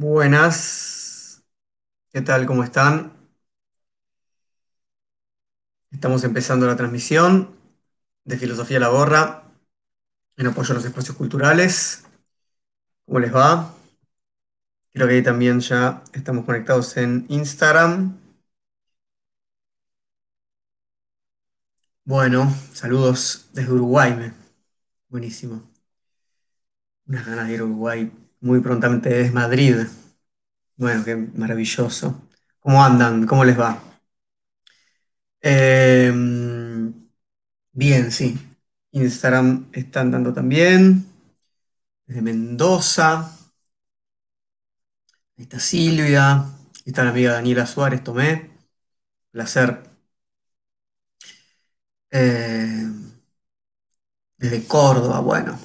[0.00, 1.42] Buenas,
[2.12, 2.46] ¿qué tal?
[2.46, 3.12] ¿Cómo están?
[5.90, 7.56] Estamos empezando la transmisión
[8.24, 9.42] de Filosofía la Gorra
[10.36, 12.04] en apoyo a los espacios culturales.
[13.06, 13.74] ¿Cómo les va?
[14.92, 18.18] Creo que ahí también ya estamos conectados en Instagram.
[22.04, 24.32] Bueno, saludos desde Uruguay.
[25.08, 25.62] Buenísimo.
[27.08, 29.76] Unas ganas de ir a Uruguay muy prontamente desde Madrid.
[30.76, 32.22] Bueno, qué maravilloso.
[32.60, 33.26] ¿Cómo andan?
[33.26, 33.80] ¿Cómo les va?
[35.40, 36.12] Eh,
[37.72, 38.38] bien, sí.
[38.92, 41.06] Instagram están dando también.
[42.06, 43.32] Desde Mendoza.
[45.36, 46.32] Ahí está Silvia.
[46.42, 48.50] Ahí está la amiga Daniela Suárez, Tomé.
[49.30, 49.82] Placer.
[52.10, 52.88] Eh,
[54.38, 55.58] desde Córdoba, bueno.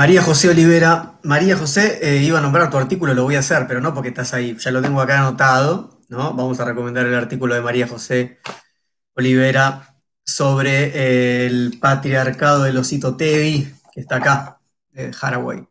[0.00, 1.18] María José Olivera.
[1.24, 4.08] María José, eh, iba a nombrar tu artículo, lo voy a hacer, pero no porque
[4.08, 4.56] estás ahí.
[4.58, 6.32] Ya lo tengo acá anotado, ¿no?
[6.32, 8.38] Vamos a recomendar el artículo de María José
[9.12, 14.60] Olivera sobre eh, el patriarcado del osito Teddy, que está acá,
[14.92, 15.68] de Haraway.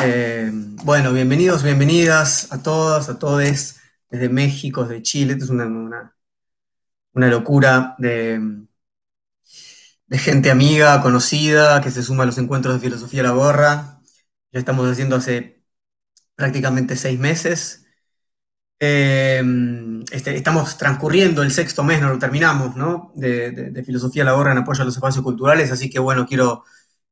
[0.00, 0.52] Eh,
[0.84, 3.74] bueno, bienvenidos, bienvenidas a todas, a todos,
[4.08, 5.32] desde México, desde Chile.
[5.32, 6.14] Esto es una, una-
[7.14, 8.40] una locura de,
[10.10, 14.00] de gente amiga, conocida, que se suma a los encuentros de Filosofía la Gorra.
[14.52, 15.64] Ya estamos haciendo hace
[16.34, 17.86] prácticamente seis meses.
[18.80, 19.42] Eh,
[20.10, 23.12] este, estamos transcurriendo el sexto mes, no lo terminamos, ¿no?
[23.14, 26.64] De, Filosofía la Gorra en apoyo a los espacios culturales, así que bueno, quiero,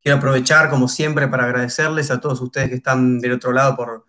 [0.03, 4.07] quiero aprovechar como siempre para agradecerles a todos ustedes que están del otro lado por,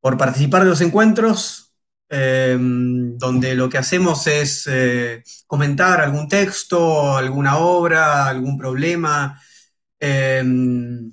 [0.00, 1.65] por participar de los encuentros,
[2.08, 9.40] eh, donde lo que hacemos es eh, comentar algún texto, alguna obra, algún problema,
[9.98, 10.44] eh,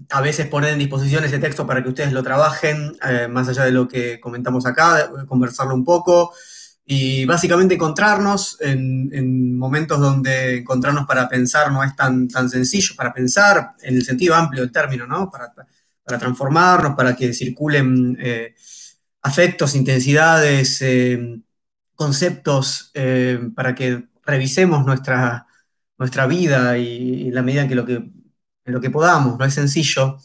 [0.10, 3.64] a veces poner en disposición ese texto para que ustedes lo trabajen, eh, más allá
[3.64, 6.34] de lo que comentamos acá, conversarlo un poco
[6.86, 12.94] y básicamente encontrarnos en, en momentos donde encontrarnos para pensar no es tan, tan sencillo,
[12.98, 15.32] para pensar en el sentido amplio del término, ¿no?
[15.32, 15.54] Para,
[16.20, 18.54] transformarnos, para que circulen eh,
[19.24, 21.40] afectos, intensidades, eh,
[21.96, 25.48] conceptos, eh, para que revisemos nuestra,
[25.98, 28.10] nuestra vida y, la medida en que lo que,
[28.66, 30.18] lo que podamos, no es sencillo,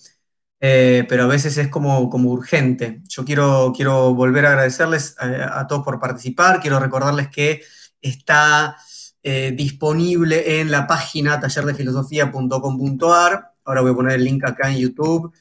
[0.60, 3.02] eh, pero a veces es como, como urgente.
[3.08, 7.62] Yo quiero, quiero volver a agradecerles a, todos por participar, quiero recordarles que
[8.00, 8.76] está
[9.22, 13.52] disponible en la página tallerdefilosofía.com.ar.
[13.64, 15.32] Ahora voy a poner el link acá en YouTube.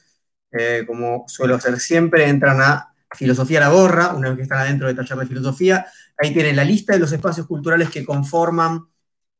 [0.86, 4.96] Como suelo hacer siempre, entran a Filosofía la Gorra, una vez que están adentro del
[4.96, 5.86] taller de filosofía.
[6.18, 8.86] Ahí tienen la lista de los espacios culturales que conforman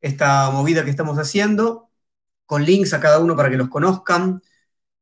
[0.01, 1.89] esta movida que estamos haciendo,
[2.45, 4.41] con links a cada uno para que los conozcan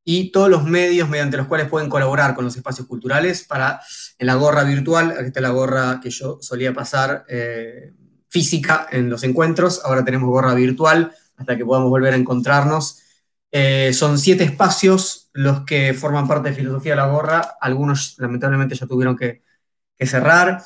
[0.03, 3.81] y todos los medios mediante los cuales pueden colaborar con los espacios culturales para
[4.17, 7.93] en la gorra virtual, aquí está la gorra que yo solía pasar eh,
[8.29, 13.01] física en los encuentros, ahora tenemos gorra virtual hasta que podamos volver a encontrarnos.
[13.51, 18.73] Eh, son siete espacios los que forman parte de Filosofía de la Gorra, algunos lamentablemente
[18.73, 19.43] ya tuvieron que,
[19.99, 20.63] cerrar.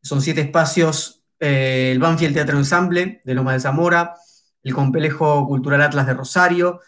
[0.00, 4.14] Son siete espacios, eh, el Banfield Teatro Ensamble de Loma de Zamora,
[4.62, 6.80] el Complejo Cultural Atlas de Rosario,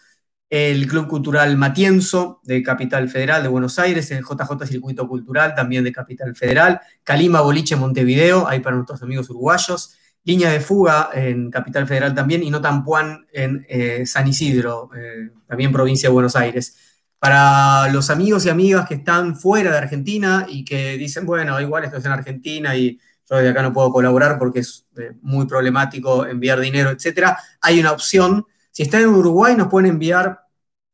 [0.49, 5.83] el Club Cultural Matienzo de Capital Federal de Buenos Aires, el JJ Circuito Cultural también
[5.83, 11.51] de Capital Federal, Calima Boliche Montevideo, ahí para nuestros amigos uruguayos, Línea de Fuga en
[11.51, 16.77] Capital Federal también y Notampuán en eh, San Isidro, eh, también provincia de Buenos Aires.
[17.25, 21.83] Para los amigos y amigas que están fuera de Argentina y que dicen, bueno, igual
[21.83, 25.47] esto es en Argentina y yo de acá no puedo colaborar porque es eh, muy
[25.47, 28.45] problemático enviar dinero, etcétera, hay una opción.
[28.69, 30.41] Si están en Uruguay, nos pueden enviar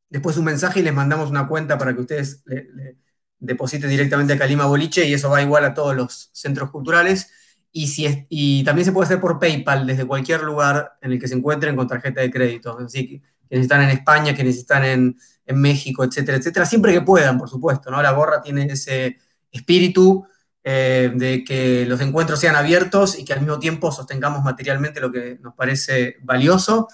[0.08, 2.96] después un mensaje y les mandamos una cuenta para que ustedes le
[3.38, 7.30] depositen directamente a Calima Boliche y eso va igual a todos los centros culturales.
[7.74, 11.20] Y, si es, y, también se puede hacer por PayPal desde cualquier lugar en el
[11.20, 12.80] que se encuentren con tarjeta de crédito.
[12.80, 17.02] Así que quienes están en España, quienes están en, en, México, etcétera, etcétera, siempre que
[17.02, 17.92] puedan, por supuesto.
[17.92, 18.02] ¿no?
[18.02, 19.18] La gorra tiene ese
[19.52, 20.26] espíritu
[20.64, 25.12] eh, de que los encuentros sean abiertos y que al mismo tiempo sostengamos materialmente lo
[25.12, 26.88] que nos parece valioso.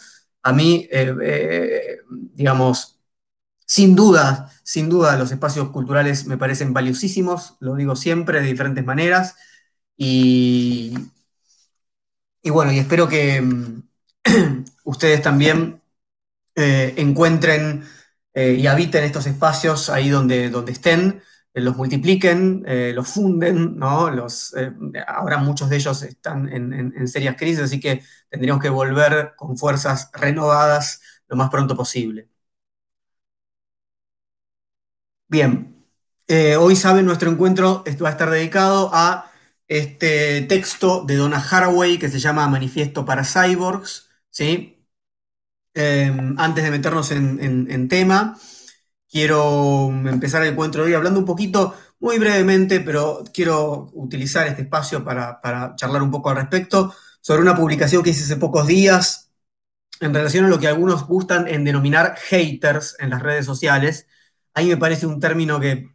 [0.44, 3.00] A mí, eh, eh, digamos,
[3.66, 8.86] sin duda, sin duda, los espacios culturales me parecen valiosísimos, lo digo siempre de diferentes
[8.86, 9.36] maneras.
[9.98, 10.94] Y,
[12.42, 13.84] y bueno, y espero que um,
[14.86, 15.82] ustedes también
[16.56, 17.84] encuentren
[18.38, 21.24] eh, y habiten estos espacios ahí donde, donde estén,
[21.54, 22.64] eh, los multipliquen,
[22.96, 24.12] los funden, ¿no?
[24.12, 24.72] Los, eh,
[25.08, 29.58] ahora muchos de ellos están en, en, serias crisis, así que tendríamos que volver con
[29.58, 32.30] fuerzas renovadas lo más pronto posible.
[35.28, 35.74] Bien,
[36.30, 39.32] Eh, hoy saben, nuestro encuentro va a estar dedicado a
[39.68, 44.10] este texto de Donna Haraway que se llama Manifiesto para Cyborgs.
[44.30, 44.77] ¿sí?
[45.80, 48.36] Eh, antes de meternos en, tema,
[49.08, 54.64] quiero empezar el encuentro de hoy hablando un poquito, muy brevemente, pero quiero utilizar este
[54.64, 55.40] espacio para,
[55.76, 59.32] charlar un poco al respecto sobre una publicación que hice hace pocos días
[60.02, 64.08] en relación a lo que algunos gustan en denominar haters en las redes sociales.
[64.56, 65.92] Ahí me parece un término que,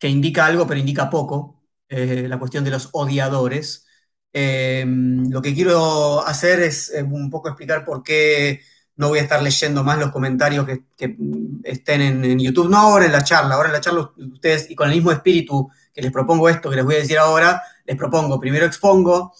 [0.00, 3.86] que indica algo, pero indica poco, eh, la cuestión de los odiadores.
[4.32, 8.60] Eh, lo que quiero hacer es eh, un poco explicar por qué
[9.00, 11.16] no voy a estar leyendo más los comentarios que,
[11.64, 14.88] estén en, YouTube, no ahora en la charla, ahora en la charla ustedes, y con
[14.88, 18.38] el mismo espíritu que les propongo esto que les voy a decir ahora, les propongo,
[18.38, 19.32] primero expongo,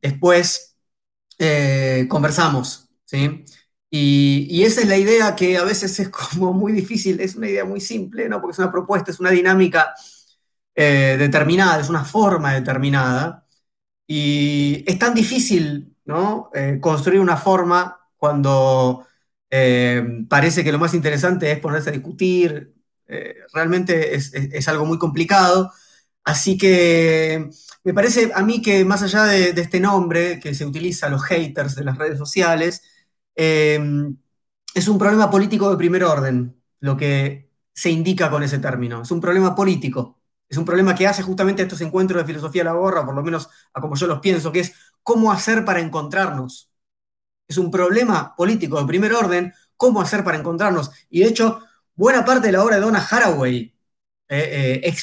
[0.00, 0.76] después
[2.08, 3.44] conversamos, ¿sí?
[3.90, 7.64] Y, esa es la idea que a veces es como muy difícil, es una idea
[7.64, 8.40] muy simple, ¿no?
[8.40, 9.92] Porque es una propuesta, es una dinámica
[10.74, 13.44] eh, determinada, es una forma determinada.
[14.06, 16.50] Y es tan difícil, ¿no?
[16.54, 19.06] Eh, construir una forma cuando
[19.50, 22.74] eh, parece que lo más interesante es ponerse a discutir.
[23.52, 25.72] realmente es, algo muy complicado.
[26.24, 27.50] Así que
[27.84, 31.74] me parece a mí que más allá de este nombre que se utiliza, los haters
[31.74, 32.82] de las redes sociales,
[33.42, 34.16] Em,
[34.74, 39.02] es un problema político de primer orden, lo que se indica con ese término.
[39.02, 40.20] Es un problema político.
[40.48, 43.22] Es un problema que hace justamente estos encuentros de filosofía a la gorra, por lo
[43.22, 46.69] menos a como yo los pienso, que es cómo hacer para encontrarnos.
[47.50, 50.90] Es un problema político de primer orden, cómo hacer para encontrarnos.
[51.10, 51.60] Y de hecho,
[51.94, 53.74] buena parte de la obra de Donna Haraway
[54.28, 54.94] eh, eh,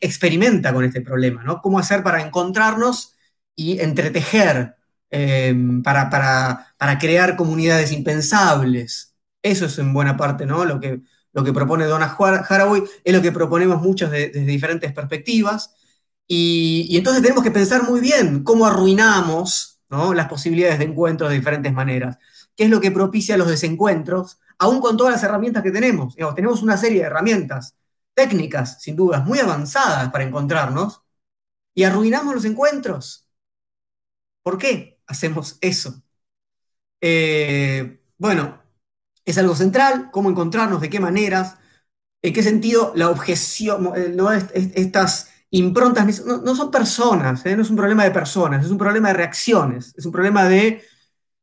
[0.00, 1.60] experimenta con este problema, ¿no?
[1.60, 3.16] Cómo hacer para encontrarnos
[3.54, 4.76] y entretejer
[5.10, 9.14] Em, para, para, crear comunidades impensables.
[9.42, 10.64] Eso es en buena parte ¿no?
[10.64, 11.00] lo, que,
[11.32, 15.74] lo que propone Donna Haraway, es lo que proponemos muchos desde diferentes perspectivas.
[16.26, 20.14] Y, entonces tenemos que pensar muy bien cómo arruinamos ¿no?
[20.14, 22.18] las posibilidades de encuentros de diferentes maneras.
[22.56, 24.38] ¿Qué es lo que propicia los desencuentros?
[24.58, 26.16] Aún con todas las herramientas que tenemos.
[26.34, 27.76] tenemos una serie de herramientas
[28.14, 31.02] técnicas, sin dudas, muy avanzadas para encontrarnos,
[31.74, 33.28] y arruinamos los encuentros.
[34.42, 34.96] ¿Por qué?
[35.06, 36.02] hacemos eso?
[37.00, 38.62] Eh, bueno,
[39.24, 41.58] es algo central, cómo encontrarnos, de qué maneras,
[42.22, 44.32] en qué sentido la objeción, eh, ¿no?
[44.32, 47.56] estas improntas no, son personas, ¿eh?
[47.56, 50.82] no es un problema de personas, es un problema de reacciones, es un problema de,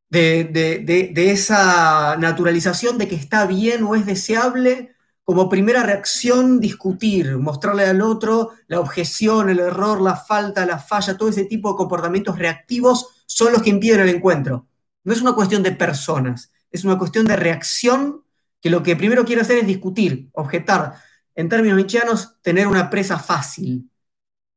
[0.09, 7.85] de, esa naturalización de que está bien o es deseable como primera reacción discutir, mostrarle
[7.85, 12.37] al otro la objeción, el error, la falta, la falla, todo ese tipo de comportamientos
[12.37, 14.67] reactivos son los que impiden el encuentro.
[15.05, 18.23] No es una cuestión de personas, es una cuestión de reacción
[18.59, 20.95] que lo que primero quiere hacer es discutir, objetar,
[21.35, 23.89] en términos nietzscheanos, tener una presa fácil.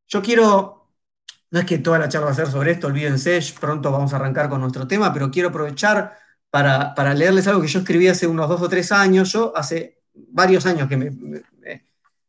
[0.09, 0.93] Yo quiero,
[1.51, 4.17] no es que toda la charla va a ser sobre esto, olvídense, pronto vamos a
[4.17, 6.17] arrancar con nuestro tema, pero quiero aprovechar
[6.51, 9.33] para, leerles algo que yo escribí hace unos dos o tres años.
[9.33, 11.11] Yo hace varios años que me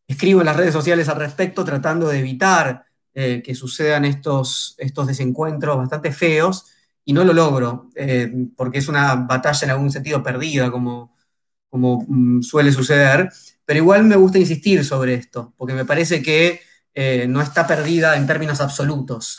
[0.08, 5.08] escribo en las redes sociales al respecto tratando de evitar eh, que sucedan estos, estos
[5.08, 6.66] desencuentros bastante feos
[7.04, 11.16] y no lo logro, eh, porque es una batalla en algún sentido perdida, como,
[11.70, 13.30] como mm, suele suceder,
[13.66, 16.62] pero igual me gusta insistir sobre esto, porque me parece que
[17.00, 19.38] eh, no está perdida en términos absolutos.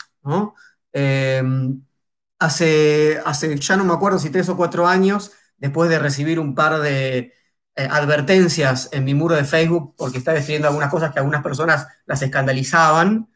[2.39, 6.55] hace, hace, ya no me acuerdo si tres o cuatro años, después de recibir un
[6.55, 7.33] par de
[7.75, 12.21] advertencias en mi muro de Facebook, porque estaba escribiendo algunas cosas que algunas personas las
[12.21, 13.29] escandalizaban,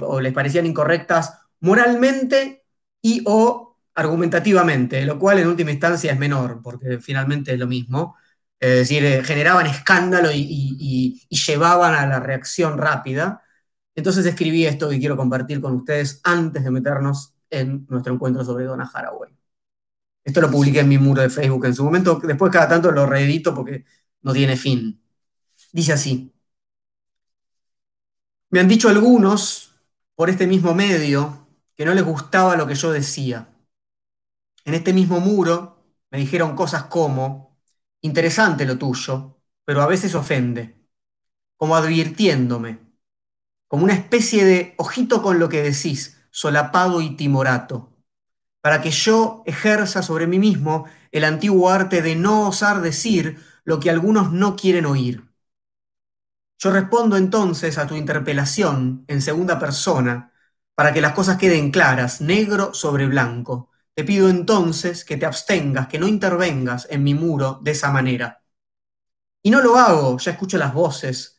[0.00, 2.64] o les parecían incorrectas moralmente
[3.02, 8.16] y o argumentativamente, lo cual en última instancia es menor, porque finalmente es lo mismo.
[8.58, 13.42] Es decir, eh, generaban escándalo y, llevaban a la reacción rápida.
[13.94, 18.64] Entonces escribí esto que quiero compartir con ustedes antes de meternos en nuestro encuentro sobre
[18.64, 19.32] Donna Haraway.
[20.24, 23.06] Esto lo publiqué en mi muro de Facebook en su momento, después cada tanto lo
[23.06, 23.84] reedito porque
[24.22, 25.00] no tiene fin.
[25.72, 26.32] Dice así,
[28.50, 29.72] me han dicho algunos,
[30.14, 33.48] por este mismo medio, que no les gustaba lo que yo decía.
[34.64, 37.58] En este mismo muro me dijeron cosas como,
[38.00, 40.76] interesante lo tuyo, pero a veces ofende,
[41.56, 42.78] como advirtiéndome,
[43.74, 47.90] como una especie de ojito con lo que decís, solapado y timorato,
[48.60, 53.80] para que yo ejerza sobre mí mismo el antiguo arte de no osar decir lo
[53.80, 55.24] que algunos no quieren oír.
[56.56, 60.32] Yo respondo entonces a tu interpelación en segunda persona
[60.76, 63.70] para que las cosas queden claras, negro sobre blanco.
[63.92, 68.44] Te pido entonces que te abstengas, que no intervengas en mi muro de esa manera.
[69.42, 71.33] Y no lo hago, ya escucho las voces,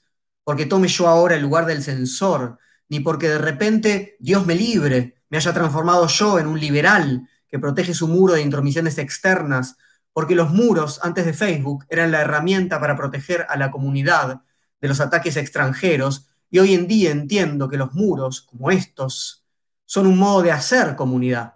[0.46, 5.16] porque tome yo ahora el lugar del censor, ni porque de repente, Dios me libre,
[5.30, 9.76] me haya transformado yo en un liberal que protege su muro de intromisiones externas,
[10.14, 14.42] porque los muros antes de Facebook eran la herramienta para proteger a la comunidad
[14.80, 19.44] de los ataques extranjeros, y hoy en día entiendo que los muros, como estos,
[19.84, 21.56] son un modo de hacer comunidad.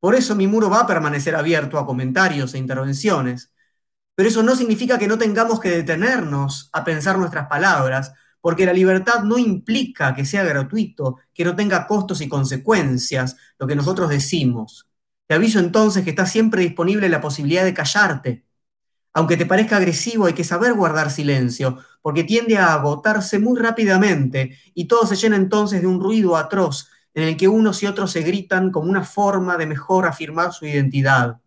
[0.00, 3.53] Por eso mi muro va a permanecer abierto a comentarios e intervenciones,
[4.14, 8.72] pero eso no significa que no tengamos que detenernos a pensar nuestras palabras, porque la
[8.72, 14.10] libertad no implica que sea gratuito, que no tenga costos y consecuencias lo que nosotros
[14.10, 14.86] decimos.
[15.26, 18.44] Te aviso entonces que está siempre disponible la posibilidad de callarte.
[19.14, 24.58] Aunque te parezca agresivo, hay que saber guardar silencio, porque tiende a agotarse muy rápidamente
[24.74, 28.12] y todo se llena entonces de un ruido atroz en el que unos y otros
[28.12, 31.40] se gritan como una forma de mejor afirmar su identidad.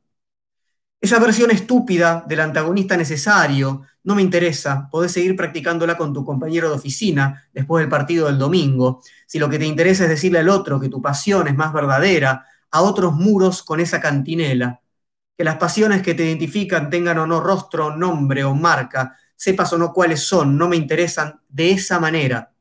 [1.00, 6.70] Esa versión estúpida del antagonista necesario no me interesa, podés seguir practicándola con tu compañero
[6.70, 9.04] de oficina después del partido del domingo.
[9.28, 12.46] Si lo que te interesa es decirle al otro que tu pasión es más verdadera,
[12.72, 14.82] a otros muros con esa cantinela.
[15.38, 19.78] Que las pasiones que te identifican tengan o no rostro, nombre o marca, sepas o
[19.78, 22.54] no cuáles son, no me interesan de esa manera.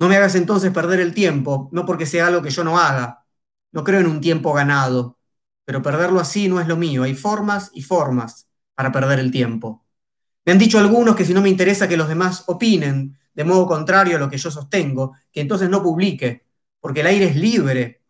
[0.00, 3.24] No me hagas entonces perder el tiempo, no porque sea algo que yo no haga.
[3.70, 5.18] No creo en un tiempo ganado
[5.64, 7.02] pero perderlo así no es lo mío.
[7.02, 9.84] Hay formas y formas para perder el tiempo.
[10.44, 13.66] Me han dicho algunos que si no me interesa que los demás opinen de modo
[13.66, 16.44] contrario a lo que yo sostengo, que entonces no publique,
[16.80, 18.02] porque el aire es libre.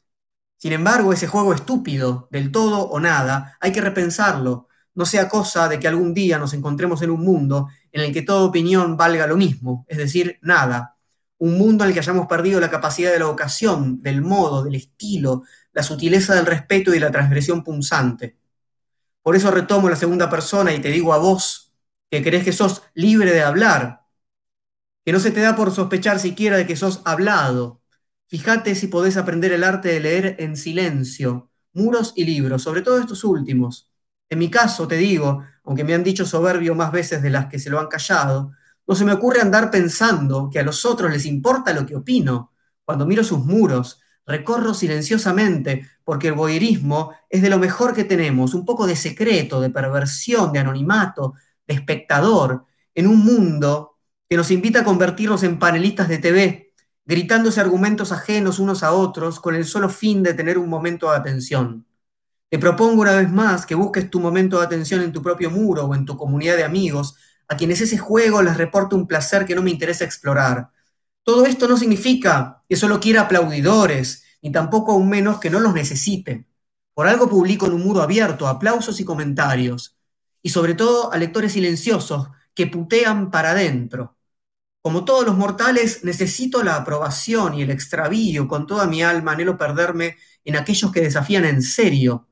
[0.56, 4.68] Sin embargo, ese juego estúpido, del todo o nada, hay que repensarlo.
[4.94, 8.22] No sea cosa de que algún día nos encontremos en un mundo en el que
[8.22, 10.96] toda opinión valga lo mismo, es decir, nada.
[11.38, 14.76] Un mundo en el que hayamos perdido la capacidad de la ocasión, del modo, del
[14.76, 15.42] estilo,
[15.74, 18.38] la sutileza del respeto y la transgresión punzante.
[19.22, 21.72] Por eso retomo la segunda persona y te digo a vos
[22.10, 24.02] que crees que sos libre de hablar,
[25.04, 27.82] que no se te da por sospechar siquiera de que sos hablado.
[28.28, 32.98] Fíjate si podés aprender el arte de leer en silencio, muros y libros, sobre todo
[32.98, 33.90] estos últimos.
[34.30, 37.58] En mi caso, te digo, aunque me han dicho soberbio más veces de las que
[37.58, 38.52] se lo han callado,
[38.86, 42.52] no se me ocurre andar pensando que a los otros les importa lo que opino.
[42.84, 48.54] Cuando miro sus muros, Recorro silenciosamente, porque el voyeurismo es de lo mejor que tenemos,
[48.54, 51.34] un poco de secreto, de perversión, de anonimato,
[51.66, 52.64] de espectador,
[52.94, 56.72] en un mundo que nos invita a convertirnos en panelistas de TV,
[57.04, 61.16] gritándose argumentos ajenos unos a otros con el solo fin de tener un momento de
[61.16, 61.86] atención.
[62.48, 65.84] Te propongo una vez más que busques tu momento de atención en tu propio muro
[65.84, 67.16] o en tu comunidad de amigos,
[67.48, 70.70] a quienes ese juego les reporta un placer que no me interesa explorar,
[71.24, 75.72] todo esto no significa que solo quiera aplaudidores, ni tampoco aún menos que no los
[75.72, 76.46] necesite.
[76.92, 79.96] Por algo publico en un muro abierto aplausos y comentarios,
[80.42, 84.16] y sobre todo a lectores silenciosos que putean para adentro.
[84.82, 89.56] Como todos los mortales, necesito la aprobación y el extravío con toda mi alma, anhelo
[89.56, 92.28] perderme en aquellos que desafían en serio.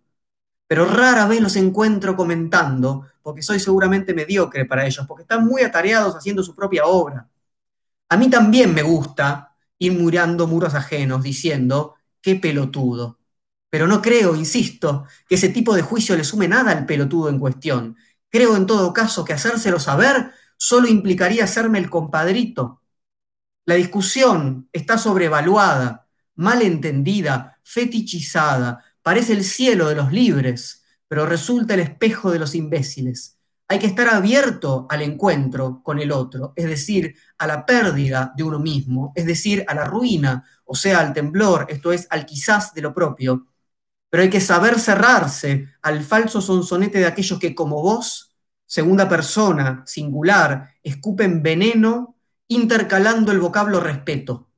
[0.67, 5.63] Pero rara vez los encuentro comentando, porque soy seguramente mediocre para ellos, porque están muy
[5.63, 7.32] atareados haciendo su propia obra.
[8.13, 13.19] A mí también me gusta ir murando muros ajenos diciendo, qué pelotudo.
[13.71, 17.39] Pero no creo, insisto, que ese tipo de juicio le sume nada al pelotudo en
[17.39, 17.97] cuestión.
[18.29, 22.83] Creo en todo caso que hacérselo saber solo implicaría hacerme el compadrito.
[23.65, 31.73] La discusión está sobrevaluada, mal entendida, fetichizada, parece el cielo de los libres, pero resulta
[31.73, 33.39] el espejo de los imbéciles.
[33.73, 38.43] Hay que estar abierto al encuentro con el otro, es decir, a la pérdida de
[38.43, 42.75] uno mismo, es decir, a la ruina, o sea, al temblor, esto es, al quizás
[42.75, 43.47] de lo propio.
[44.11, 48.37] Pero hay que saber cerrarse al falso sonsonete de aquellos que, como vos,
[48.67, 54.51] segunda persona, singular, escupen veneno, intercalando el vocablo respeto.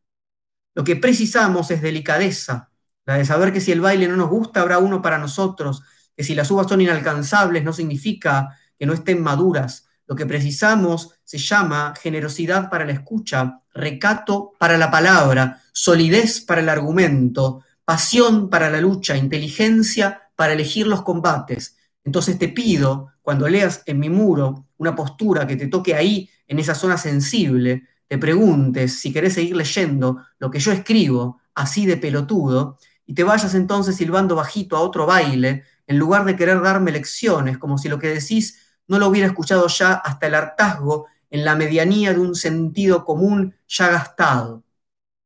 [0.75, 2.73] Lo que precisamos es delicadeza,
[3.07, 5.85] la de saber que si el baile no nos gusta, habrá uno para nosotros,
[6.17, 9.87] que si las uvas son inalcanzables no significa que no estén maduras.
[10.07, 16.61] Lo que precisamos se llama generosidad para la escucha, recato para la palabra, solidez para
[16.61, 21.77] el argumento, pasión para la lucha, inteligencia para elegir los combates.
[22.05, 26.59] Entonces te pido, cuando leas en mi muro una postura que te toque ahí, en
[26.59, 31.97] esa zona sensible, te preguntes si querés seguir leyendo lo que yo escribo, así de
[31.97, 36.93] pelotudo, y te vayas entonces silbando bajito a otro baile, en lugar de querer darme
[36.93, 41.45] lecciones, como si lo que decís no lo hubiera escuchado ya hasta el hartazgo en
[41.45, 44.63] la medianía de un sentido común ya gastado.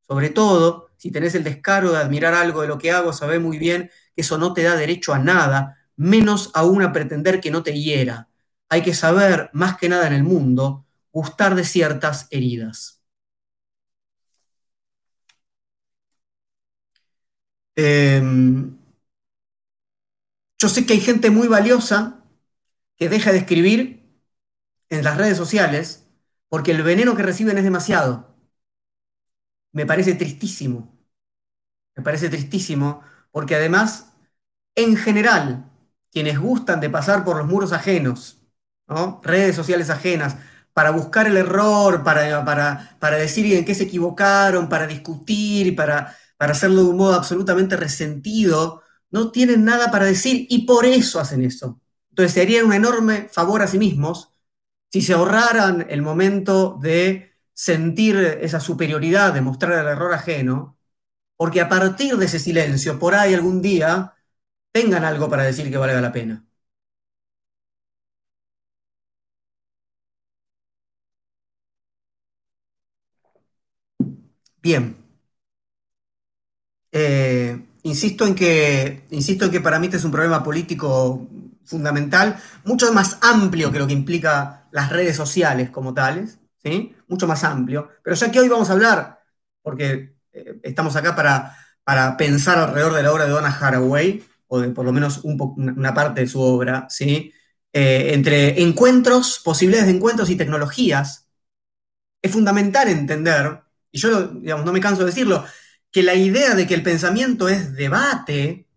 [0.07, 3.59] Sobre todo, si tenés el descaro de admirar algo de lo que hago, sabés muy
[3.59, 7.63] bien que eso no te da derecho a nada, menos aún a pretender que no
[7.63, 8.29] te hiera.
[8.69, 13.03] Hay que saber, más que nada en el mundo, gustar de ciertas heridas.
[17.77, 18.77] Em,
[20.59, 22.18] yo sé que hay gente muy valiosa
[22.99, 24.03] que deja de escribir
[24.91, 26.07] en las redes sociales
[26.49, 28.35] porque el veneno que reciben es demasiado.
[29.73, 30.99] Me parece tristísimo.
[31.97, 34.13] Me parece tristísimo porque además,
[34.75, 35.71] en general,
[36.11, 38.39] quienes gustan de pasar por los muros ajenos,
[39.23, 40.37] redes sociales ajenas,
[40.73, 42.45] para buscar el error, para,
[43.01, 47.77] para, decir en qué se equivocaron, para discutir, para, para hacerlo de un modo absolutamente
[47.77, 51.81] resentido, no tienen nada para decir y por eso hacen eso.
[52.19, 54.33] Entonces se harían un enorme favor a sí mismos
[54.93, 60.79] si se ahorraran el momento de sentir esa superioridad, de mostrar el error ajeno,
[61.37, 64.15] porque a partir de ese silencio, por ahí algún día,
[64.73, 66.47] tengan algo para decir que valga la pena.
[74.63, 74.97] Bien.
[76.93, 81.27] Eh, insisto, en que, insisto en que para mí este es un problema político
[81.69, 86.95] fundamental, mucho más amplio que lo que implica las redes sociales como tales, ¿sí?
[87.09, 87.91] Mucho más amplio.
[88.03, 89.21] Pero ya que hoy vamos a hablar,
[89.63, 94.61] porque eh, estamos acá para, para pensar alrededor de la obra de Donna Haraway, o
[94.61, 97.33] de por lo menos una parte de su obra, ¿sí?
[97.73, 101.29] Eh, entre encuentros, posibilidades de encuentros y tecnologías,
[102.23, 105.45] es fundamental entender y yo digamos, no me canso de decirlo,
[105.91, 108.69] que la idea de que el pensamiento es debate,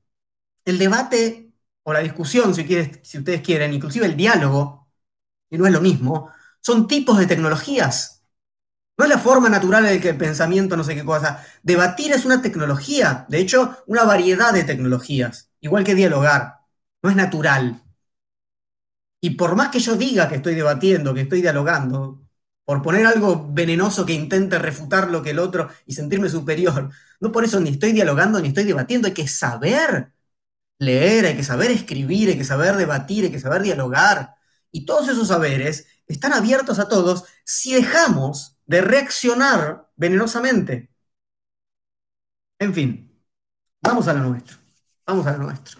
[0.65, 1.50] el debate
[1.83, 2.65] o la discusión, si,
[3.03, 4.89] si ustedes quieren, inclusive el diálogo,
[5.49, 8.23] y no es lo mismo, son tipos de tecnologías.
[8.97, 11.45] No es la forma natural en que el pensamiento no sé qué cosa.
[11.63, 16.61] Debatir es una tecnología, de hecho, una variedad de tecnologías, igual que dialogar.
[17.03, 17.81] No es natural.
[19.19, 22.21] Y por más que yo diga que estoy debatiendo, que estoy dialogando,
[22.65, 26.89] por poner algo venenoso que intente refutar lo que el otro y sentirme superior.
[27.19, 30.11] No por eso ni estoy dialogando ni estoy debatiendo, hay que saber
[30.81, 34.35] leer, hay que saber escribir, hay que saber debatir, hay que saber dialogar.
[34.71, 40.89] Y todos esos saberes están abiertos a todos si dejamos de reaccionar venenosamente.
[42.57, 43.15] En fin,
[43.81, 44.57] vamos a lo nuestro.
[45.05, 45.79] Vamos a lo nuestro.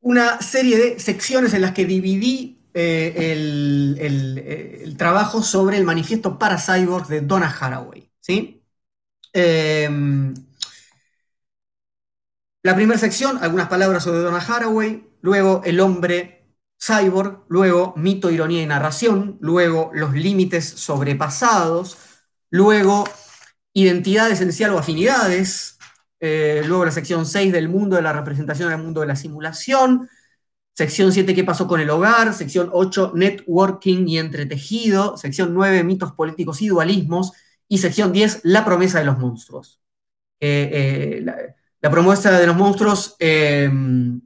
[0.00, 6.38] Una serie de secciones en las que dividí eh, eh, el, trabajo sobre el manifiesto
[6.38, 8.10] para cyborgs de Donna Haraway.
[8.20, 8.62] ¿sí?
[9.32, 10.34] Em,
[12.62, 16.46] la primera sección, algunas palabras sobre Donna Haraway, luego el hombre
[16.78, 21.98] cyborg, luego mito, ironía y narración, luego los límites sobrepasados,
[22.50, 23.04] luego
[23.72, 25.78] identidad esencial o afinidades,
[26.20, 30.08] eh, luego la sección 6 del mundo de la representación al mundo de la simulación,
[30.80, 32.32] Sección 7, ¿qué pasó con el hogar?
[32.32, 35.14] Sección 8, networking y entretejido.
[35.18, 37.32] Sección 9, mitos políticos y dualismos.
[37.68, 39.78] Y sección 10, la promesa de los monstruos.
[40.40, 41.36] Eh, la,
[41.88, 44.20] promesa de los monstruos em,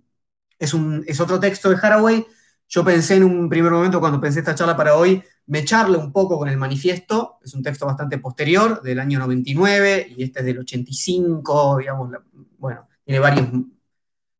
[0.58, 2.26] es, otro texto de Haraway.
[2.68, 6.10] Yo pensé en un primer momento, cuando pensé esta charla para hoy, me echarle un
[6.10, 7.38] poco con el manifiesto.
[7.44, 12.10] Es un texto bastante posterior, del año 99, y este es del 85, digamos,
[12.58, 13.48] bueno, tiene varios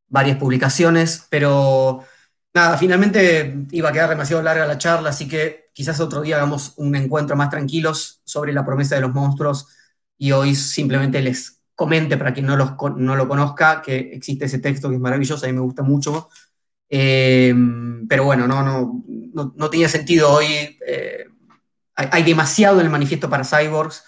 [0.07, 2.03] varias publicaciones, pero
[2.53, 6.73] nada, finalmente iba a quedar demasiado larga la charla, así que quizás otro día hagamos
[6.77, 9.67] un encuentro más tranquilos sobre la promesa de los monstruos
[10.17, 14.59] y hoy simplemente les comente para quien no, los, no lo conozca que existe ese
[14.59, 16.29] texto que es maravilloso, a mí me gusta mucho.
[16.89, 20.45] Em, pero bueno, no, no, no, tenía sentido hoy.
[20.87, 21.25] Eh,
[21.95, 24.03] hay, demasiado en el manifiesto para cyborgs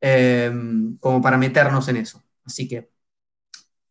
[0.00, 2.22] em, como para meternos en eso.
[2.44, 2.90] Así que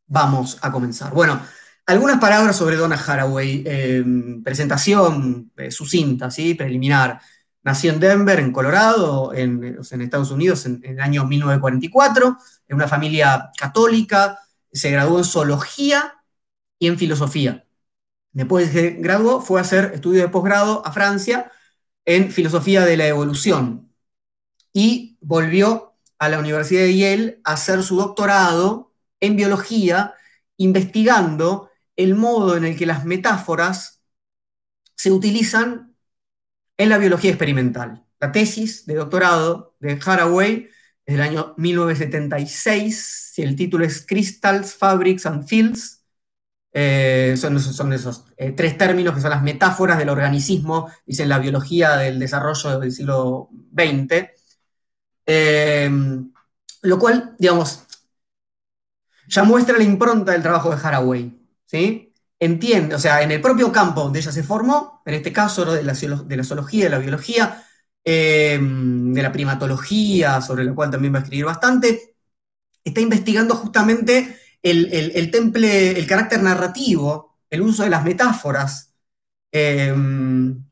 [0.07, 1.13] vamos a comenzar.
[1.13, 1.41] Bueno,
[1.86, 3.63] algunas palabras sobre Donna Haraway.
[3.65, 6.53] Em, presentación eh, sucinta, ¿sí?
[6.55, 7.19] preliminar.
[7.63, 13.52] Nació en Denver, en Colorado, en, Estados Unidos, en, el año 1944, en una familia
[13.58, 14.39] católica.
[14.71, 16.15] Se graduó en zoología
[16.78, 17.65] y en filosofía.
[18.34, 21.52] Después de que graduó, fue a hacer estudios de posgrado a Francia
[22.06, 23.93] en filosofía de la evolución.
[24.73, 30.15] Y volvió a la Universidad de Yale a hacer su doctorado en biología,
[30.58, 34.02] investigando el modo en el que las metáforas
[34.95, 35.92] se utilizan
[36.77, 38.03] en la biología experimental.
[38.19, 40.69] La tesis de doctorado de Haraway
[41.05, 45.99] es del año 1976, el título es Crystals, Fabrics and Fields.
[46.75, 51.97] Eh, son, esos eh, tres términos que son las metáforas del organicismo, dice la biología
[51.97, 54.29] del desarrollo del siglo XX.
[55.25, 55.89] Eh,
[56.83, 57.83] lo cual, digamos,
[59.27, 61.39] ya muestra la impronta del trabajo de Haraway.
[61.65, 62.12] ¿sí?
[62.45, 65.84] Entiende, o sea, en el propio campo donde ella se formó, en este caso de,
[65.84, 67.63] la, la zoología, de la biología,
[68.03, 72.15] em, de la primatología, sobre la cual también va a escribir bastante,
[72.84, 78.93] está investigando justamente el, temple, el carácter narrativo, el uso de las metáforas,
[79.51, 80.63] em,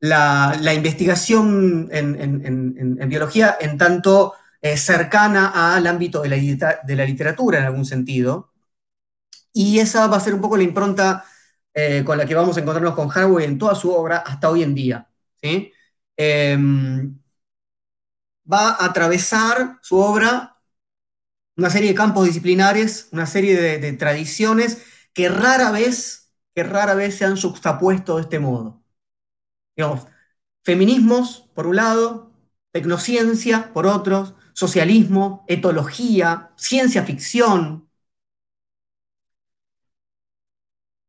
[0.00, 6.36] la, investigación en, biología en tanto eh, cercana al ámbito de la,
[6.84, 8.52] de la literatura en algún sentido,
[9.56, 11.24] y esa va a ser un poco la impronta
[11.74, 14.62] eh, con la que vamos a encontrarnos con Haraway en toda su obra hasta hoy
[14.62, 15.08] en día.
[16.16, 17.18] Em,
[18.50, 20.56] va a atravesar su obra
[21.56, 24.82] una serie de campos disciplinares, una serie de, tradiciones
[25.14, 28.82] que rara vez, que rara vez se han juxtapuesto de este modo.
[29.76, 30.06] Digamos,
[30.64, 32.32] feminismos, por un lado,
[32.72, 37.85] tecnociencia, por otros, socialismo, etología, ciencia ficción,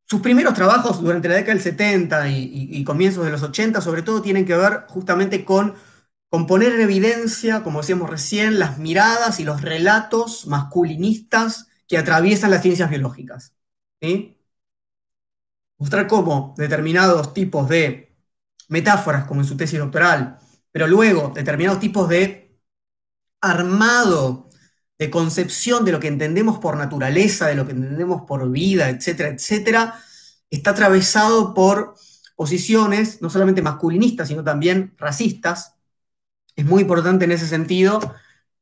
[0.08, 4.22] Sus primeros trabajos durante la década del 70 y, comienzos de los 80, sobre todo,
[4.22, 5.74] tienen que ver justamente con,
[6.30, 12.62] poner en evidencia, como decíamos recién, las miradas y los relatos masculinistas que atraviesan las
[12.62, 13.52] ciencias biológicas.
[15.76, 18.16] Mostrar cómo determinados tipos de
[18.68, 20.38] metáforas, como en su tesis doctoral,
[20.72, 22.58] pero luego determinados tipos de
[23.40, 24.47] armado
[24.98, 29.30] de concepción de lo que entendemos por naturaleza, de lo que entendemos por vida, etcétera,
[29.30, 30.00] etcétera,
[30.50, 31.94] está atravesado por
[32.36, 35.74] posiciones no solamente masculinistas, sino también racistas.
[36.56, 38.00] Es muy importante en ese sentido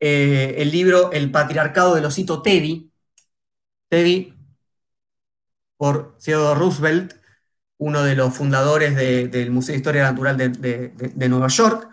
[0.01, 2.91] eh, el libro El patriarcado de osito Teddy,
[3.89, 4.35] Teddy
[5.77, 7.15] por Theodore Roosevelt,
[7.79, 11.89] uno de los fundadores del Museo de Historia Natural de, Nueva York.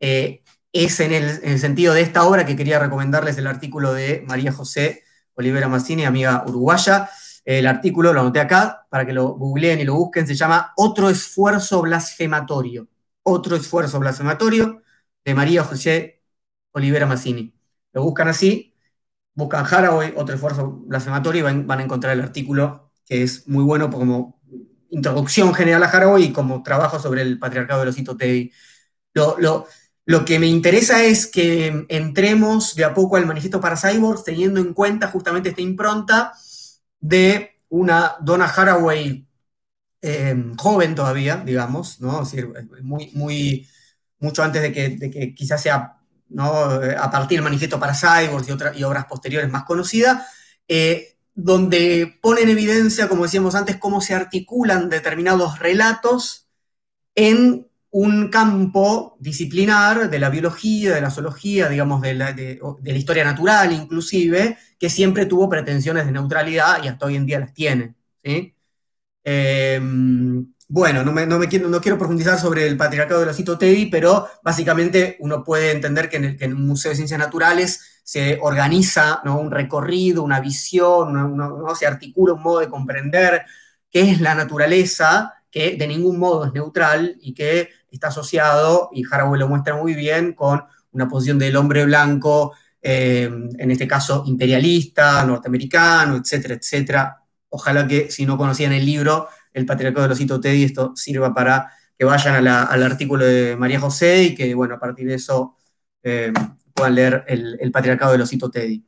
[0.00, 0.43] Eh,
[0.74, 5.04] es en el, sentido de esta obra que quería recomendarles el artículo de María José
[5.34, 7.08] Olivera Massini, amiga uruguaya.
[7.44, 11.10] El artículo, lo anoté acá, para que lo googleen y lo busquen, se llama Otro
[11.10, 12.88] esfuerzo blasfematorio.
[13.22, 14.82] Otro esfuerzo blasfematorio
[15.24, 16.22] de María José
[16.72, 17.54] Olivera Massini.
[17.92, 18.74] Lo buscan así,
[19.34, 23.90] buscan Haraway, otro esfuerzo blasfematorio, y van, a encontrar el artículo, que es muy bueno
[23.90, 24.40] como
[24.90, 28.50] introducción general a Haraway y como trabajo sobre el patriarcado de los Teddy.
[29.12, 29.68] Lo, lo,
[30.06, 34.60] lo que me interesa es que entremos de a poco al manifiesto para cyborgs teniendo
[34.60, 36.32] en cuenta justamente esta impronta
[37.00, 39.26] de una Donna Haraway
[40.02, 42.22] em, joven todavía, digamos, ¿no?
[42.82, 43.68] muy, muy,
[44.18, 45.96] mucho antes de que, quizás sea
[46.28, 46.52] ¿no?
[46.52, 50.26] a partir del manifiesto para cyborgs y, y obras posteriores más conocidas,
[50.68, 56.46] eh, donde pone en evidencia, como decíamos antes, cómo se articulan determinados relatos
[57.14, 62.34] en un campo disciplinar de la biología, de la zoología, digamos, de la,
[62.86, 67.54] historia natural inclusive, que siempre tuvo pretensiones de neutralidad y hasta hoy en día las
[67.54, 67.94] tiene.
[69.22, 73.86] Em, bueno, no, me, no, quiero, no, quiero, profundizar sobre el patriarcado de los Teddy,
[73.86, 79.22] pero básicamente uno puede entender que en, el, un museo de ciencias naturales se organiza
[79.24, 81.38] un recorrido, una visión,
[81.78, 83.44] se articula un modo de comprender
[83.88, 89.04] qué es la naturaleza, que de ningún modo es neutral y que está asociado, y
[89.10, 94.24] Haraway lo muestra muy bien, con una posición del hombre blanco, eh, en este caso
[94.26, 97.22] imperialista, norteamericano, etcétera, etcétera.
[97.48, 101.32] Ojalá que si no conocían el libro, El patriarcado de los Hito Teddy, esto sirva
[101.32, 105.56] para que vayan al artículo de María José y que, bueno, a partir de eso
[106.02, 106.32] eh,
[106.74, 108.84] puedan leer el, patriarcado de los Hito Teddy.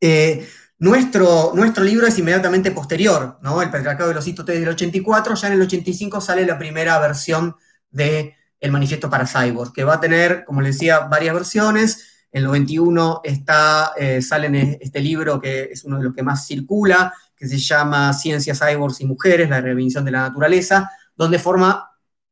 [0.00, 0.46] Eh,
[0.78, 3.62] nuestro, nuestro libro es inmediatamente posterior, ¿no?
[3.62, 6.98] El patriarcado de los Hito Teddy del 84, ya en el 85 sale la primera
[6.98, 7.54] versión
[7.92, 12.08] de El Manifiesto para Cyborg, que va a tener, como les decía, varias versiones.
[12.32, 16.46] En el 91 está, eh, sale este libro que es uno de los que más
[16.46, 21.90] circula, que se llama Ciencias, Cyborgs y Mujeres, la revisión de la naturaleza, donde forma,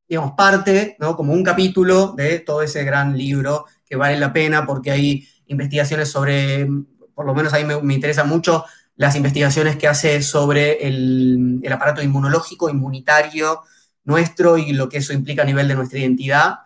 [0.09, 1.17] digamos, parte, ¿no?
[1.17, 6.09] como un capítulo de todo ese gran libro que vale la pena porque hay investigaciones
[6.09, 6.67] sobre,
[7.15, 8.65] por lo menos a mí me, me interesa mucho,
[8.97, 13.63] las investigaciones que hace sobre el, el aparato inmunológico, inmunitario,
[14.11, 16.59] nuestro y lo que eso implica a nivel de nuestra identidad.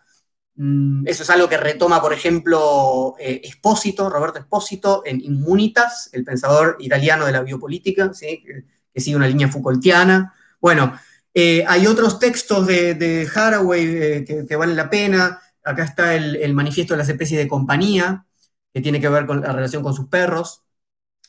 [0.57, 6.25] Mm, eso es algo que retoma, por ejemplo, eh, Espósito, Roberto Espósito, en Inmunitas, el
[6.25, 8.65] pensador italiano de la biopolítica, que,
[9.01, 10.35] sigue una línea Foucaultiana.
[10.61, 10.97] Bueno,
[11.35, 15.41] eh, hay otros textos de, Haraway eh, que, valen la pena.
[15.65, 18.27] Acá está el, manifiesto de las especies de compañía,
[18.73, 20.63] que tiene que ver con la relación con sus perros.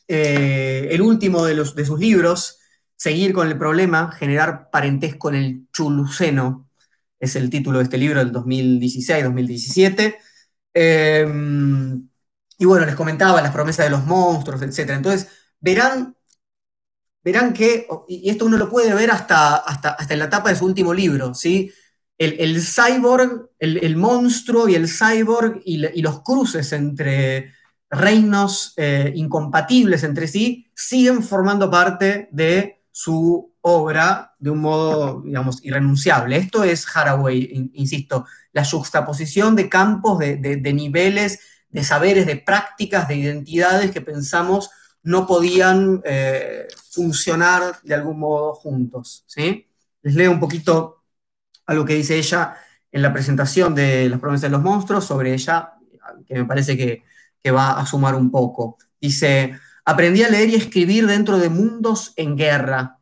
[0.08, 2.58] el último de, los, de sus libros,
[2.96, 6.66] Seguir con el problema, generar parentesco con el chuluceno,
[7.20, 10.16] es el título de este libro del 2016-2017.
[10.74, 12.08] Em,
[12.58, 14.90] y bueno, les comentaba las promesas de los monstruos, etc.
[14.90, 15.28] Entonces,
[15.60, 16.16] verán,
[17.22, 20.56] verán que, y esto uno lo puede ver hasta, hasta, hasta en la tapa de
[20.56, 21.72] su último libro, ¿sí?
[22.18, 27.52] El, cyborg, el, monstruo y el cyborg y, los cruces entre
[27.90, 35.62] reinos eh, incompatibles entre sí siguen formando parte de su obra de un modo, digamos,
[35.62, 36.38] irrenunciable.
[36.38, 43.16] Esto es Haraway, insisto, la juxtaposición de campos, de, niveles, de saberes, de prácticas, de
[43.16, 44.70] identidades que pensamos
[45.02, 49.24] no podían eh, funcionar de algún modo juntos.
[49.26, 49.68] ¿sí?
[50.00, 51.02] Les leo un poquito
[51.66, 52.56] algo que dice ella
[52.90, 55.74] en la presentación de Las promesas de los monstruos sobre ella,
[56.26, 57.04] que me parece que,
[57.42, 58.78] que va a sumar un poco.
[58.98, 63.00] Dice, aprendí a leer y escribir dentro de mundos en guerra.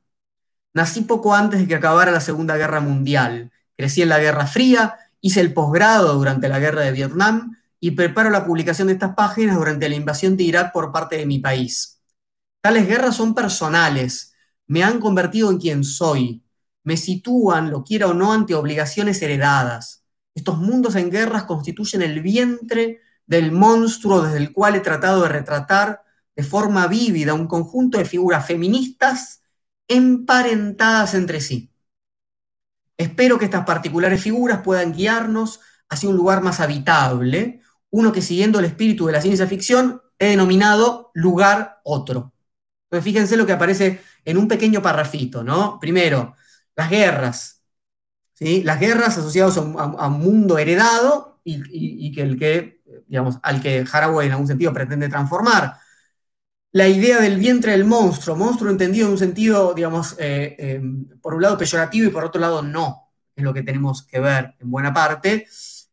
[0.73, 3.51] Nací poco antes de que acabara la Segunda Guerra Mundial.
[3.77, 8.29] Crecí en la Guerra Fría Hice el posgrado durante la guerra de Vietnam y preparo
[8.29, 12.03] la publicación de estas páginas durante la invasión de Irak por parte de mi país.
[12.61, 14.35] Tales guerras son personales,
[14.67, 16.45] me han convertido en quien soy,
[16.83, 20.05] me sitúan, lo quiera o no, ante obligaciones heredadas.
[20.35, 25.31] Estos mundos en guerras constituyen el vientre del monstruo desde el cual he tratado de
[25.31, 26.04] retratar
[26.37, 29.43] de forma vívida un conjunto de figuras feministas
[29.89, 31.71] emparentadas entre sí.
[32.97, 38.59] Espero que estas particulares figuras puedan guiarnos hacia un lugar más habitable, uno que siguiendo
[38.59, 42.33] el espíritu de la ciencia ficción he denominado lugar otro.
[42.85, 45.79] Entonces fíjense lo que aparece en un pequeño parrafito, ¿no?
[45.81, 46.35] Primero,
[46.77, 47.63] las guerras,
[48.33, 48.63] ¿sí?
[48.63, 54.27] Las guerras asociadas a un, mundo heredado y, que el que, digamos, al que Haraway
[54.27, 55.79] en algún sentido pretende transformar
[56.75, 60.83] la idea del vientre del monstruo, monstruo entendido en un sentido, digamos, eh, eh,
[61.23, 64.57] por un lado peyorativo y por otro lado no, es lo que tenemos que ver
[64.59, 65.47] en buena parte,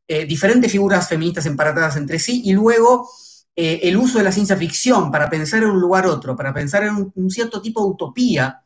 [0.08, 3.08] eh, diferentes figuras feministas emparatadas entre sí y luego
[3.56, 7.12] el uso de la ciencia ficción para pensar en un lugar otro, para pensar en
[7.13, 8.63] un, cierto tipo de utopía,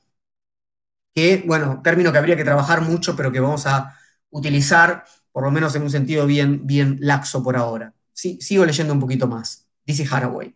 [1.13, 3.93] que, bueno, término que habría que trabajar mucho, pero que vamos a
[4.30, 7.93] utilizar, por lo menos en un sentido bien, bien laxo por ahora.
[8.13, 10.56] Sigo leyendo un poquito más, dice Haraway.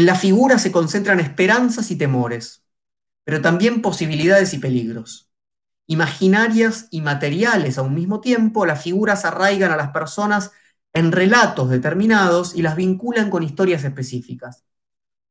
[0.00, 2.64] En la figura se concentran esperanzas y temores,
[3.22, 5.30] pero también posibilidades y peligros.
[5.86, 10.52] Imaginarias y materiales a un mismo tiempo, las figuras arraigan a las personas
[10.94, 14.64] en relatos determinados y las vinculan con historias específicas.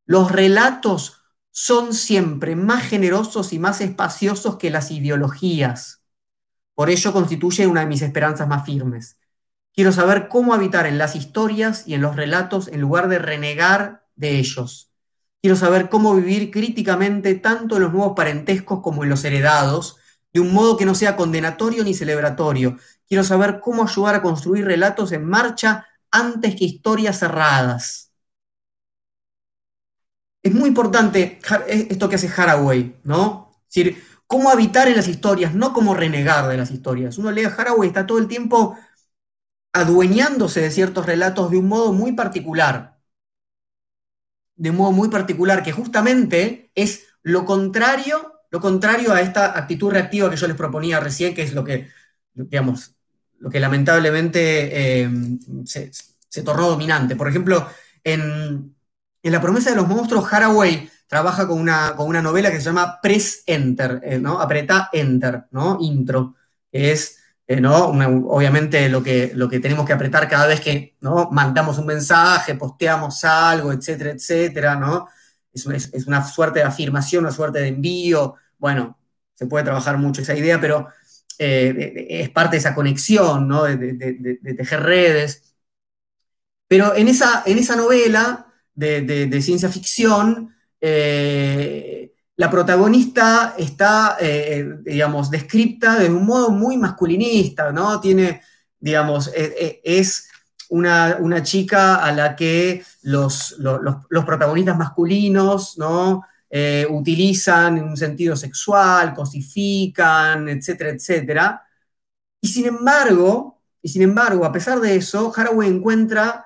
[0.05, 6.03] Los relatos son siempre más generosos y más espaciosos que las ideologías.
[6.75, 9.17] Por ello constituye una de mis esperanzas más firmes.
[9.73, 13.99] Quiero saber cómo habitar en las historias y en los relatos en lugar de renegar
[14.19, 14.91] de ellos.
[15.41, 19.97] Quiero saber cómo vivir críticamente tanto en los nuevos parentescos como en los heredados,
[20.34, 22.77] de un modo que no sea condenatorio ni celebratorio.
[23.08, 28.12] Quiero saber cómo ayudar a construir relatos en marcha antes que historias cerradas.
[30.43, 33.51] Es muy importante esto que hace Haraway, ¿no?
[33.69, 37.17] Es decir, cómo habitar en las historias, no cómo renegar de las historias.
[37.17, 38.77] Uno lee a Haraway y está todo el tiempo
[39.73, 42.98] adueñándose de ciertos relatos de un modo muy particular
[44.60, 50.30] de modo muy particular, que justamente es lo contrario, lo contrario a esta actitud reactiva
[50.30, 51.88] que yo les proponía recién, que es lo que,
[52.34, 52.93] digamos,
[53.39, 55.10] lo que lamentablemente eh,
[55.63, 57.15] se, tornó dominante.
[57.15, 57.67] Por ejemplo,
[58.04, 58.76] en,
[59.24, 63.00] La promesa de los monstruos, Haraway trabaja con una, con una novela que se llama
[63.02, 64.41] Press Enter, eh, ¿no?
[64.41, 65.78] Apretá Enter, ¿no?
[65.80, 66.36] Intro,
[66.69, 67.18] que es
[67.49, 67.88] eh, ¿no?
[67.88, 71.29] obviamente lo que, lo que tenemos que apretar cada vez que ¿no?
[71.31, 75.07] mandamos un mensaje, posteamos algo, etcétera, etcétera, ¿no?
[75.51, 75.65] Es,
[76.05, 78.35] una suerte de afirmación, una suerte de envío.
[78.59, 78.99] Bueno,
[79.33, 80.89] se puede trabajar mucho esa idea, pero
[81.39, 83.63] eh, es parte de esa conexión, ¿no?
[83.63, 85.55] De, tejer redes.
[86.67, 92.09] Pero en esa, en esa novela de, ciencia ficción, eh,
[92.39, 97.99] la protagonista está, eh, eh, digamos, descripta de un modo muy masculinista, ¿no?
[97.99, 98.41] Tiene,
[98.80, 100.30] digamos, eh, es
[100.69, 103.58] una, chica a la que los,
[104.25, 106.23] protagonistas masculinos, ¿no?
[106.89, 111.63] utilizan en un sentido sexual, cosifican, etcétera, etcétera.
[112.41, 116.45] Y sin embargo, y sin embargo, a pesar de eso, Haraway encuentra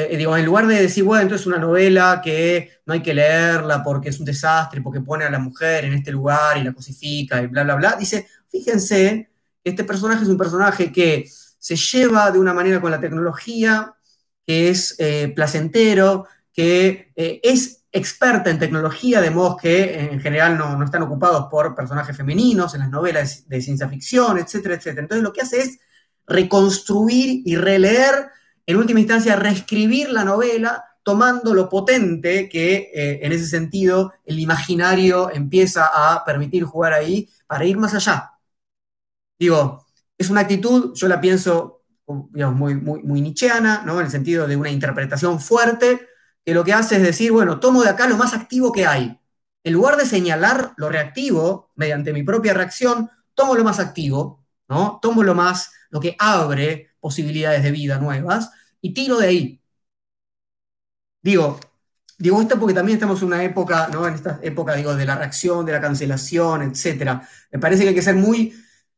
[0.00, 3.12] eh, digo, en lugar de decir, bueno, entonces es una novela que no hay que
[3.12, 6.72] leerla porque es un desastre, porque pone a la mujer en este lugar y la
[6.72, 9.30] cosifica y bla, bla, bla, dice, fíjense,
[9.64, 13.92] este personaje es un personaje que se lleva de una manera con la tecnología,
[14.46, 20.56] que es eh, placentero, que eh, es experta en tecnología, de modo que en general
[20.56, 25.02] no, no, están ocupados por personajes femeninos en las novelas de ciencia ficción, etcétera, etcétera.
[25.02, 25.78] Entonces lo que hace es
[26.24, 28.30] reconstruir y releer
[28.68, 34.38] en última instancia, reescribir la novela tomando lo potente que eh, en ese sentido el
[34.38, 38.32] imaginario empieza a permitir jugar ahí para ir más allá.
[39.38, 39.86] Digo,
[40.18, 44.00] es una actitud, yo la pienso digamos, muy, muy, muy nietzscheana, ¿no?
[44.00, 46.06] en el sentido de una interpretación fuerte,
[46.44, 49.18] que lo que hace es decir, bueno, tomo de acá lo más activo que hay.
[49.64, 54.98] En lugar de señalar lo reactivo mediante mi propia reacción, tomo lo más activo, ¿no?
[55.00, 59.60] Tomo lo más, lo que abre posibilidades de vida nuevas y tiro de ahí.
[61.22, 61.58] Digo,
[62.18, 64.06] digo esto porque también estamos en una época, ¿no?
[64.06, 67.20] En esta época, digo, de la reacción, de la cancelación, etc.
[67.52, 68.54] Me parece que hay que ser muy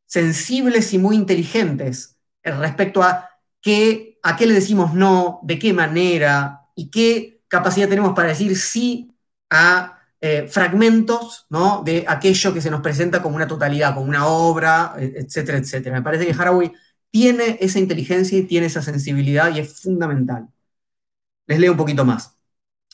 [0.07, 6.69] sensibles y muy inteligentes respecto a qué, a qué le decimos no, de qué manera
[6.75, 9.15] y qué capacidad tenemos para decir sí
[9.51, 11.83] a eh, fragmentos ¿no?
[11.85, 15.97] de aquello que se nos presenta como una totalidad, como una obra, etcétera, etcétera.
[15.97, 16.73] Me parece que Haraway
[17.11, 20.49] tiene esa inteligencia y tiene esa sensibilidad y es fundamental.
[21.47, 22.37] Les leo un poquito más.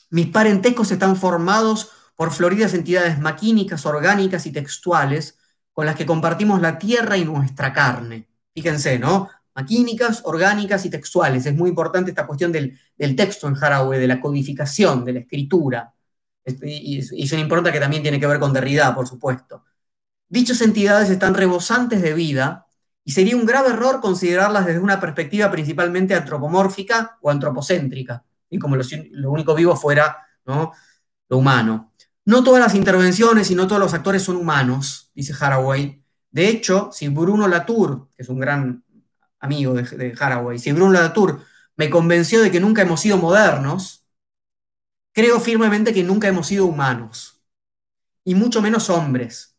[0.09, 5.37] Mis parentescos están formados por floridas entidades maquínicas, orgánicas y textuales
[5.71, 8.27] con las que compartimos la tierra y nuestra carne.
[8.53, 9.29] Fíjense, ¿no?
[9.53, 11.45] Maquínicas, orgánicas y textuales.
[11.45, 12.79] Es muy importante esta cuestión del,
[13.15, 15.93] texto en Haraway, de la codificación, de la escritura.
[16.63, 19.63] Y, es una importante que también tiene que ver con Derrida, por supuesto.
[20.29, 22.66] Dichas entidades están rebosantes de vida
[23.07, 28.75] y sería un grave error considerarlas desde una perspectiva principalmente antropomórfica o antropocéntrica, y como
[28.75, 30.73] lo, único vivo fuera ¿no?
[31.29, 31.93] lo humano.
[32.25, 36.03] No todas las intervenciones y no todos los actores son humanos, dice Haraway.
[36.31, 38.83] De hecho, si Bruno Latour, que es un gran
[39.39, 41.39] amigo de, de Haraway, si Bruno Latour
[41.77, 44.05] me convenció de que nunca hemos sido modernos,
[45.13, 47.41] creo firmemente que nunca hemos sido humanos,
[48.25, 49.56] y mucho menos hombres.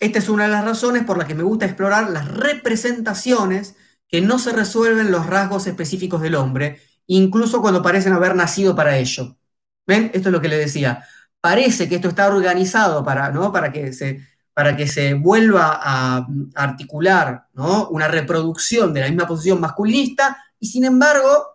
[0.00, 3.76] Esta es una de las razones por las que me gusta explorar las representaciones
[4.08, 8.96] que no se resuelven los rasgos específicos del hombre, incluso cuando parecen haber nacido para
[8.98, 9.36] ello.
[9.86, 10.10] ¿Ven?
[10.14, 11.04] Esto es lo que le decía.
[11.40, 13.52] Parece que esto está organizado para, ¿no?
[13.52, 14.20] para, que, se,
[14.54, 17.88] para que se vuelva a articular ¿no?
[17.88, 21.46] una reproducción de la misma posición masculinista, y sin embargo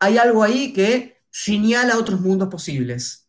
[0.00, 3.28] hay algo ahí que señala otros mundos posibles.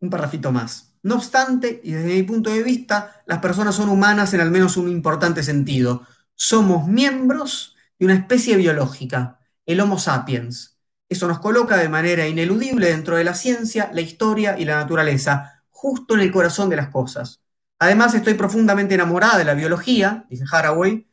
[0.00, 0.89] Un parrafito más.
[1.02, 4.76] No obstante, y desde mi punto de vista, las personas son humanas en al menos
[4.76, 6.06] un importante sentido.
[6.34, 10.78] Somos miembros de una especie biológica, el Homo sapiens.
[11.08, 15.64] Eso nos coloca de manera ineludible dentro de la ciencia, la historia y la naturaleza,
[15.70, 17.40] justo en el corazón de las cosas.
[17.78, 21.06] Además, estoy profundamente enamorada de la biología, dice Haraway,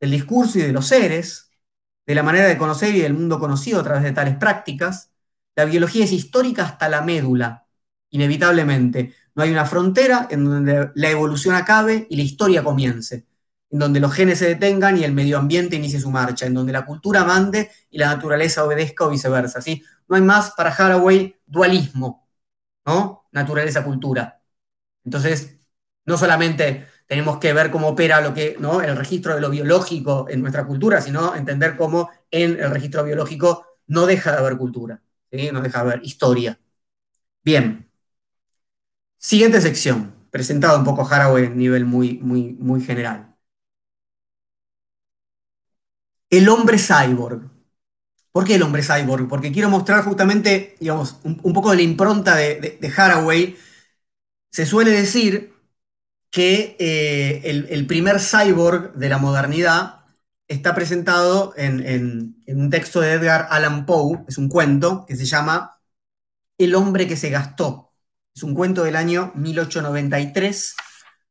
[0.00, 1.50] del discurso y de los seres,
[2.06, 5.10] de la manera de conocer y del mundo conocido a través de tales prácticas.
[5.56, 7.66] La biología es histórica hasta la médula,
[8.10, 9.14] inevitablemente.
[9.34, 13.26] No hay una frontera en donde la evolución acabe y la historia comience,
[13.70, 16.72] en donde los genes se detengan y el medio ambiente inicie su marcha, en donde
[16.72, 19.62] la cultura mande y la naturaleza obedezca o viceversa.
[19.62, 19.82] ¿sí?
[20.08, 22.28] No hay más para Haraway dualismo,
[22.86, 23.26] ¿no?
[23.32, 24.42] Naturaleza-cultura.
[25.04, 25.58] Entonces,
[26.04, 28.80] no solamente tenemos que ver cómo opera lo que, ¿no?
[28.82, 33.66] el registro de lo biológico en nuestra cultura, sino entender cómo en el registro biológico
[33.86, 36.58] no deja de haber cultura, no deja de haber historia.
[37.44, 37.91] Bien,
[39.22, 43.36] Siguiente sección, presentado un poco Haraway a nivel muy, muy, muy general.
[46.30, 47.50] El hombre cyborg.
[48.32, 49.28] ¿Por qué el hombre cyborg?
[49.28, 53.56] Porque quiero mostrar justamente, digamos, un, poco de la impronta de, Haraway.
[54.50, 55.54] Se suele decir
[56.30, 60.06] que eh, el, primer cyborg de la modernidad
[60.48, 65.26] está presentado en, en un texto de Edgar Allan Poe, es un cuento que se
[65.26, 65.80] llama
[66.58, 67.91] El hombre que se gastó.
[68.34, 70.74] Es un cuento del año 1893,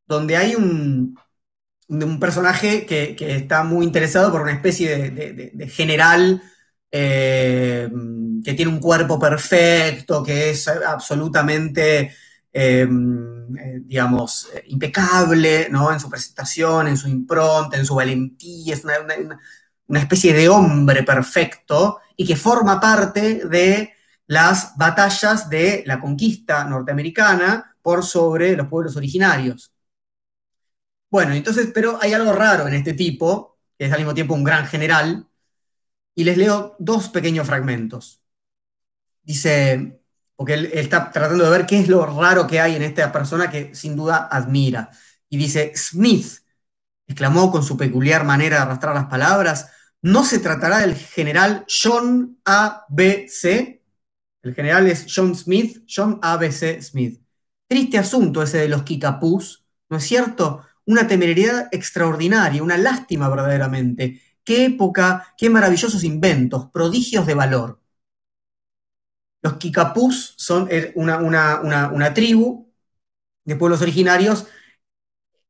[0.05, 1.17] donde hay un,
[2.19, 6.41] personaje que, está muy interesado por una especie de, general
[6.91, 7.89] eh,
[8.43, 12.15] que tiene un cuerpo perfecto, que es absolutamente,
[12.53, 12.87] eh,
[13.81, 15.91] digamos, impecable ¿no?
[15.91, 18.83] en su presentación, en su impronta, en su valentía, es
[19.87, 23.91] una especie de hombre perfecto y que forma parte de
[24.31, 29.73] las batallas de la conquista norteamericana por sobre los pueblos originarios.
[31.09, 34.45] Bueno, entonces, pero hay algo raro en este tipo, que es al mismo tiempo un
[34.45, 35.27] gran general,
[36.15, 38.21] y les leo dos pequeños fragmentos.
[39.21, 40.01] Dice,
[40.37, 43.49] porque él, está tratando de ver qué es lo raro que hay en esta persona
[43.49, 44.91] que sin duda admira.
[45.27, 46.37] Y dice, Smith,
[47.05, 49.71] exclamó con su peculiar manera de arrastrar las palabras,
[50.01, 52.85] ¿no se tratará del general John A.
[52.87, 53.27] B.
[53.27, 53.80] C.?
[54.43, 56.81] El general es John Smith, John A.B.C.
[56.81, 57.21] Smith.
[57.67, 60.65] Triste asunto ese de los Kikapús, ¿no es cierto?
[60.85, 64.21] Una temeridad extraordinaria, una lástima verdaderamente.
[64.43, 67.79] Qué época, qué maravillosos inventos, prodigios de valor.
[69.43, 71.19] Los Kikapús son una,
[71.59, 72.71] una, tribu
[73.43, 74.47] de pueblos originarios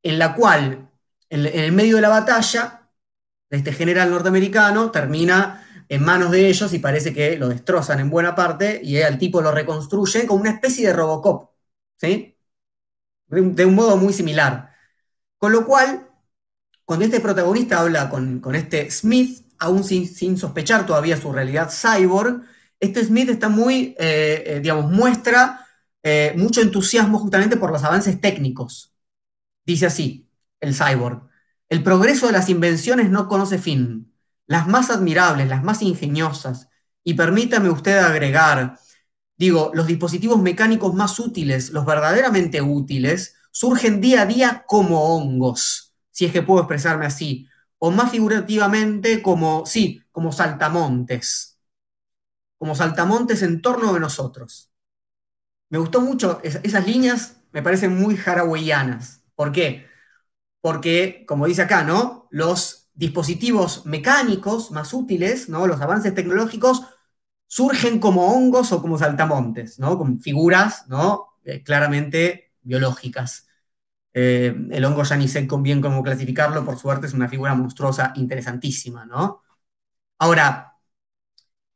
[0.02, 0.90] en la cual,
[1.28, 2.90] en, el medio de la batalla,
[3.50, 8.34] este general norteamericano termina en manos de ellos y parece que lo destrozan en buena
[8.34, 11.50] parte y al tipo lo reconstruyen como una especie de Robocop,
[11.96, 12.36] ¿sí?
[13.28, 14.70] De un, modo muy similar.
[15.38, 16.08] Con lo cual,
[16.84, 22.42] cuando este protagonista habla con, este Smith, aún sin, sospechar todavía su realidad cyborg,
[22.80, 25.66] este Smith está muy, eh, eh, digamos, muestra
[26.02, 28.94] eh, mucho entusiasmo justamente por los avances técnicos.
[29.64, 30.28] Dice así,
[30.60, 31.28] el cyborg.
[31.68, 34.11] El progreso de las invenciones no conoce fin
[34.52, 36.68] las más admirables, las más ingeniosas,
[37.02, 38.78] y permítame usted agregar,
[39.34, 45.94] digo, los dispositivos mecánicos más útiles, los verdaderamente útiles, surgen día a día como hongos,
[46.10, 47.48] si es que puedo expresarme así,
[47.78, 51.58] o más figurativamente como, sí, como saltamontes,
[52.58, 54.70] como saltamontes en torno de nosotros.
[55.70, 59.22] Me gustó mucho, esas líneas me parecen muy harawayanas.
[59.34, 59.86] ¿Por qué?
[60.60, 62.28] Porque, como dice acá, ¿no?
[62.30, 65.66] Los dispositivos mecánicos más útiles, ¿no?
[65.66, 66.82] los avances tecnológicos,
[67.46, 69.98] surgen como hongos o como saltamontes, ¿no?
[69.98, 71.38] con figuras ¿no?
[71.44, 73.48] Eh, claramente biológicas.
[74.14, 78.12] Eh, el hongo ya ni sé bien cómo clasificarlo, por suerte es una figura monstruosa,
[78.16, 79.04] interesantísima.
[79.04, 79.42] ¿no?
[80.18, 80.78] Ahora,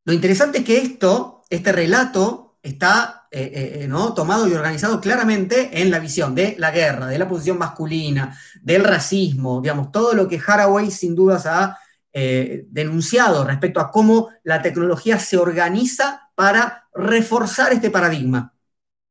[0.04, 4.14] lo interesante es que esto, este relato, está eh, eh, eh, ¿no?
[4.14, 8.82] tomado y organizado claramente en la visión de la guerra, de la posición masculina, del
[8.82, 11.78] racismo, digamos, todo lo que Haraway sin dudas ha
[12.14, 18.54] denunciado respecto a cómo la tecnología se organiza para reforzar este paradigma.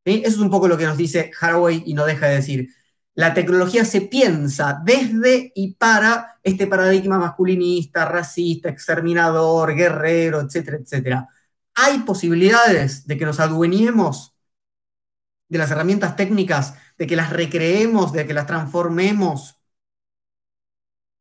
[0.03, 2.69] Eso es un poco lo que nos dice Haraway y no deja de decir.
[3.13, 11.29] La tecnología se piensa desde y para este paradigma masculinista, racista, exterminador, guerrero, etcétera, etcétera
[11.75, 14.35] hay posibilidades de que nos adueñemos
[15.49, 19.61] de las herramientas técnicas, de que las recreemos, de que las transformemos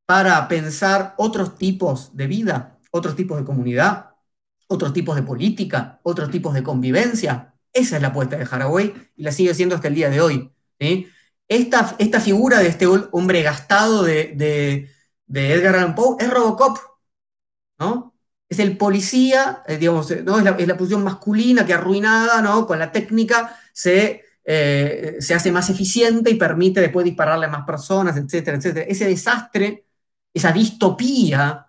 [0.06, 4.10] para pensar otros tipos de vida, otros tipos de comunidad,
[4.68, 7.54] otros tipos de política, otros tipos de convivencia.
[7.72, 10.52] Esa es la apuesta de Haraway y la sigue siendo hasta el día de hoy.
[11.48, 14.34] Esta, esta, figura de este hombre gastado de,
[15.26, 16.78] de Edgar Allan Poe es Robocop,
[17.78, 18.13] ¿no?
[18.48, 20.38] Es el policía, eh, digamos, eh, ¿no?
[20.38, 22.66] es, la, posición masculina que arruinada, ¿no?
[22.66, 27.66] Con la técnica se, eh, se hace más eficiente y permite después dispararle a más
[27.66, 28.86] personas, etcétera, etcétera.
[28.88, 29.86] Ese desastre,
[30.32, 31.66] esa distopía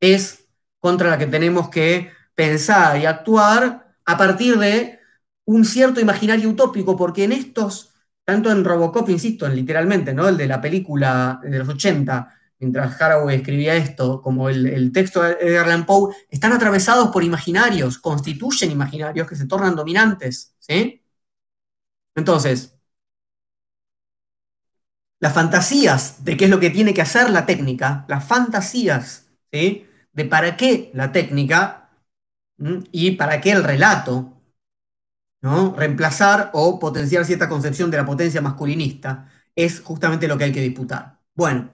[0.00, 0.46] es
[0.78, 4.98] contra la que tenemos que pensar y actuar a partir de
[5.44, 7.90] un cierto imaginario utópico, porque en estos,
[8.24, 10.28] tanto en Robocop, insisto, en literalmente, ¿no?
[10.28, 15.32] El de la película de los 80, mientras Haraway escribía esto, como el, texto de
[15.40, 21.02] Edgar Poe, están atravesados por imaginarios, constituyen imaginarios que se tornan dominantes, ¿sí?
[22.14, 22.74] Entonces,
[25.20, 29.86] las fantasías de qué es lo que tiene que hacer la técnica, las fantasías, ¿sí?
[30.12, 31.90] De para qué la técnica
[32.92, 34.40] y para qué el relato,
[35.40, 35.74] ¿no?
[35.76, 40.60] Reemplazar o potenciar cierta concepción de la potencia masculinista es justamente lo que hay que
[40.60, 41.20] disputar.
[41.34, 41.72] Bueno,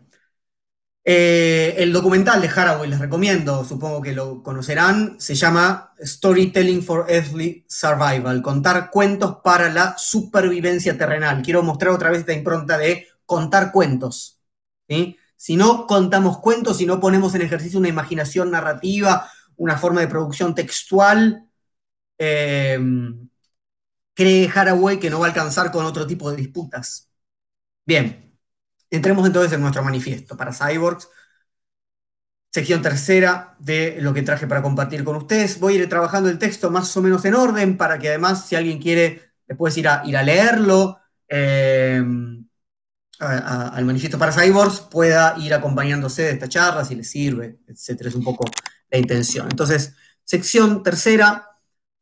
[1.11, 7.07] eh, el documental de Haraway, les recomiendo, supongo que lo conocerán, se llama Storytelling for
[7.09, 11.41] Earthly Survival, contar cuentos para la supervivencia terrenal.
[11.41, 14.39] Quiero mostrar otra vez esta impronta de contar cuentos.
[15.35, 20.09] Si no contamos cuentos, si no ponemos en ejercicio una imaginación narrativa, una forma de
[20.09, 21.49] producción textual,
[22.19, 22.79] eh,
[24.13, 27.09] cree Haraway que no va a alcanzar con otro tipo de disputas.
[27.87, 28.28] Bien,
[28.91, 31.09] Entremos entonces en nuestro manifiesto para Cyborgs,
[32.51, 35.61] sección tercera de lo que traje para compartir con ustedes.
[35.61, 38.57] Voy a ir trabajando el texto más o menos en orden para que además, si
[38.57, 42.03] alguien quiere, después ir a, ir a leerlo eh,
[43.21, 48.09] al manifiesto para Cyborgs, pueda ir acompañándose de esta charla si le sirve, etcétera.
[48.09, 48.45] Es un poco
[48.91, 49.49] la intención.
[49.51, 51.49] Entonces, sección tercera,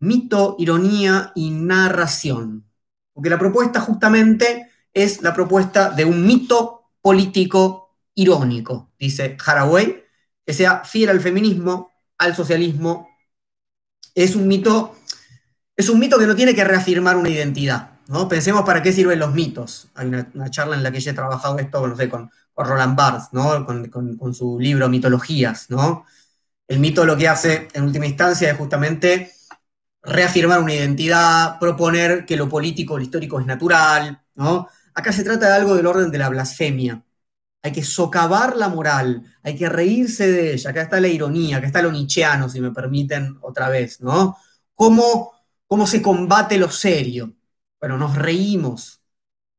[0.01, 2.67] mito, ironía y narración.
[3.13, 6.76] Porque la propuesta justamente es la propuesta de un mito
[7.07, 10.03] político irónico, dice Haraway,
[10.45, 13.09] que sea fiel al feminismo, al socialismo.
[14.13, 14.97] Es un mito,
[15.77, 18.01] es un mito que no tiene que reafirmar una identidad.
[18.09, 18.27] ¿no?
[18.27, 19.87] Pensemos para qué sirven los mitos.
[19.95, 23.29] Hay una, charla en la que yo he trabajado esto, no sé, con, Roland Barthes,
[23.31, 23.65] ¿no?
[23.65, 25.71] Con, su libro Mitologías.
[25.71, 26.07] ¿no?
[26.67, 29.31] El mito lo que hace en última instancia es justamente
[30.03, 34.67] reafirmar una identidad, proponer que lo político, lo histórico es natural, ¿no?
[34.97, 37.05] Acá se trata de algo del orden de la blasfemia.
[37.63, 40.71] Hay que socavar la moral, hay que reírse de ella.
[40.71, 44.39] Acá está la ironía, acá está lo nichiano, si me permiten otra vez, ¿no?
[44.75, 45.33] ¿Cómo,
[45.67, 47.35] ¿Cómo se combate lo serio?
[47.79, 49.03] Bueno, nos reímos,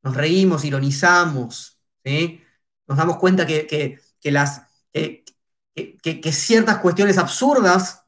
[0.02, 1.80] nos reímos, ironizamos.
[2.88, 8.06] Nos damos cuenta que, las, que, ciertas cuestiones absurdas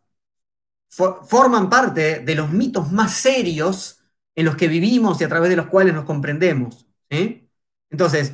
[0.90, 4.00] forman parte de los mitos más serios
[4.34, 6.89] en los que vivimos y a través de los cuales nos comprendemos.
[7.10, 8.34] Entonces,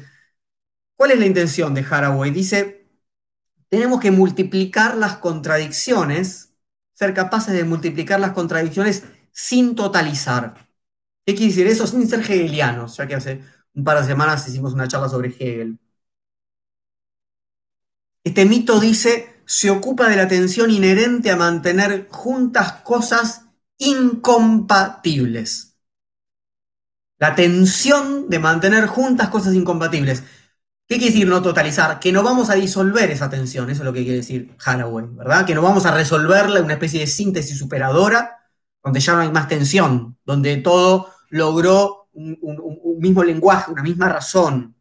[0.95, 2.31] ¿cuál es la intención de Haraway?
[2.31, 2.87] Dice,
[3.69, 6.53] tenemos que multiplicar las contradicciones,
[6.93, 10.69] ser capaces de multiplicar las contradicciones sin totalizar.
[11.25, 11.87] ¿Qué quiere decir eso?
[11.87, 15.79] Sin ser hegelianos, ya que hace un par de semanas hicimos una charla sobre Hegel.
[18.23, 23.45] Este mito dice, se ocupa de la tensión inherente a mantener juntas cosas
[23.77, 25.74] incompatibles.
[27.17, 30.23] La tensión de mantener juntas cosas incompatibles.
[30.87, 31.99] ¿Qué quiere decir no totalizar?
[31.99, 35.45] Que no vamos a disolver esa tensión, eso es lo que quiere decir Haraway, ¿verdad?
[35.45, 38.37] Que no vamos a resolverla una especie de síntesis superadora,
[38.83, 44.09] donde ya no hay más tensión, donde todo logró un, un mismo lenguaje, una misma
[44.09, 44.75] razón.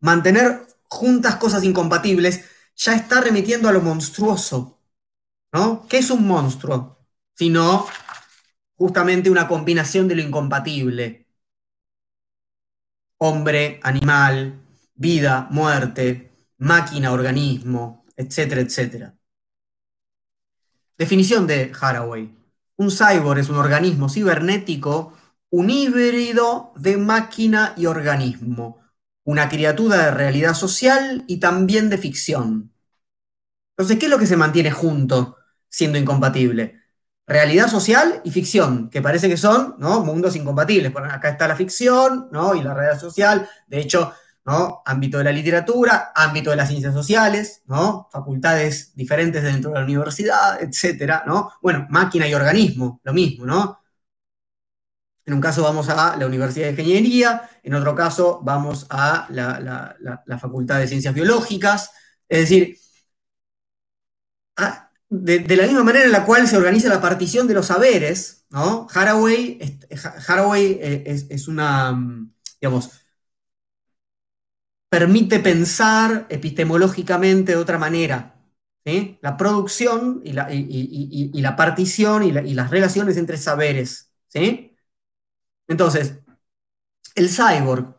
[0.00, 2.44] Mantener juntas cosas incompatibles
[2.76, 4.80] ya está remitiendo a lo monstruoso,
[5.52, 5.86] ¿no?
[5.88, 6.98] ¿Qué es un monstruo?
[7.34, 7.86] Sino
[8.80, 11.26] justamente una combinación de lo incompatible.
[13.18, 14.58] Hombre, animal,
[14.94, 19.14] vida, muerte, máquina, organismo, etcétera, etcétera.
[20.96, 22.34] Definición de Haraway.
[22.76, 25.12] Un cyborg es un organismo cibernético,
[25.50, 28.80] un híbrido de máquina y organismo,
[29.24, 32.72] una criatura de realidad social y también de ficción.
[33.76, 35.36] Entonces, ¿qué es lo que se mantiene junto
[35.68, 36.79] siendo incompatible?
[37.30, 40.04] Realidad social y ficción, que parece que son ¿no?
[40.04, 40.92] mundos incompatibles.
[40.96, 42.56] acá está la ficción ¿no?
[42.56, 43.48] y la realidad social.
[43.68, 44.12] De hecho,
[44.44, 44.82] ¿no?
[44.84, 48.08] ámbito de la literatura, ámbito de las ciencias sociales, ¿no?
[48.10, 51.22] facultades diferentes dentro de la universidad, etc.
[51.24, 51.52] ¿no?
[51.62, 53.78] Bueno, máquina y organismo, lo mismo, ¿no?
[55.24, 60.36] En un caso vamos a la Universidad de Ingeniería, en otro caso vamos a la,
[60.40, 61.92] Facultad de Ciencias Biológicas.
[62.28, 62.76] Es decir,
[65.10, 68.86] de, la misma manera en la cual se organiza la partición de los saberes, ¿no?
[68.94, 71.98] Haraway, eh, es, una,
[72.60, 72.90] digamos,
[74.88, 78.36] permite pensar epistemológicamente de otra manera.
[79.20, 84.12] La producción y la, y la partición y, las relaciones entre saberes.
[84.26, 84.76] ¿sí?
[85.68, 86.18] Entonces,
[87.14, 87.96] el cyborg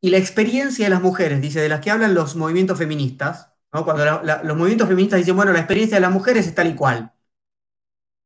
[0.00, 4.04] y la experiencia de las mujeres, dice, de las que hablan los movimientos feministas, cuando
[4.22, 7.12] los movimientos feministas dicen, bueno, la experiencia de las mujeres es tal y cual.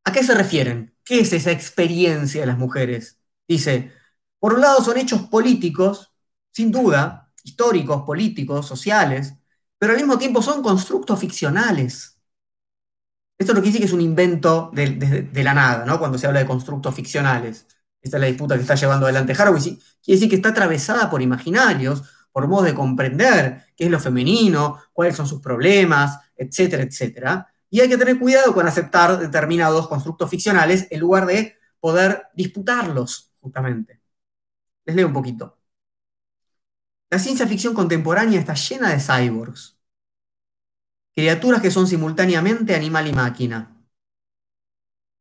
[0.05, 0.95] ¿A qué se refieren?
[1.05, 3.19] ¿Qué es esa experiencia de las mujeres?
[3.49, 3.93] Dice,
[4.39, 6.13] por un lado son hechos políticos,
[6.53, 9.35] sin duda, históricos, políticos, sociales,
[9.79, 12.21] pero al mismo tiempo son constructos ficcionales.
[13.39, 15.99] Esto lo que dice que es un invento de, la nada, ¿no?
[15.99, 17.67] Cuando se habla de constructos ficcionales.
[18.03, 19.63] Esta es la disputa que está llevando adelante Haraway.
[19.63, 24.81] Quiere decir que está atravesada por imaginarios, por modos de comprender qué es lo femenino,
[24.93, 27.53] cuáles son sus problemas, etcétera, etcétera.
[27.69, 33.33] Y hay que tener cuidado con aceptar determinados constructos ficcionales en lugar de poder disputarlos,
[33.41, 34.01] justamente.
[34.85, 35.59] Les leo un poquito.
[37.11, 39.79] La ciencia ficción contemporánea está llena de cyborgs,
[41.13, 43.77] criaturas que son simultáneamente animal y máquina,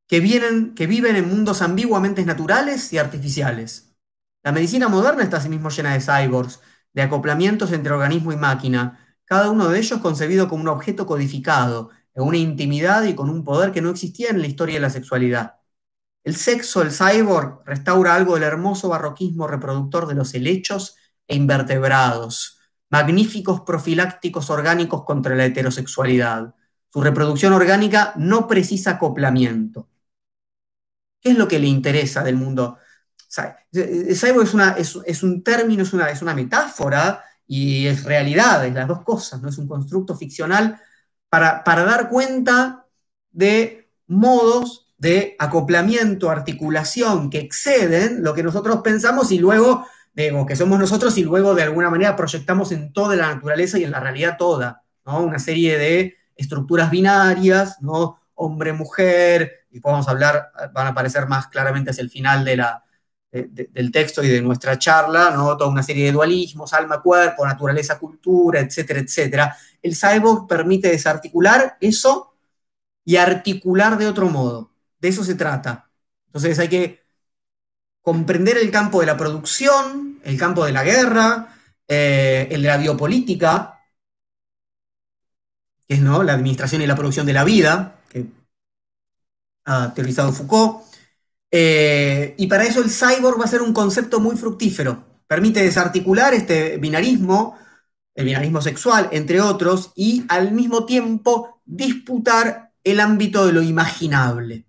[0.07, 3.95] que, vienen, que viven en mundos ambiguamente naturales y artificiales.
[4.43, 6.59] La medicina moderna está asimismo llena de cyborgs,
[6.93, 11.91] de acoplamientos entre organismo y máquina, cada uno de ellos concebido como un objeto codificado,
[12.15, 14.89] en una intimidad y con un poder que no existía en la historia de la
[14.89, 15.59] sexualidad.
[16.23, 20.95] El sexo, el cyborg, restaura algo del hermoso barroquismo reproductor de los helechos
[21.27, 22.59] e invertebrados,
[22.89, 26.55] magníficos profilácticos orgánicos contra la heterosexualidad.
[26.91, 29.87] Su reproducción orgánica no precisa acoplamiento.
[31.21, 32.77] ¿Qué es lo que le interesa del mundo?
[33.29, 39.49] Cyborg es, un término, es una, metáfora y es realidad, es las dos cosas, ¿no?
[39.49, 40.79] Es un constructo ficcional
[41.29, 42.85] para, dar cuenta
[43.31, 50.79] de modos de acoplamiento, articulación que exceden lo que nosotros pensamos y luego, que somos
[50.79, 54.37] nosotros y luego de alguna manera proyectamos en toda la naturaleza y en la realidad
[54.37, 55.21] toda, ¿no?
[55.21, 58.19] Una serie de estructuras binarias, ¿no?
[58.33, 62.83] Hombre-mujer, y podemos hablar, van a aparecer más claramente hacia el final de la,
[63.31, 65.55] del texto y de nuestra charla, ¿no?
[65.55, 69.57] toda una serie de dualismos, alma-cuerpo, naturaleza-cultura, etcétera, etcétera.
[69.81, 72.33] El cyborg permite desarticular eso
[73.05, 74.71] y articular de otro modo.
[74.99, 75.89] De eso se trata.
[76.27, 77.03] Entonces hay que
[78.01, 81.55] comprender el campo de la producción, el campo de la guerra,
[81.87, 83.79] eh, el de la biopolítica,
[85.87, 86.23] que es ¿no?
[86.23, 88.25] la administración y la producción de la vida, que
[89.65, 90.88] ha teorizado Foucault.
[91.51, 95.21] Eh, y para eso el cyborg va a ser un concepto muy fructífero.
[95.27, 97.57] Permite desarticular este binarismo,
[98.15, 104.65] el binarismo sexual, entre otros, y al mismo tiempo disputar el ámbito de lo imaginable.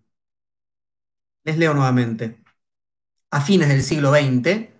[1.44, 2.42] Les leo nuevamente.
[3.30, 4.70] A fines del siglo XX,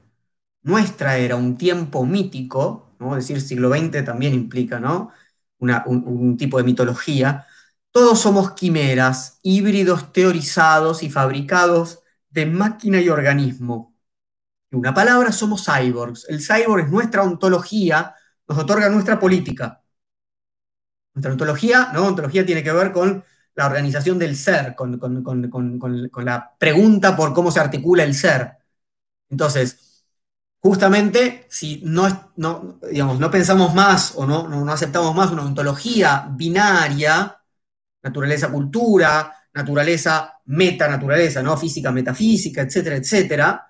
[0.63, 3.15] nuestra era un tiempo mítico, ¿no?
[3.17, 5.13] decir, siglo XX también implica ¿no?
[5.59, 7.47] un tipo de mitología,
[7.93, 13.97] todos somos quimeras, híbridos teorizados y fabricados de máquina y organismo.
[14.71, 16.27] En una palabra, somos cyborgs.
[16.29, 18.15] El cyborg es nuestra ontología,
[18.49, 19.83] nos otorga nuestra política.
[21.15, 22.07] Nuestra ontología, ¿no?
[22.07, 23.25] Ontología tiene que ver con
[23.55, 25.01] la organización del ser, con,
[26.25, 28.59] la pregunta por cómo se articula el ser.
[29.29, 30.05] Entonces,
[30.61, 32.07] justamente, si no,
[33.31, 37.40] pensamos más o no aceptamos más una ontología binaria,
[38.03, 41.57] naturaleza-cultura, naturaleza-metanaturaleza, ¿no?
[41.57, 43.67] Física, metafísica, etcétera, etcétera,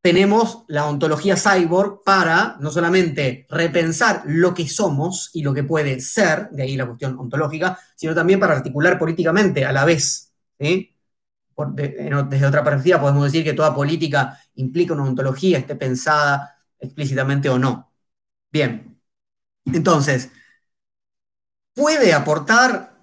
[0.00, 6.00] tenemos la ontología cyborg para no solamente repensar lo que somos y lo que puede
[6.00, 10.32] ser, de ahí la cuestión ontológica, sino también para articular políticamente a la vez.
[10.58, 17.58] desde otra perspectiva podemos decir que toda política implica una ontología, esté pensada explícitamente o
[17.58, 17.92] no.
[18.50, 19.00] Bien,
[19.66, 20.30] entonces,
[21.74, 22.97] puede aportar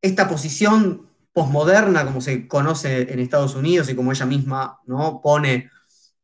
[0.00, 5.20] esta posición posmoderna, como se conoce en Estados Unidos y como ella misma ¿no?
[5.22, 5.70] pone,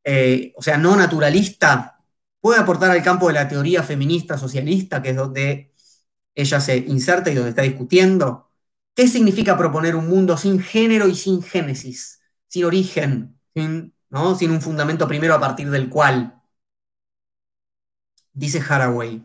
[0.02, 2.00] eh, o sea, no naturalista,
[2.40, 5.72] puede aportar al campo de la teoría feminista socialista, que es donde
[6.34, 8.50] ella se inserta y donde está discutiendo.
[8.94, 14.34] ¿Qué significa proponer un mundo sin género y sin génesis, sin origen, sin, ¿no?
[14.36, 16.40] sin un fundamento primero a partir del cual?
[18.32, 19.24] Dice Haraway,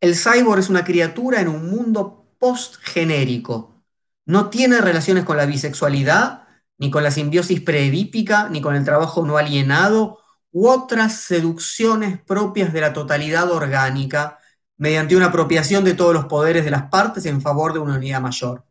[0.00, 3.84] el cyborg es una criatura en un mundo postgenérico.
[4.26, 9.24] No tiene relaciones con la bisexualidad, ni con la simbiosis preedípica, ni con el trabajo
[9.24, 10.18] no alienado,
[10.50, 14.40] u otras seducciones propias de la totalidad orgánica,
[14.76, 18.20] mediante una apropiación de todos los poderes de las partes en favor de una unidad
[18.20, 18.64] mayor.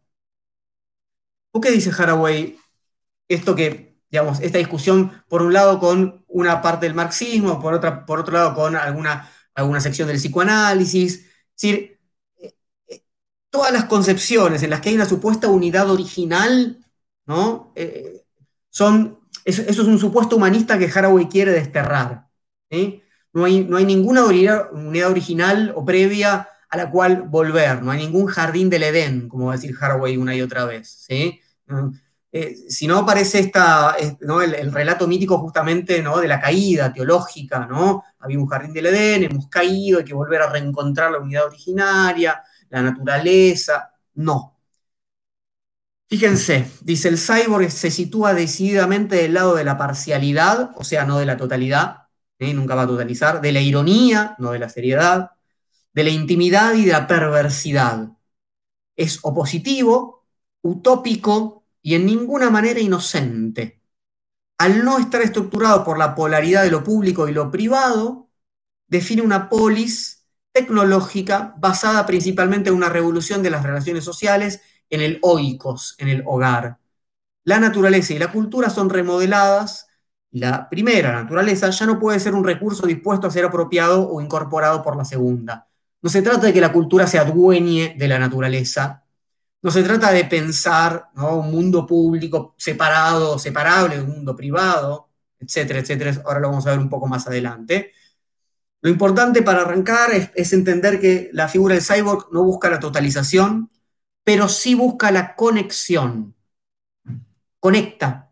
[1.52, 2.60] ¿Por qué dice Haraway
[3.30, 8.06] esto que, digamos, esta discusión, por un lado con una parte del marxismo, por, otra,
[8.06, 11.20] por otro lado con alguna, alguna sección del psicoanálisis?
[11.20, 12.01] Es decir,
[13.52, 16.80] todas las concepciones en las que hay una supuesta unidad original,
[17.28, 17.72] ¿no?
[17.76, 18.24] Eh,
[18.70, 22.28] son, eso, es un supuesto humanista que Haraway quiere desterrar.
[23.34, 24.70] No, hay, no hay ninguna unidad,
[25.10, 29.54] original o previa a la cual volver, no hay ningún jardín del Edén, como va
[29.54, 31.06] a decir Haraway una y otra vez.
[31.06, 31.42] ¿sí?
[32.32, 34.42] Eh, si no aparece esta, ¿no?
[34.42, 36.20] el, relato mítico justamente ¿no?
[36.20, 38.06] de la caída teológica, ¿no?
[38.20, 42.42] Había un jardín del Edén, hemos caído, hay que volver a reencontrar la unidad originaria,
[42.72, 44.58] la naturaleza, no.
[46.10, 51.20] Fíjense, dice el cyborg se sitúa decididamente del lado de la parcialidad, o sea, no
[51.20, 52.08] de la totalidad,
[52.40, 52.54] ¿eh?
[52.54, 55.32] nunca va a totalizar, de la ironía, no de la seriedad,
[55.94, 58.10] de la intimidad y de la perversidad.
[58.96, 60.26] Es opositivo,
[60.62, 63.82] utópico y en ninguna manera inocente.
[64.58, 68.30] Al no estar estructurado por la polaridad de lo público y lo privado,
[68.88, 70.21] define una polis
[70.52, 76.24] tecnológica basada principalmente en una revolución de las relaciones sociales en el oikos, en el
[76.26, 76.78] hogar.
[77.44, 79.88] La naturaleza y la cultura son remodeladas.
[80.32, 84.84] La primera naturaleza ya no puede ser un recurso dispuesto a ser apropiado o incorporado
[84.84, 85.68] por la segunda.
[86.02, 89.04] No se trata de que la cultura se adueñe de la naturaleza.
[89.62, 95.80] No se trata de pensar un mundo público separado, separable de un mundo privado, etcétera,
[95.80, 96.22] etcétera.
[96.26, 97.92] Ahora lo vamos a ver un poco más adelante.
[98.82, 103.70] Lo importante para arrancar es, entender que la figura del cyborg no busca la totalización,
[104.24, 106.36] pero sí busca la conexión.
[107.60, 108.32] Conecta,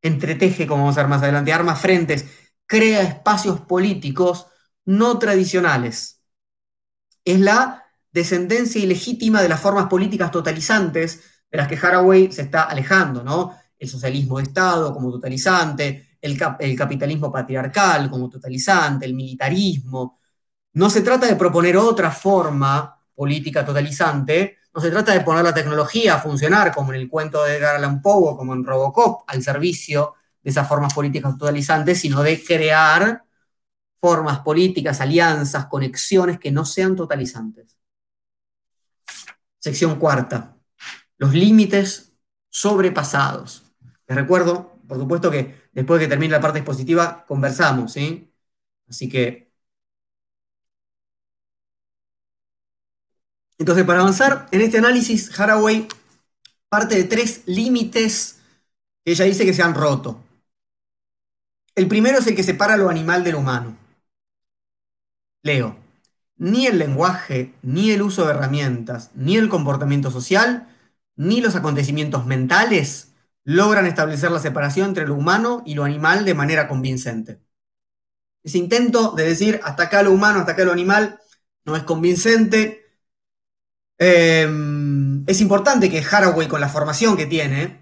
[0.00, 2.26] entreteje, como vamos a ver más adelante, armas frentes,
[2.66, 4.46] crea espacios políticos
[4.86, 6.22] no tradicionales.
[7.24, 11.20] Es la descendencia ilegítima de las formas políticas totalizantes
[11.50, 13.54] de las que Haraway se está alejando, ¿no?
[13.78, 20.20] El socialismo de Estado como totalizante, el, capitalismo patriarcal como totalizante, el militarismo.
[20.74, 25.52] No se trata de proponer otra forma política totalizante, no se trata de poner la
[25.52, 29.24] tecnología a funcionar como en el cuento de Edgar Allan Poe o como en Robocop
[29.26, 33.24] al servicio de esas formas políticas totalizantes, sino de crear
[34.00, 37.76] formas políticas, alianzas, conexiones que no sean totalizantes.
[39.58, 40.56] Sección cuarta.
[41.18, 42.12] Los límites
[42.48, 43.64] sobrepasados.
[44.08, 48.30] Les recuerdo, por supuesto, que Después de que termine la parte expositiva, conversamos, ¿sí?
[48.88, 49.50] Así que...
[53.58, 55.88] Entonces, para avanzar en este análisis, Haraway
[56.68, 58.40] parte de tres límites
[59.04, 60.22] que ella dice que se han roto.
[61.74, 63.76] El primero es el que separa lo animal de lo humano.
[65.42, 65.76] Leo,
[66.36, 70.68] ni el lenguaje, ni el uso de herramientas, ni el comportamiento social,
[71.16, 73.11] ni los acontecimientos mentales
[73.44, 77.40] logran establecer la separación entre lo humano y lo animal de manera convincente.
[78.42, 81.20] Ese intento de decir hasta acá lo humano, hasta acá lo animal,
[81.64, 82.84] no es convincente.
[83.98, 87.80] Em, es importante que Haraway, con la formación que tiene,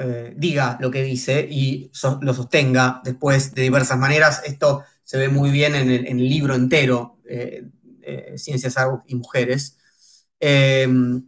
[0.00, 1.90] eh, diga lo que dice y
[2.20, 4.42] lo sostenga después de diversas maneras.
[4.44, 7.64] Esto se ve muy bien en el, libro entero, eh,
[8.02, 9.78] eh, Ciencias y Mujeres.
[10.40, 11.26] Em,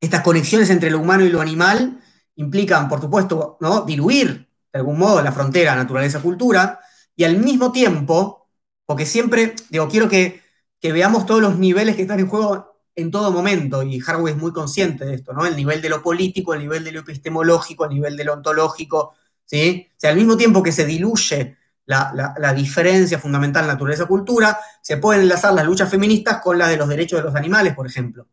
[0.00, 2.00] estas conexiones entre lo humano y lo animal
[2.38, 3.82] implican, por supuesto, ¿no?
[3.82, 6.80] diluir de algún modo la frontera naturaleza-cultura
[7.16, 8.48] y al mismo tiempo,
[8.86, 10.42] porque siempre, digo, quiero que,
[10.80, 14.52] veamos todos los niveles que están en juego en todo momento, y Harvey es muy
[14.52, 15.46] consciente de esto, ¿no?
[15.46, 19.14] El nivel de lo político, el nivel de lo epistemológico, el nivel de lo ontológico,
[19.44, 19.88] ¿sí?
[19.90, 25.54] O sea, al mismo tiempo que se diluye la, diferencia fundamental naturaleza-cultura, se pueden enlazar
[25.54, 28.28] las luchas feministas con las de los derechos de los animales, por ejemplo,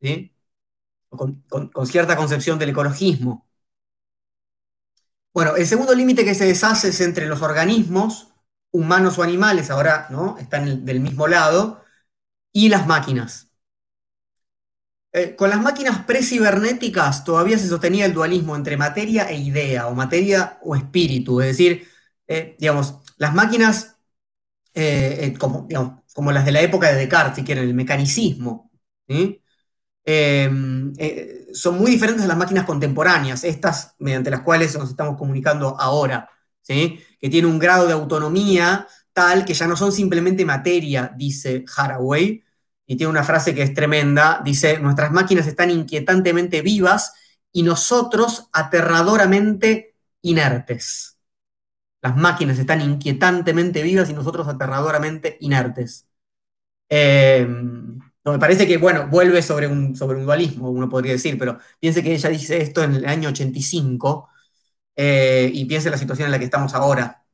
[0.00, 0.33] ¿sí?
[1.16, 1.44] Con,
[1.86, 3.46] cierta concepción del ecologismo.
[5.32, 8.28] Bueno, el segundo límite que se deshace es entre los organismos,
[8.70, 10.38] humanos o animales, ahora ¿no?
[10.38, 11.82] están del mismo lado,
[12.52, 13.50] y las máquinas.
[15.12, 19.94] Eh, con las máquinas precibernéticas todavía se sostenía el dualismo entre materia e idea, o
[19.94, 21.88] materia o espíritu, es decir,
[22.26, 23.96] eh, digamos, las máquinas,
[24.74, 25.68] eh, como,
[26.14, 28.70] como, las de la época de Descartes, si quieren, el mecanicismo.
[30.04, 35.16] Em, eh, son muy diferentes a las máquinas contemporáneas, estas mediante las cuales nos estamos
[35.16, 36.28] comunicando ahora,
[36.60, 37.00] ¿sí?
[37.20, 42.42] que tienen un grado de autonomía tal que ya no son simplemente materia, dice Haraway,
[42.86, 47.14] y tiene una frase que es tremenda, dice, nuestras máquinas están inquietantemente vivas
[47.52, 51.18] y nosotros aterradoramente inertes.
[52.02, 56.06] Las máquinas están inquietantemente vivas y nosotros aterradoramente inertes.
[56.90, 57.48] Eh,
[58.32, 62.02] me parece que, bueno, vuelve sobre un, sobre un dualismo, uno podría decir, pero piense
[62.02, 64.28] que ella dice esto en el año 85
[64.96, 67.24] eh, y piense en la situación en la que estamos ahora.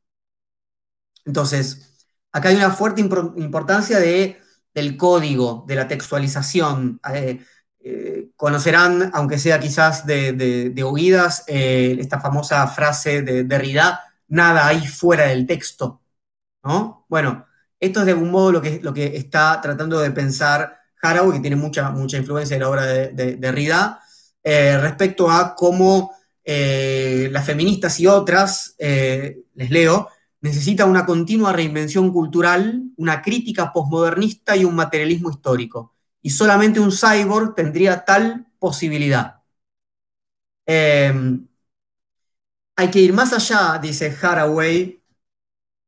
[1.25, 1.97] Entonces,
[2.33, 4.39] acá hay una fuerte importancia de,
[4.75, 7.01] del código, de la textualización.
[7.15, 7.45] Eh,
[7.83, 14.87] eh, conocerán, aunque sea quizás de, de, oídas, esta famosa frase de Derrida, nada hay
[14.87, 16.03] fuera del texto.
[16.65, 17.07] ¿no?
[17.09, 17.47] Bueno,
[17.79, 21.41] esto es de algún modo lo que, lo que está tratando de pensar Haraway, que
[21.41, 24.01] tiene mucha, mucha influencia en la obra de, de, Rida,
[24.43, 26.13] eh, respecto a cómo
[26.45, 30.09] eh, las feministas y otras, eh, les leo,
[30.41, 35.95] necesitan una continua reinvención cultural, una crítica posmodernista y un materialismo histórico.
[36.23, 39.37] Y solamente un cyborg tendría tal posibilidad.
[42.77, 45.03] hay que ir más allá, dice Haraway.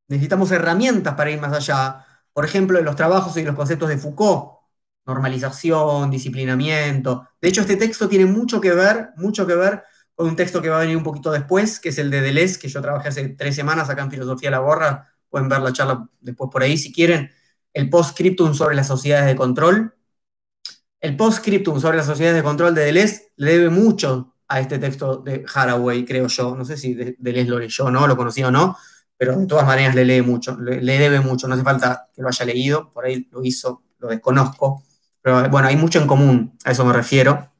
[0.08, 2.04] Necesitamos herramientas para ir más allá.
[2.32, 4.51] Por ejemplo, en los trabajos y los conceptos de Foucault,
[5.07, 7.28] normalización, disciplinamiento.
[7.40, 9.82] De hecho, este texto tiene mucho que ver, mucho que ver
[10.14, 12.59] con un texto que va a venir un poquito después, que es el de Deleuze,
[12.59, 15.09] que yo trabajé hace tres semanas acá en Filosofía La Borra.
[15.28, 17.30] Pueden ver la charla después por ahí si quieren.
[17.72, 19.94] El postscriptum sobre las sociedades de control.
[21.00, 25.16] El postscriptum sobre las sociedades de control de Deleuze le debe mucho a este texto
[25.16, 26.55] de Haraway, creo yo.
[26.55, 28.76] No sé si Deleuze lo leyó o no, lo conocía o no,
[29.16, 31.48] pero de todas maneras le lee mucho, le, le debe mucho.
[31.48, 34.84] No hace falta que lo haya leído, por ahí lo hizo, lo desconozco
[35.23, 37.51] pero bueno, hay mucho en común, a eso me refiero.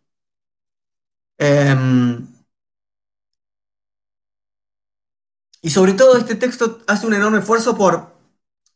[1.39, 2.27] Em,
[5.61, 8.13] y sobre todo este texto hace un enorme esfuerzo por,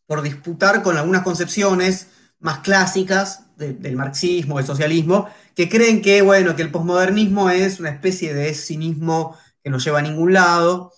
[0.07, 2.09] por disputar con algunas concepciones
[2.39, 7.91] más clásicas del marxismo, del socialismo, que creen que, bueno, que el posmodernismo es una
[7.91, 10.93] especie de cinismo que no lleva a ningún lado.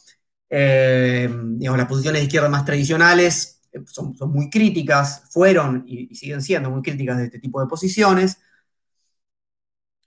[0.50, 6.70] Em, digamos, las posiciones de izquierda más tradicionales son, muy críticas, fueron y, siguen siendo
[6.70, 8.38] muy críticas de este tipo de posiciones.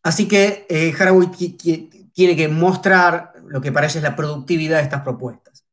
[0.03, 1.29] Así que eh, Haraway
[2.13, 5.65] tiene que mostrar lo que para ella es la productividad de estas propuestas.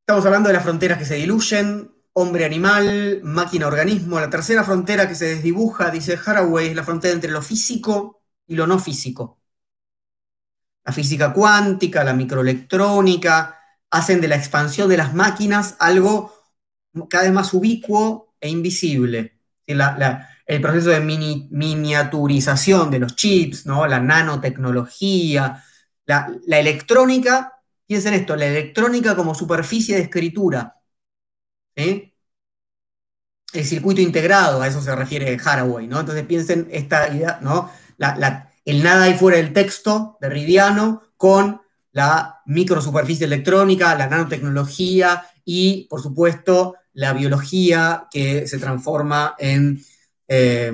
[0.00, 4.18] Estamos hablando de las fronteras que se diluyen, hombre-animal, máquina-organismo.
[4.18, 8.56] La tercera frontera que se desdibuja, dice Haraway, es la frontera entre lo físico y
[8.56, 9.40] lo no físico.
[10.84, 13.56] La física cuántica, la microelectrónica,
[13.90, 16.32] hacen de la expansión de las máquinas algo
[17.08, 19.38] cada vez más ubicuo e invisible.
[19.66, 23.86] el proceso de miniaturización de los chips, ¿no?
[23.86, 25.62] la nanotecnología,
[26.06, 30.76] la, electrónica, piensen esto, la electrónica como superficie de escritura.
[31.76, 32.12] El
[33.64, 36.00] circuito integrado, a eso se refiere Haraway, ¿no?
[36.00, 37.70] Entonces piensen esta idea, ¿no?
[38.64, 41.60] El nada ahí fuera del texto de Riviano con
[41.92, 49.82] la microsuperficie electrónica, la nanotecnología y, por supuesto, la biología que se transforma en,
[50.28, 50.70] eh,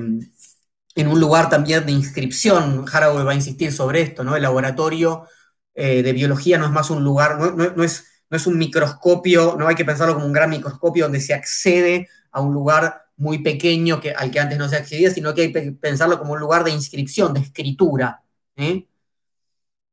[0.97, 2.85] en un lugar también de inscripción.
[2.93, 4.35] Haraway va a insistir sobre esto, ¿no?
[4.35, 5.29] El laboratorio
[5.73, 9.69] eh, de biología no es más un lugar, no, es, no es un microscopio, no
[9.69, 14.01] hay que pensarlo como un gran microscopio donde se accede a un lugar muy pequeño
[14.01, 16.65] que, al que antes no se accedía, sino que hay que pensarlo como un lugar
[16.65, 18.25] de inscripción, de escritura.
[18.57, 18.89] ¿eh?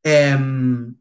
[0.02, 0.96] Em,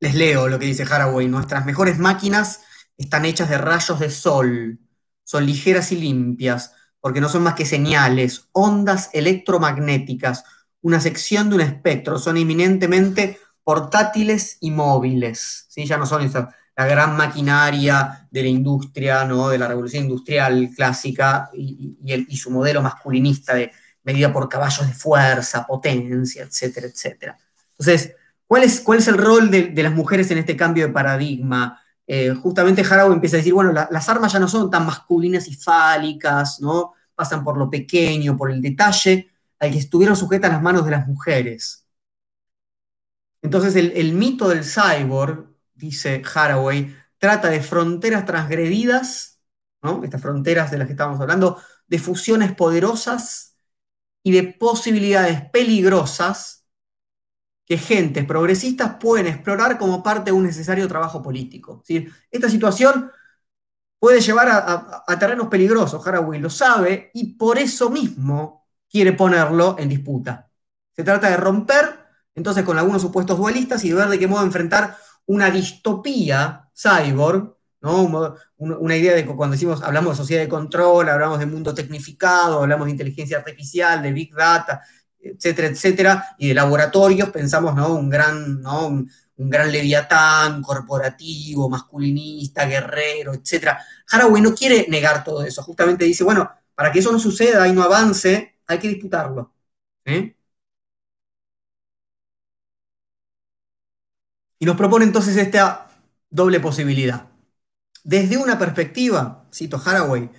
[0.00, 1.28] les leo lo que dice Haraway.
[1.28, 2.62] Nuestras mejores máquinas
[3.02, 4.78] están hechas de rayos de sol,
[5.24, 10.44] son ligeras y limpias, porque no son más que señales, ondas electromagnéticas,
[10.80, 15.86] una sección de un espectro, son eminentemente portátiles y móviles, ¿sí?
[15.86, 16.30] ya no son
[16.74, 19.48] la gran maquinaria de la industria, ¿no?
[19.48, 23.70] de la revolución industrial clásica y, y, su modelo masculinista de
[24.02, 27.38] medida por caballos de fuerza, potencia, etcétera, etcétera.
[27.78, 28.14] Entonces,
[28.46, 31.80] ¿cuál es, cuál es el rol de, las mujeres en este cambio de paradigma?
[32.14, 35.54] Eh, justamente Harrow empieza a decir, bueno, las armas ya no son tan masculinas y
[35.54, 36.92] fálicas, ¿no?
[37.14, 41.08] Pasan por lo pequeño, por el detalle, al que estuvieron sujetas las manos de las
[41.08, 41.88] mujeres.
[43.40, 49.40] Entonces, el, mito del cyborg, dice Haraway, trata de fronteras transgredidas,
[49.80, 50.04] ¿no?
[50.04, 53.56] estas fronteras de las que estábamos hablando, de fusiones poderosas
[54.22, 56.61] y de posibilidades peligrosas
[57.72, 61.82] que gentes progresistas pueden explorar como parte de un necesario trabajo político.
[62.30, 63.10] Esta situación
[63.98, 64.48] puede llevar
[65.06, 70.50] a, terrenos peligrosos, Haraway lo sabe, y por eso mismo quiere ponerlo en disputa.
[70.94, 71.98] Se trata de romper
[72.34, 74.94] entonces con algunos supuestos dualistas y de ver de qué modo enfrentar
[75.24, 78.36] una distopía cyborg, ¿no?
[78.58, 82.84] una idea de cuando decimos, hablamos de sociedad de control, hablamos de mundo tecnificado, hablamos
[82.84, 84.82] de inteligencia artificial, de big data,
[85.22, 87.94] etcétera, etcétera, y de laboratorios, pensamos ¿no?
[87.94, 88.86] un, gran, ¿no?
[88.88, 93.84] Un, gran leviatán corporativo, masculinista, guerrero, etcétera.
[94.10, 97.72] Haraway no quiere negar todo eso, justamente dice, bueno, para que eso no suceda y
[97.72, 99.52] no avance, hay que disputarlo.
[104.58, 105.88] Y nos propone entonces esta
[106.30, 107.28] doble posibilidad.
[108.04, 110.30] Desde una perspectiva, cito Haraway,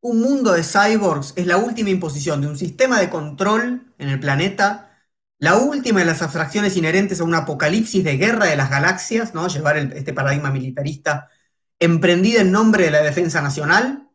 [0.00, 4.20] un mundo de cyborgs es la última imposición de un sistema de control en el
[4.20, 4.90] planeta,
[5.38, 9.48] la última de las abstracciones inherentes a un apocalipsis de guerra de las galaxias, ¿no?
[9.48, 11.28] llevar este paradigma militarista
[11.78, 14.08] emprendida en nombre de la defensa nacional,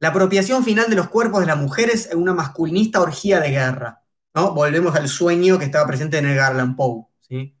[0.00, 4.02] la apropiación final de los cuerpos de las mujeres en una masculinista orgía de guerra.
[4.34, 4.54] ¿no?
[4.54, 7.06] Volvemos al sueño que estaba presente en el Garland Poe.
[7.20, 7.56] ¿sí?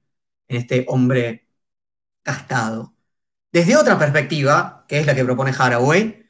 [0.52, 1.48] en este hombre
[2.22, 2.94] castado.
[3.52, 6.21] Desde otra perspectiva, que es la que propone Haraway,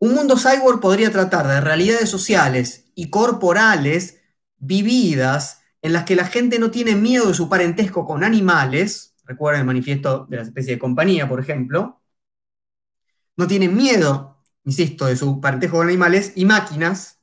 [0.00, 4.20] un mundo cyborg podría tratar de realidades sociales y corporales
[4.58, 9.60] vividas en las que la gente no tiene miedo de su parentesco con animales, recuerden
[9.60, 12.00] el manifiesto de la especie de compañía, por ejemplo,
[13.36, 17.20] no tiene miedo, insisto, de su parentesco con animales y máquinas,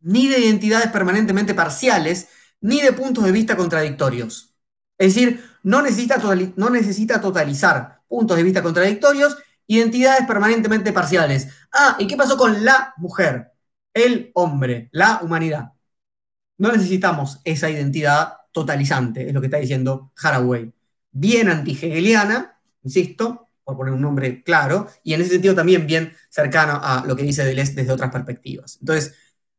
[0.00, 2.28] ni de identidades permanentemente parciales,
[2.60, 4.56] ni de puntos de vista contradictorios.
[4.96, 6.20] Es decir, no necesita,
[6.56, 9.36] no necesita totalizar puntos de vista contradictorios,
[9.68, 11.48] identidades permanentemente parciales.
[11.72, 13.52] Ah, ¿y qué pasó con la mujer?
[13.94, 15.72] El hombre, la humanidad.
[16.58, 20.72] No necesitamos esa identidad totalizante, es lo que está diciendo Haraway.
[21.12, 26.80] Bien antihegeliana, insisto, por poner un nombre claro, y en ese sentido también bien cercano
[26.82, 28.78] a lo que dice Deleuze desde otras perspectivas.
[28.80, 29.14] Entonces,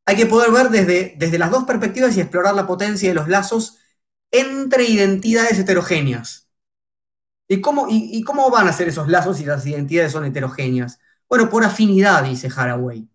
[0.05, 3.27] hay que poder ver desde, desde las dos perspectivas y explorar la potencia de los
[3.27, 3.77] lazos
[4.31, 6.48] entre identidades heterogéneas.
[7.51, 10.99] ¿Y cómo, y, cómo van a ser esos lazos si las identidades son heterogéneas?
[11.27, 13.09] Bueno, por afinidad, dice Haraway.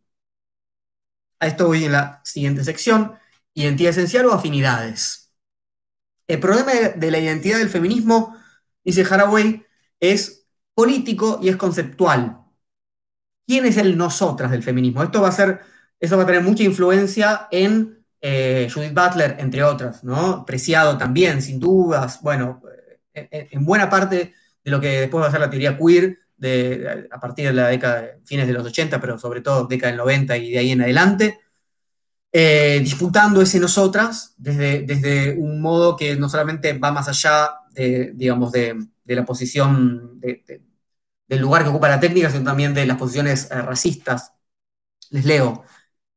[1.38, 3.14] A esto voy en la siguiente sección,
[3.54, 5.32] identidad esencial o afinidades.
[6.26, 8.36] El problema de la identidad del feminismo,
[8.82, 9.64] dice Haraway,
[10.00, 12.40] es político y es conceptual.
[13.46, 15.04] ¿Quién es el nosotras del feminismo?
[15.04, 15.60] Esto va a ser,
[16.12, 20.44] va a tener mucha influencia en eh, Judith Butler, entre otras, ¿no?
[20.44, 22.60] Preciado también, sin dudas, bueno,
[23.14, 26.18] eh, eh, en, buena parte de lo que después va a ser la teoría queer
[26.36, 29.98] de, a partir de la década, fines de los 80, pero sobre todo década del
[29.98, 31.40] 90 y de ahí en adelante,
[32.32, 38.50] disputando ese nosotras desde, desde un modo que no solamente va más allá de, digamos,
[38.50, 44.32] de, la posición, del lugar que ocupa la técnica, sino también de las posiciones racistas.
[45.10, 45.64] Les leo,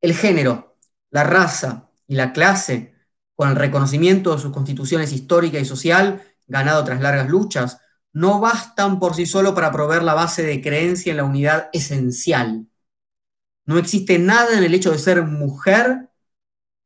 [0.02, 0.78] el género,
[1.12, 2.96] la raza, y la clase,
[3.36, 7.80] con el reconocimiento de sus constituciones histórica y social, ganado tras largas luchas,
[8.14, 12.68] no bastan por sí solo para proveer la base de creencia en la unidad esencial.
[13.66, 16.10] No existe nada en el hecho de ser mujer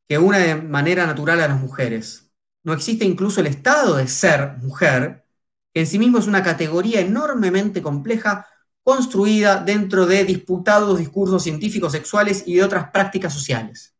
[0.08, 2.32] que una de manera natural a las mujeres.
[2.64, 5.26] No existe incluso el estado de ser mujer,
[5.74, 8.48] que en sí mismo es una categoría enormemente compleja
[8.84, 13.96] construida dentro de disputados discursos científicos sexuales y de otras prácticas sociales.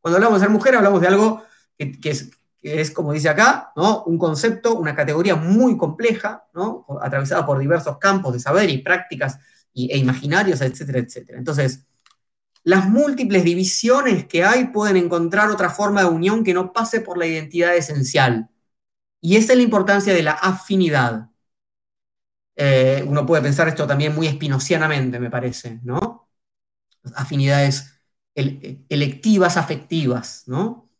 [0.00, 1.42] Cuando hablamos de ser mujer, hablamos de algo
[1.76, 2.30] que, es,
[2.94, 4.04] como dice acá, ¿no?
[4.04, 6.86] un concepto, una categoría muy compleja, ¿no?
[7.00, 9.38] atravesada por diversos campos de saber y prácticas
[9.74, 11.38] e imaginarios, etcétera, etcétera.
[11.38, 11.86] Entonces,
[12.64, 17.16] las múltiples divisiones que hay pueden encontrar otra forma de unión que no pase por
[17.16, 18.50] la identidad esencial.
[19.20, 21.30] Y esa es la importancia de la afinidad.
[22.56, 26.28] Eh, uno puede pensar esto también muy espinocianamente, me parece, ¿no?
[27.14, 28.00] Afinidades
[28.34, 30.90] electivas, afectivas, ¿no?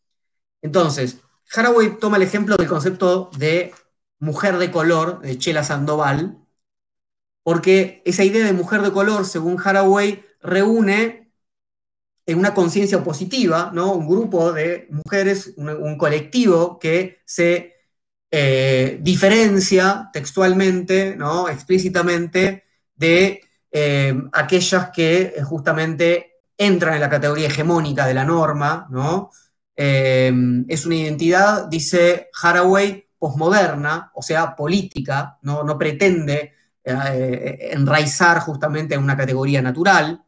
[0.61, 1.19] Entonces,
[1.53, 3.73] Haraway toma el ejemplo del concepto de
[4.19, 6.37] mujer de color de Chela Sandoval,
[7.43, 11.31] porque esa idea de mujer de color, según Haraway, reúne
[12.25, 13.93] en una conciencia positiva, ¿no?
[13.93, 17.73] Un grupo de mujeres, un, colectivo que se
[18.31, 21.49] eh, diferencia textualmente, ¿no?
[21.49, 23.41] Explícitamente de
[23.71, 29.31] eh, aquellas que eh, justamente entran en la categoría hegemónica de la norma, ¿no?
[29.81, 36.53] Es una identidad, dice Haraway, posmoderna, o sea, política, no, no pretende
[36.83, 40.21] enraizar justamente en una categoría natural.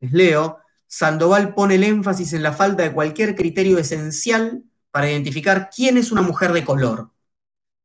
[0.00, 5.70] Les leo, Sandoval pone el énfasis en la falta de cualquier criterio esencial para identificar
[5.74, 7.12] quién es una mujer de color.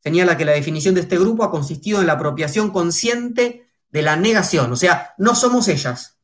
[0.04, 4.18] Señala que la definición de este grupo ha consistido en la apropiación consciente de la
[4.18, 6.18] negación, o sea, no somos ellas,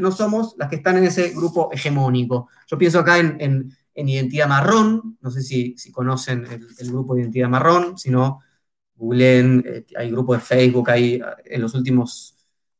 [0.00, 2.48] no somos las que están en ese grupo hegemónico.
[2.66, 7.96] Yo pienso acá en, Identidad Marrón, no sé si, conocen el, grupo de Identidad Marrón,
[7.96, 8.40] si no,
[8.96, 12.34] googleen, eh, hay grupos de Facebook, hay en los últimos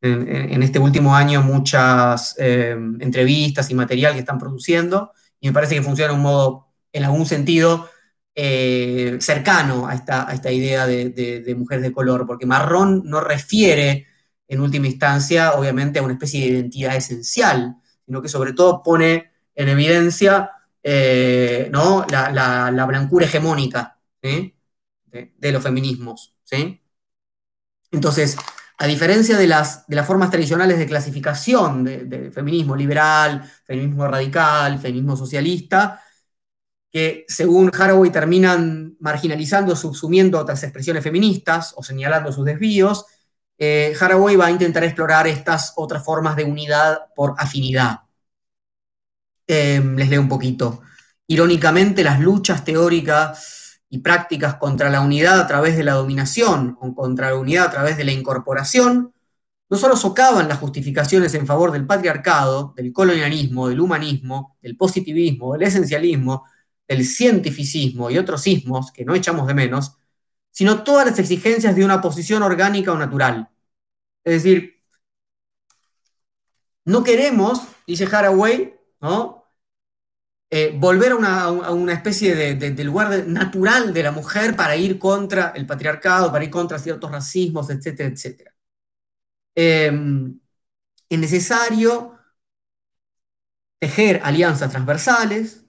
[0.05, 5.75] en, este último año muchas eh, entrevistas y material que están produciendo y me parece
[5.75, 7.89] que funciona de un modo, en algún sentido,
[8.35, 13.21] eh, cercano a esta, a esta idea de, de, mujer de color, porque marrón no
[13.21, 14.07] refiere
[14.49, 19.31] en última instancia, obviamente, a una especie de identidad esencial, sino que sobre todo pone
[19.55, 20.51] en evidencia
[20.83, 22.05] eh, ¿no?
[22.11, 24.55] la, blancura hegemónica de,
[25.11, 26.35] de, los feminismos.
[26.45, 26.81] ¿sí?
[27.91, 28.37] Entonces,
[28.77, 34.79] a diferencia de las, de las formas tradicionales de clasificación de, feminismo liberal, feminismo radical,
[34.81, 36.03] feminismo socialista,
[36.91, 43.07] que según Haraway terminan marginalizando, subsumiendo otras expresiones feministas o señalando sus desvíos,
[43.59, 48.01] eh, Haraway va a intentar explorar estas otras formas de unidad por afinidad.
[49.47, 50.83] Em, les leo un poquito.
[51.27, 56.95] Irónicamente, las luchas teóricas y prácticas contra la unidad a través de la dominación o
[56.95, 59.13] contra la unidad a través de la incorporación,
[59.71, 65.55] no solo socavan las justificaciones en favor del patriarcado, del colonialismo, del humanismo, del positivismo,
[65.55, 66.45] del esencialismo,
[66.89, 69.97] del cientificismo y otros sismos que no echamos de menos,
[70.55, 73.51] sino todas las exigencias de una posición orgánica o natural.
[74.25, 74.81] Es decir,
[76.85, 79.45] no queremos, dice Haraway, ¿no?
[80.51, 85.67] Eh, volver a una, especie de, lugar natural de la mujer para ir contra el
[85.67, 88.55] patriarcado, para ir contra ciertos racismos, etcétera, etcétera.
[89.57, 90.39] Em,
[91.09, 92.19] es necesario
[93.81, 95.64] tejer alianzas transversales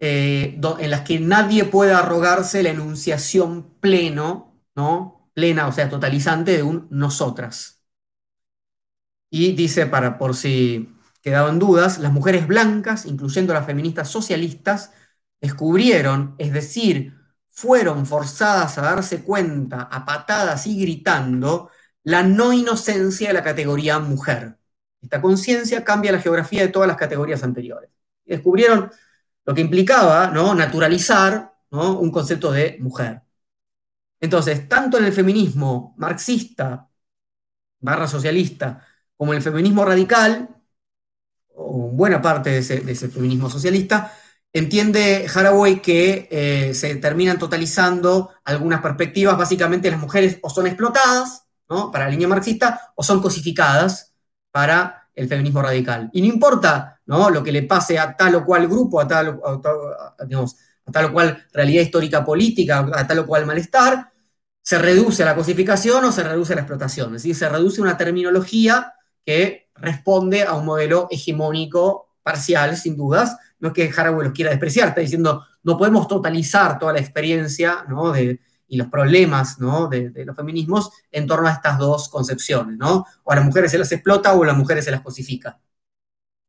[0.00, 5.30] eh, en las que nadie pueda arrogarse la enunciación pleno, ¿no?
[5.34, 7.82] plena, o sea, totalizante de un nosotras.
[9.30, 14.92] Y dice, para por si quedaban dudas, las mujeres blancas, incluyendo las feministas socialistas,
[15.40, 17.14] descubrieron, es decir,
[17.50, 21.70] fueron forzadas a darse cuenta a patadas y gritando
[22.02, 24.58] la no inocencia de la categoría mujer.
[25.00, 27.90] Esta conciencia cambia la geografía de todas las categorías anteriores.
[28.24, 28.90] descubrieron
[29.44, 30.54] lo que implicaba ¿no?
[30.54, 31.98] naturalizar ¿no?
[31.98, 33.22] un concepto de mujer.
[34.20, 36.88] Entonces, tanto en el feminismo marxista
[37.80, 38.82] barra socialista
[39.16, 40.48] como en el feminismo radical,
[41.54, 44.12] o buena parte de ese, feminismo socialista,
[44.52, 51.46] entiende Haraway que eh, se terminan totalizando algunas perspectivas, básicamente las mujeres o son explotadas,
[51.68, 51.90] ¿no?
[51.90, 54.14] Para la línea marxista, o son cosificadas
[54.50, 56.10] para el feminismo radical.
[56.12, 57.30] Y no importa, ¿no?
[57.30, 61.46] Lo que le pase a tal o cual grupo, a tal, a tal o cual
[61.52, 64.12] realidad histórica política, a tal o cual malestar,
[64.62, 67.08] se reduce a la cosificación o se reduce a la explotación.
[67.08, 68.94] Es decir, se reduce a una terminología
[69.24, 73.36] que responde a un modelo hegemónico parcial, sin dudas.
[73.60, 77.84] No es que Haraway los quiera despreciar, está diciendo, no podemos totalizar toda la experiencia
[78.66, 79.58] y los problemas
[79.90, 82.78] de, los feminismos en torno a estas dos concepciones.
[82.78, 83.04] ¿no?
[83.22, 85.60] O a las mujeres se las explota o a las mujeres se las cosifica.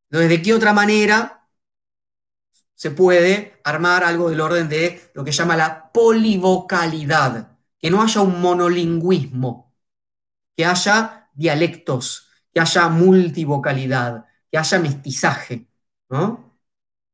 [0.10, 1.36] Entonces, ¿de qué otra manera
[2.76, 8.22] se puede armar algo del orden de lo que llama la polivocalidad, que no haya
[8.22, 9.74] un monolingüismo,
[10.56, 15.68] que haya dialectos, que haya multivocalidad, que haya mestizaje.
[16.10, 16.60] ¿no?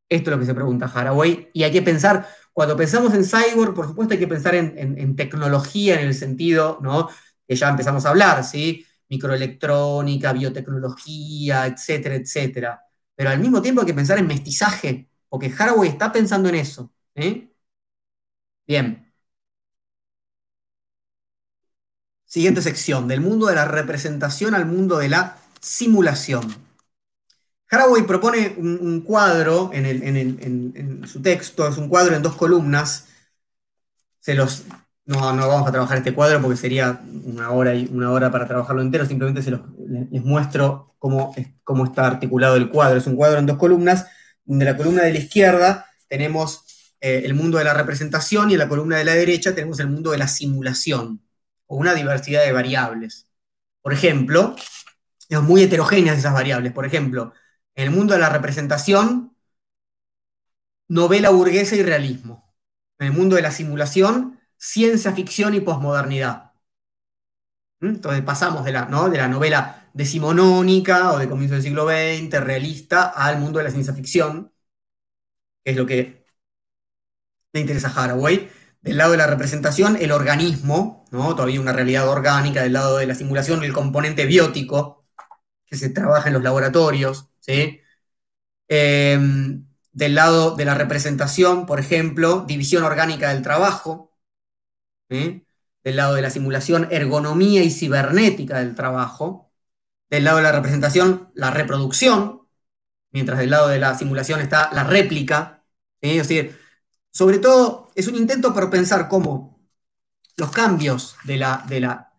[0.09, 3.73] Esto es lo que se pregunta Haraway, y hay que pensar, cuando pensamos en cyborg,
[3.73, 7.09] por supuesto hay que pensar en, tecnología en el sentido, ¿no?
[7.47, 8.85] que ya empezamos a hablar, ¿sí?
[9.11, 12.81] Microelectrónica, biotecnología, etcétera, etcétera.
[13.15, 16.91] Pero al mismo tiempo hay que pensar en mestizaje, porque Haraway está pensando en eso.
[18.67, 19.11] Bien.
[22.25, 26.55] Siguiente sección, del mundo de la representación al mundo de la simulación.
[27.69, 33.07] Haraway propone un, cuadro en, su texto, es un cuadro en dos columnas.
[34.19, 34.65] Se los,
[35.19, 38.81] no, vamos a trabajar este cuadro porque sería una hora, y, una hora para trabajarlo
[38.81, 39.61] entero, simplemente se los,
[40.09, 41.33] les muestro cómo,
[41.63, 42.97] cómo está articulado el cuadro.
[42.97, 44.07] Es un cuadro en dos columnas,
[44.45, 46.65] donde la columna de la izquierda tenemos
[47.01, 49.87] eh, el mundo de la representación y en la columna de la derecha tenemos el
[49.87, 51.21] mundo de la simulación,
[51.67, 53.27] o una diversidad de variables.
[53.81, 54.55] Por ejemplo,
[55.29, 56.73] es muy heterogéneas esas variables.
[56.73, 57.33] Por ejemplo,
[57.75, 59.35] en el mundo de la representación,
[60.87, 62.53] novela burguesa y realismo.
[62.99, 66.53] En el mundo de la simulación, ciencia ficción y posmodernidad.
[67.79, 67.87] ¿Mm?
[67.87, 73.03] Entonces pasamos de la, de la novela decimonónica o de comienzo del siglo XX, realista,
[73.09, 74.53] al mundo de la ciencia ficción,
[75.63, 76.25] que es lo que
[77.53, 78.49] le interesa a Haraway.
[78.81, 81.35] Del lado de la representación, el organismo, ¿no?
[81.35, 85.05] todavía una realidad orgánica, del lado de la simulación, el componente biótico,
[85.65, 87.81] que se trabaja en los laboratorios, ¿sí?
[88.67, 94.10] Em, del lado de la representación, por ejemplo, división orgánica del trabajo,
[95.11, 99.51] del lado de la simulación, ergonomía y cibernética del trabajo,
[100.09, 102.41] del lado de la representación, la reproducción,
[103.11, 105.63] mientras del lado de la simulación está la réplica,
[106.01, 106.57] es decir,
[107.11, 109.59] sobre todo es un intento por pensar cómo
[110.37, 112.11] los cambios de la, de la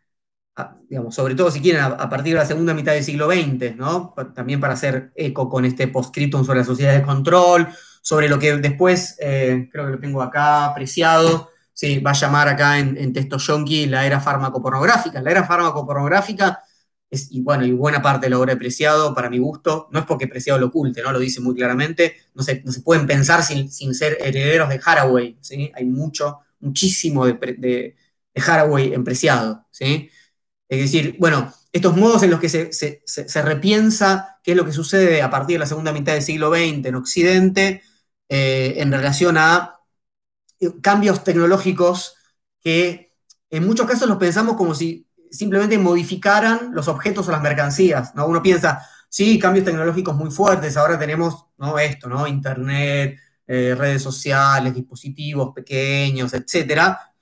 [0.89, 4.15] digamos, sobre todo si quieren, a, partir de la segunda mitad del siglo XX, ¿no?
[4.35, 7.69] También para hacer eco con este postscriptum sobre la sociedad de control,
[8.03, 11.52] sobre lo que después, eh, creo que lo tengo acá apreciado,
[11.83, 15.21] sí, va a llamar acá en, texto yonki la era fármaco-pornográfica.
[15.21, 16.63] La era fármaco-pornográfica
[17.11, 19.99] es, y bueno, y buena parte de la obra de Preciado, para mi gusto, no
[19.99, 21.13] es porque Preciado lo oculte, ¿no?
[21.13, 25.37] Lo dice muy claramente, no se, no se pueden pensar sin, ser herederos de Haraway,
[25.41, 25.73] ¿sí?
[25.75, 27.97] Hay mucho, muchísimo de,
[28.37, 30.09] Haraway en Preciado, ¿sí?
[30.69, 35.21] Es decir, bueno, estos modos en los que se, repiensa qué es lo que sucede
[35.21, 37.83] a partir de la segunda mitad del siglo XX en Occidente
[38.29, 39.82] eh, en relación a
[40.81, 42.17] cambios tecnológicos
[42.61, 43.13] que
[43.51, 48.15] en muchos casos los pensamos como si simplemente modificaran los objetos o las mercancías.
[48.15, 48.27] ¿no?
[48.27, 51.79] Uno piensa, sí, cambios tecnológicos muy fuertes, ahora tenemos ¿no?
[51.79, 52.27] esto, ¿no?
[52.27, 57.13] Internet, eh, redes sociales, dispositivos pequeños, etcétera,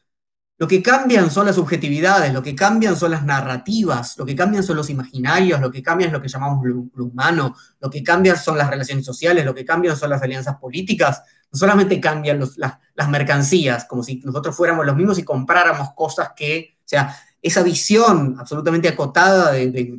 [0.60, 4.62] lo que cambian son las subjetividades, lo que cambian son las narrativas, lo que cambian
[4.62, 8.36] son los imaginarios, lo que cambian es lo que llamamos lo, humano, lo que cambian
[8.36, 11.22] son las relaciones sociales, lo que cambian son las alianzas políticas.
[11.52, 16.76] No solamente cambian las, mercancías, como si nosotros fuéramos los mismos y compráramos cosas que,
[16.78, 19.98] o sea, esa visión absolutamente acotada de,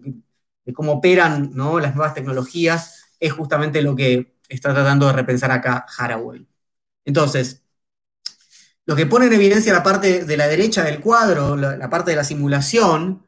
[0.74, 1.80] cómo operan ¿no?
[1.80, 6.48] las nuevas tecnologías es justamente lo que está tratando de repensar acá Haraway.
[7.06, 7.61] Entonces,
[8.86, 12.18] lo que pone en evidencia la parte de la derecha del cuadro, la, parte de
[12.18, 13.26] la simulación,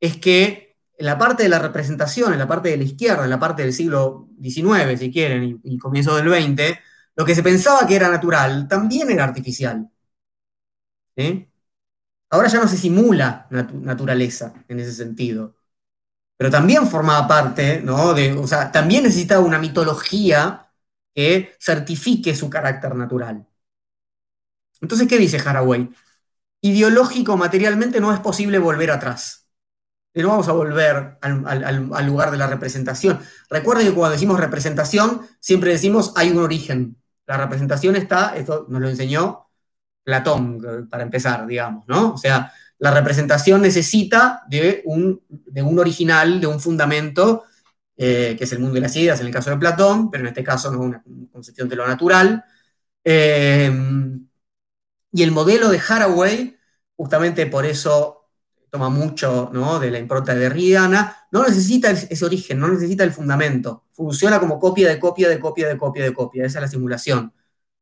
[0.00, 3.30] es que en la parte de la representación, en la parte de la izquierda, en
[3.30, 6.78] la parte del siglo XIX, si quieren, y, comienzo del XX,
[7.16, 9.90] lo que se pensaba que era natural también era artificial.
[12.30, 15.56] Ahora ya no se simula naturaleza en ese sentido.
[16.36, 18.14] Pero también formaba parte, ¿no?
[18.40, 20.72] O sea, también necesitaba una mitología
[21.14, 23.46] que certifique su carácter natural.
[24.80, 25.90] Entonces, ¿qué dice Haraway?
[26.62, 29.48] Ideológico, materialmente, no es posible volver atrás.
[30.14, 33.20] No vamos a volver al, lugar de la representación.
[33.48, 37.01] Recuerden que cuando decimos representación, siempre decimos hay un origen.
[37.26, 39.48] La representación está, esto nos lo enseñó
[40.04, 42.14] Platón, para empezar, digamos, ¿no?
[42.14, 47.44] O sea, la representación necesita de un, de un original, de un fundamento,
[47.96, 50.28] eh, que es el mundo de las ideas en el caso de Platón, pero en
[50.28, 52.44] este caso no es una concepción de lo natural.
[53.04, 53.70] Eh,
[55.12, 56.56] y el modelo de Haraway,
[56.96, 58.21] justamente por eso
[58.72, 59.50] toma mucho
[59.82, 63.84] de la impronta de Derridiana, no necesita ese origen, no necesita el fundamento.
[63.92, 66.46] Funciona como copia de copia de copia de copia de copia.
[66.46, 67.34] Esa es la simulación.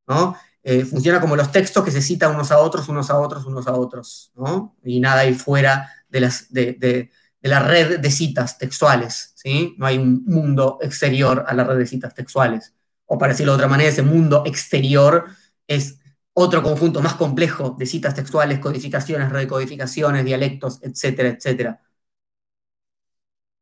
[0.08, 0.36] ¿no?
[0.64, 3.68] Eh, funciona como los textos que se citan unos a otros, unos a otros, unos
[3.68, 4.32] a otros.
[4.34, 4.76] ¿no?
[4.82, 7.08] Y nada hay fuera de, las, de,
[7.40, 9.32] la red de citas textuales.
[9.36, 9.76] ¿sí?
[9.78, 12.74] No hay un mundo exterior a la red de citas textuales.
[13.06, 15.26] o para decirlo de otra manera, ese mundo exterior
[15.68, 15.99] es
[16.32, 21.80] otro conjunto más complejo de citas textuales, codificaciones, recodificaciones, dialectos, etcétera, etcétera.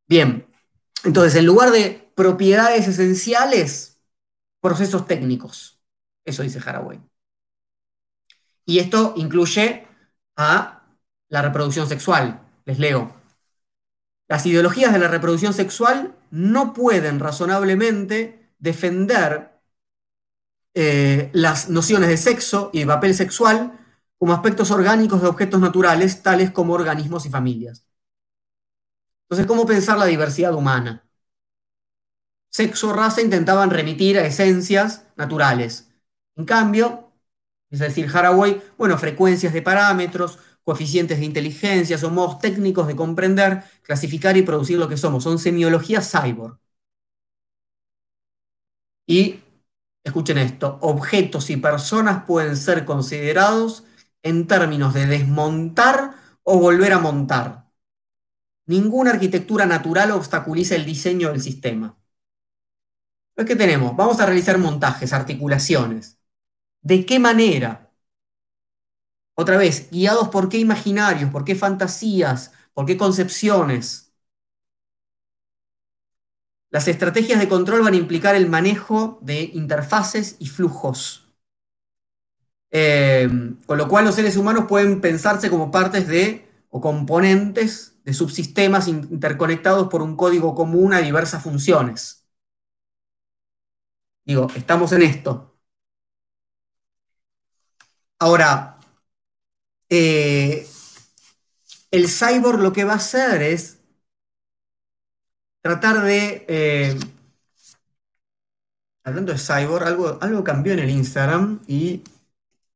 [0.06, 0.46] Bien,
[1.04, 4.00] entonces en lugar de propiedades esenciales,
[4.60, 5.80] procesos técnicos.
[6.24, 7.00] Eso dice Haraway.
[8.64, 9.86] Y esto incluye
[10.36, 10.82] a
[11.28, 12.40] la reproducción sexual.
[12.64, 13.14] Les leo.
[14.28, 19.57] Las ideologías de la reproducción sexual no pueden razonablemente defender
[20.74, 23.78] eh, las nociones de sexo y de papel sexual
[24.18, 27.84] como aspectos orgánicos de objetos naturales, tales como organismos y familias.
[29.24, 31.04] Entonces, ¿cómo pensar la diversidad humana?
[32.50, 35.90] Sexo, raza intentaban remitir a esencias naturales.
[36.36, 37.12] En cambio,
[37.70, 43.64] es decir, Haraway, bueno, frecuencias de parámetros, coeficientes de inteligencia, son modos técnicos de comprender,
[43.82, 45.24] clasificar y producir lo que somos.
[45.24, 46.58] Son semiologías cyborg.
[49.06, 49.40] Y,
[50.08, 53.84] escuchen esto, objetos y personas pueden ser considerados
[54.22, 57.70] en términos de desmontar o volver a montar.
[58.66, 61.96] Ninguna arquitectura natural obstaculiza el diseño del sistema.
[63.36, 63.96] Entonces, ¿qué tenemos?
[63.96, 66.18] Vamos a realizar montajes, articulaciones.
[66.82, 67.92] ¿De qué manera?
[69.34, 74.07] Otra vez, guiados por qué imaginarios, por qué fantasías, por qué concepciones.
[76.70, 81.28] Las estrategias de control van a implicar el manejo de interfaces y flujos.
[82.70, 83.28] Eh,
[83.66, 88.88] con lo cual los seres humanos pueden pensarse como partes de o componentes de subsistemas
[88.88, 92.26] interconectados por un código común a diversas funciones.
[94.24, 95.58] Digo, estamos en esto.
[98.18, 98.78] Ahora,
[99.88, 100.66] eh,
[101.90, 103.77] el cyborg lo que va a hacer es
[105.62, 106.44] tratar de...
[106.48, 106.98] Eh,
[109.04, 112.04] hablando de cyborg, algo, algo cambió en el Instagram y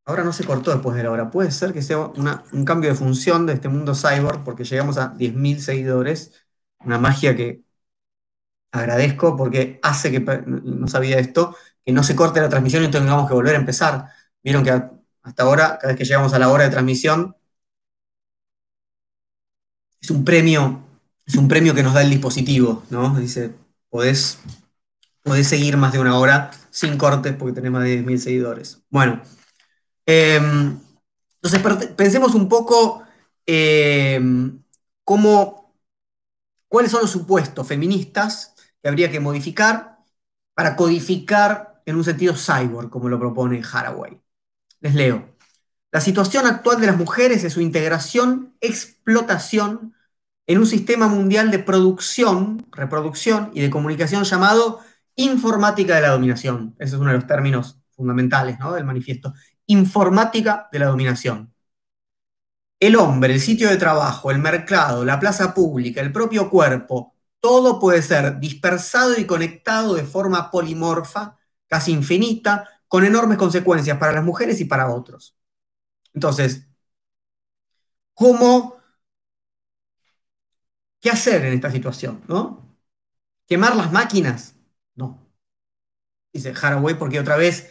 [0.05, 1.31] ahora no se cortó después de la hora.
[1.31, 5.15] Puede ser que sea un cambio de función de este mundo cyborg porque llegamos a
[5.15, 6.33] 10.000 seguidores.
[6.81, 7.65] Una magia que
[8.73, 13.29] agradezco porque hace que, no sabía esto, que no se corte la transmisión y tengamos
[13.29, 14.09] que volver a empezar.
[14.43, 14.71] Vieron que
[15.23, 17.37] hasta ahora, cada vez que llegamos a la hora de transmisión,
[20.01, 20.83] es un premio,
[21.27, 23.15] es un premio que nos da el dispositivo, ¿no?
[23.19, 23.55] Dice,
[23.89, 24.39] podés,
[25.43, 28.83] seguir más de una hora sin cortes porque tenés más de 10.000 seguidores.
[28.91, 29.23] Bueno,
[30.07, 30.79] em,
[31.43, 33.05] entonces pensemos un poco
[33.47, 34.63] em,
[35.05, 35.75] cómo,
[36.69, 39.99] cuáles son los supuestos feministas que habría que modificar
[40.55, 44.21] para codificar en un sentido cyborg, como lo propone Haraway.
[44.81, 45.37] Les leo.
[45.91, 49.95] La situación actual de las mujeres es su integración, explotación
[50.47, 54.81] en un sistema mundial de producción, reproducción y de comunicación llamado
[55.17, 56.75] informática de la dominación.
[56.79, 59.35] Ese es uno de los términos fundamentales del manifiesto.
[59.67, 61.53] Informática de la dominación.
[62.81, 67.79] El hombre, el sitio de trabajo, el mercado, la plaza pública, el propio cuerpo, todo
[67.79, 71.39] puede ser dispersado y conectado de forma polimorfa,
[71.69, 75.37] casi infinita, con enormes consecuencias para las mujeres y para otros.
[76.15, 76.69] Entonces,
[78.15, 78.77] ¿cómo,
[81.03, 82.23] qué hacer en esta situación?
[82.29, 82.79] ¿no?
[83.47, 84.57] ¿Quemar las máquinas?
[84.95, 85.19] No.
[86.33, 87.71] Dice Haraway porque otra vez,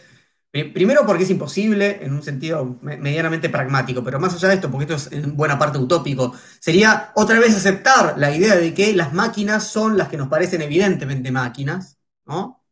[0.52, 4.84] primero porque es imposible en un sentido medianamente pragmático, pero más allá de esto, porque
[4.92, 9.12] esto es en buena parte utópico, sería otra vez aceptar la idea de que las
[9.12, 12.64] máquinas son las que nos parecen evidentemente máquinas, ¿no?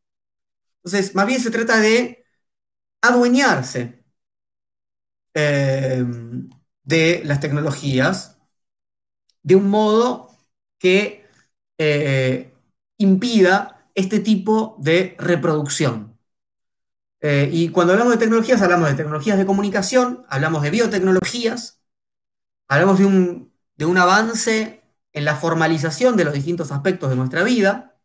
[0.84, 2.24] Entonces, más bien se trata de
[3.02, 4.04] adueñarse
[5.34, 6.04] eh,
[6.84, 8.38] de las tecnologías
[9.42, 10.29] de un modo
[10.80, 11.26] que
[11.78, 12.52] eh,
[12.98, 16.18] impida este tipo de reproducción.
[17.20, 21.80] Eh, y cuando hablamos de tecnologías, hablamos de tecnologías de comunicación, hablamos de biotecnologías,
[22.68, 24.82] hablamos de un, de un avance
[25.12, 27.98] en la formalización de los distintos aspectos de nuestra vida,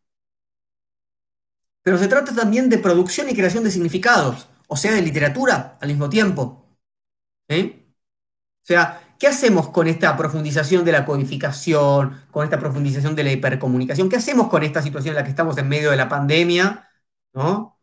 [1.82, 5.88] pero se trata también de producción y creación de significados o sea de literatura al
[5.88, 6.66] mismo tiempo.
[7.48, 13.32] O sea, ¿qué hacemos con esta profundización de la codificación, con esta profundización de la
[13.32, 14.08] hipercomunicación?
[14.08, 16.88] ¿Qué hacemos con esta situación en la que estamos en medio de la pandemia,
[17.32, 17.78] ¿no?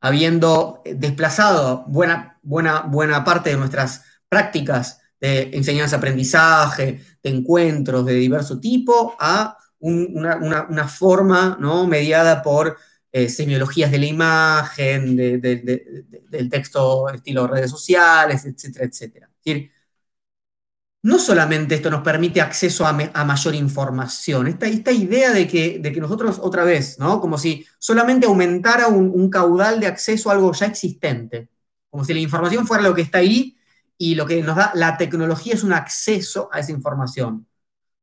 [0.00, 8.60] habiendo desplazado buena, buena, buena parte de nuestras prácticas de enseñanza-aprendizaje, de encuentros de diverso
[8.60, 11.86] tipo, a una, forma ¿no?
[11.86, 12.76] mediada por
[13.10, 19.26] eh, semiologías de la imagen, del texto estilo redes sociales, etcétera, etcétera.
[19.26, 19.72] Es decir,
[21.08, 26.02] no solamente esto nos permite acceso a, mayor información, esta, idea de que, de que,
[26.02, 27.18] nosotros otra vez, ¿no?
[27.18, 31.48] Como si solamente aumentara un, caudal de acceso a algo ya existente,
[31.88, 33.56] como si la información fuera lo que está ahí
[33.96, 37.46] y lo que nos da la tecnología es un acceso a esa información.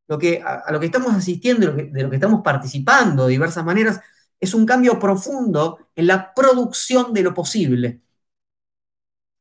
[0.08, 4.02] Lo que, a, lo que estamos asistiendo, de lo que estamos participando de diversas maneras,
[4.40, 8.02] es un cambio profundo en la producción de lo posible.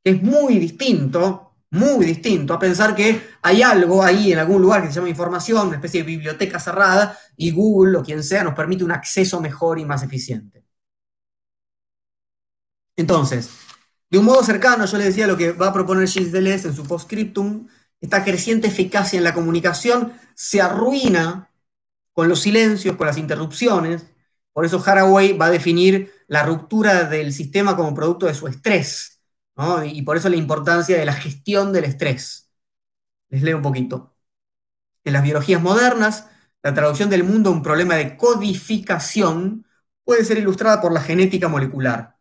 [0.05, 4.89] Es muy distinto muy distinto a pensar que hay algo ahí en algún lugar que
[4.89, 8.85] se llama información, una especie de biblioteca cerrada, y Google o quien sea nos permite
[8.85, 10.65] un acceso mejor y más eficiente.
[12.97, 13.51] Entonces,
[14.11, 16.75] de un modo cercano, yo le decía lo que va a proponer Gilles Deleuze en
[16.77, 17.67] su postscriptum,
[18.01, 21.51] esta creciente eficacia en la comunicación se arruina
[22.13, 24.07] con los silencios, con las interrupciones.
[24.53, 29.14] Por eso Haraway va a definir la ruptura del sistema como producto de su estrés,
[29.85, 32.51] y por eso la importancia de la gestión del estrés.
[33.29, 34.17] Les leo un poquito.
[35.05, 36.29] En las biologías modernas,
[36.63, 39.67] la traducción del mundo a un problema de codificación
[40.05, 42.19] puede ser ilustrada por la genética molecular.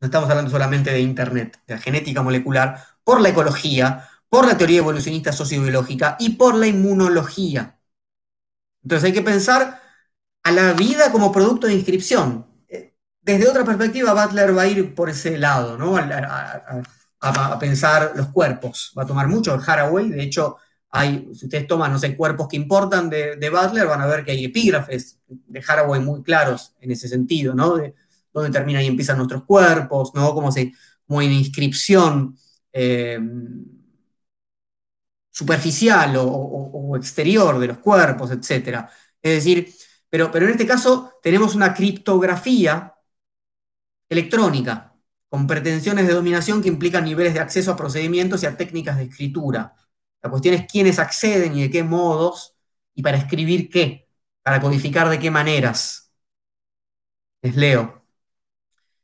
[0.00, 4.58] No estamos hablando solamente de Internet, de la genética molecular, por la ecología, por la
[4.58, 7.78] teoría evolucionista sociobiológica y por la inmunología.
[8.82, 9.80] Entonces hay que pensar
[10.42, 12.46] a la vida como producto de inscripción,
[13.24, 15.96] desde otra perspectiva, Butler va a ir por ese lado, ¿no?
[15.96, 18.92] A, pensar los cuerpos.
[18.96, 20.10] Va a tomar mucho de Haraway.
[20.10, 20.58] De hecho,
[20.90, 24.32] hay, si ustedes toman, no sé, cuerpos que importan de, Butler, van a ver que
[24.32, 27.76] hay epígrafes de Haraway muy claros en ese sentido, ¿no?
[27.76, 27.94] De
[28.30, 30.34] dónde terminan y empiezan nuestros cuerpos, ¿no?
[30.34, 30.72] Como, se,
[31.06, 32.36] como una inscripción
[32.72, 33.18] eh,
[35.30, 38.86] superficial o, exterior de los cuerpos, etc.
[39.22, 39.74] Es decir,
[40.10, 42.93] pero, pero en este caso tenemos una criptografía
[44.14, 44.94] electrónica,
[45.28, 49.04] con pretensiones de dominación que implican niveles de acceso a procedimientos y a técnicas de
[49.04, 49.74] escritura.
[50.22, 52.56] La cuestión es quiénes acceden y de qué modos,
[52.94, 54.08] y para escribir qué,
[54.42, 56.12] para codificar de qué maneras.
[57.42, 58.06] Les leo.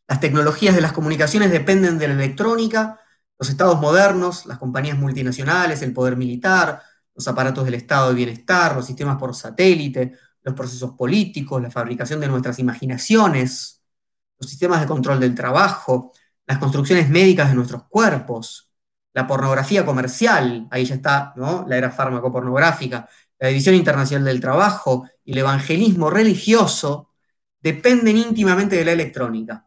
[0.08, 3.00] Las tecnologías de las comunicaciones dependen de la electrónica,
[3.38, 6.82] los estados modernos, las compañías multinacionales, el poder militar,
[7.14, 10.12] los aparatos del estado de bienestar, los sistemas por satélite,
[10.42, 13.79] los procesos políticos, la fabricación de nuestras imaginaciones,
[14.40, 16.12] los sistemas de control del trabajo,
[16.46, 18.70] las construcciones médicas de nuestros cuerpos,
[19.12, 21.64] la pornografía comercial, ahí ya está ¿no?
[21.68, 23.08] la era fármaco-pornográfica,
[23.38, 27.10] la División Internacional del Trabajo y el evangelismo religioso
[27.60, 29.66] dependen íntimamente de la electrónica.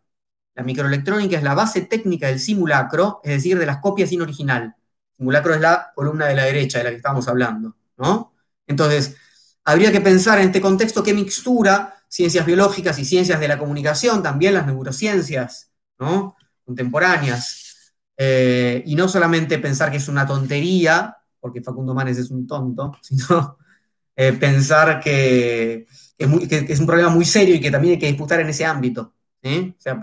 [0.55, 4.75] La microelectrónica es la base técnica del simulacro, es decir, de las copias sin original.
[5.17, 8.33] simulacro es la columna de la derecha de la que estamos hablando, ¿no?
[8.67, 9.15] Entonces,
[9.63, 14.21] habría que pensar en este contexto qué mixtura ciencias biológicas y ciencias de la comunicación,
[14.21, 15.71] también las neurociencias
[16.63, 17.95] contemporáneas.
[18.15, 22.95] Eh, y no solamente pensar que es una tontería, porque Facundo Manes es un tonto,
[23.01, 23.57] sino
[24.15, 28.49] eh, pensar que, es un problema muy serio y que también hay que disputar en
[28.49, 29.15] ese ámbito.
[29.43, 29.99] O sea,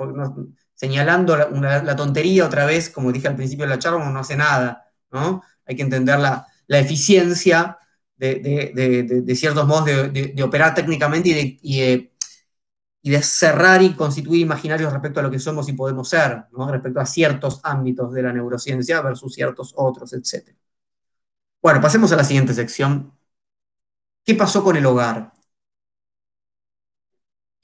[0.74, 4.84] señalando la, tontería otra vez, como dije al principio de la charla, no hace nada.
[5.12, 5.44] ¿no?
[5.64, 7.78] Hay que entender la, eficiencia
[8.20, 12.10] de, ciertos modos de, operar técnicamente y,
[13.02, 17.06] de, cerrar y constituir imaginarios respecto a lo que somos y podemos ser, respecto a
[17.06, 20.54] ciertos ámbitos de la neurociencia versus ciertos otros, etc.
[21.62, 23.12] Bueno, pasemos a la siguiente sección.
[24.24, 25.32] ¿Qué pasó con el hogar?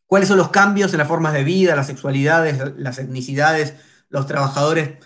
[0.07, 3.75] ¿Cuáles son los cambios en las formas de vida, las sexualidades, las etnicidades,
[4.09, 4.99] los trabajadores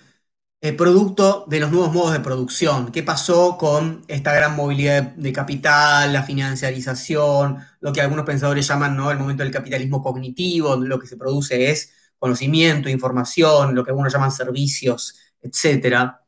[0.62, 2.92] eh, producto de los nuevos modos de producción.
[2.92, 8.96] ¿Qué pasó con esta gran movilidad de, capital, la financiarización, lo que algunos pensadores llaman
[8.96, 9.10] ¿no?
[9.10, 13.90] el momento del capitalismo cognitivo, donde lo que se produce es conocimiento, información, lo que
[13.90, 16.22] algunos llaman servicios, etcétera?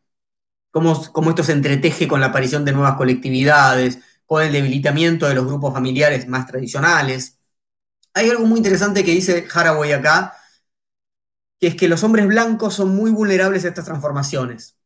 [0.70, 5.34] Cómo, cómo esto se entreteje con la aparición de nuevas colectividades, con el debilitamiento de
[5.34, 7.38] los grupos familiares más tradicionales.
[8.14, 10.34] Hay algo muy interesante que dice Haraway acá,
[11.62, 14.76] que es que los hombres blancos son muy vulnerables a estas transformaciones,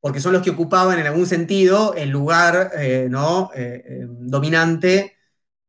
[0.00, 3.52] porque son los que ocupaban en algún sentido el lugar eh, ¿no?
[3.54, 5.14] Eh, eh, dominante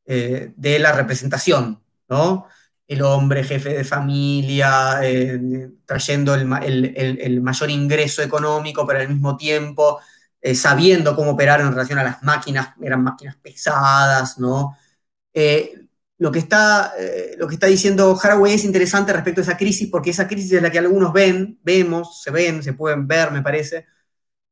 [0.05, 2.47] de la representación, ¿no?
[2.87, 4.99] El hombre jefe de familia,
[5.85, 9.99] trayendo el, mayor ingreso económico, pero al mismo tiempo
[10.55, 14.75] sabiendo cómo operar en relación a las máquinas, eran máquinas pesadas, ¿no?
[16.19, 19.87] Lo que, está, eh, lo que está diciendo Haraway es interesante respecto a esa crisis,
[19.89, 23.41] porque esa crisis es la que algunos ven, vemos, se ven, se pueden ver, me
[23.41, 23.85] parece,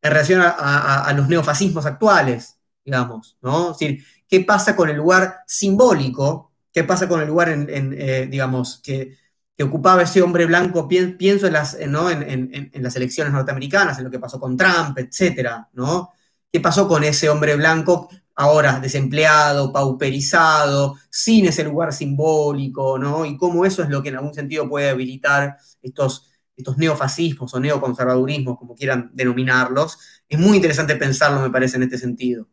[0.01, 3.71] en relación a, los neofascismos actuales, digamos, ¿no?
[3.71, 6.53] Es decir, ¿qué pasa con el lugar simbólico?
[6.71, 9.17] ¿Qué pasa con el lugar, en, eh, digamos, que,
[9.61, 10.87] ocupaba ese hombre blanco?
[10.87, 12.09] Pienso en las, ¿no?
[12.09, 16.11] en, las elecciones norteamericanas, en lo que pasó con Trump, etcétera, ¿no?
[16.49, 18.07] qué pasó con ese hombre blanco
[18.37, 23.25] ahora desempleado, pauperizado, sin ese lugar simbólico, ¿no?
[23.25, 27.59] Y cómo eso es lo que en algún sentido puede habilitar estos, estos neofascismos o
[27.59, 29.97] neoconservadurismos, como quieran denominarlos.
[30.29, 32.47] Es muy interesante pensarlo, me parece, en este sentido.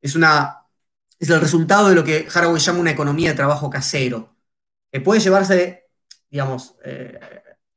[0.00, 0.66] Es, una,
[1.18, 4.36] es el resultado de lo que Haraway llama una economía de trabajo casero,
[4.90, 5.84] que puede llevarse,
[6.30, 7.18] digamos, eh,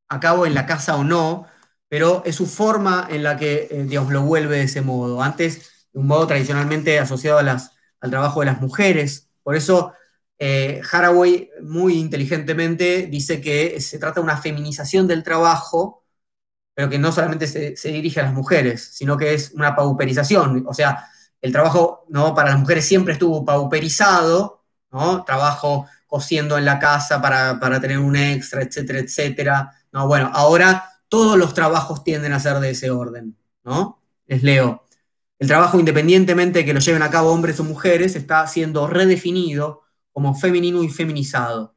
[0.07, 1.45] a cabo en la casa o no,
[1.87, 5.21] pero es su forma en la que, eh, digamos, lo vuelve de ese modo.
[5.21, 9.29] Antes de un modo tradicionalmente asociado al trabajo de las mujeres.
[9.43, 9.93] Por eso
[10.37, 16.03] eh, Haraway muy inteligentemente dice que se trata de una feminización del trabajo,
[16.73, 20.65] pero que no solamente se, dirige a las mujeres, sino que es una pauperización.
[20.67, 21.07] O sea,
[21.41, 22.33] el trabajo ¿no?
[22.33, 25.23] para las mujeres siempre estuvo pauperizado, ¿no?
[25.25, 29.71] trabajo cosiendo en la casa para, para tener un extra, etcétera, etcétera.
[29.91, 34.01] No, bueno, ahora todos los trabajos tienden a ser de ese orden, ¿no?
[34.27, 34.85] Les leo.
[35.39, 39.83] El trabajo, independientemente de que lo lleven a cabo hombres o mujeres, está siendo redefinido
[40.11, 41.75] como femenino y feminizado.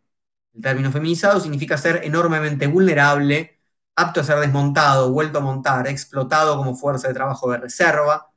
[0.55, 3.60] El término feminizado significa ser enormemente vulnerable,
[3.97, 8.32] apto a ser desmontado, vuelto a montar, explotado como fuerza de trabajo de reserva,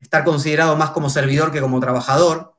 [0.00, 2.54] estar considerado más como servidor que como trabajador,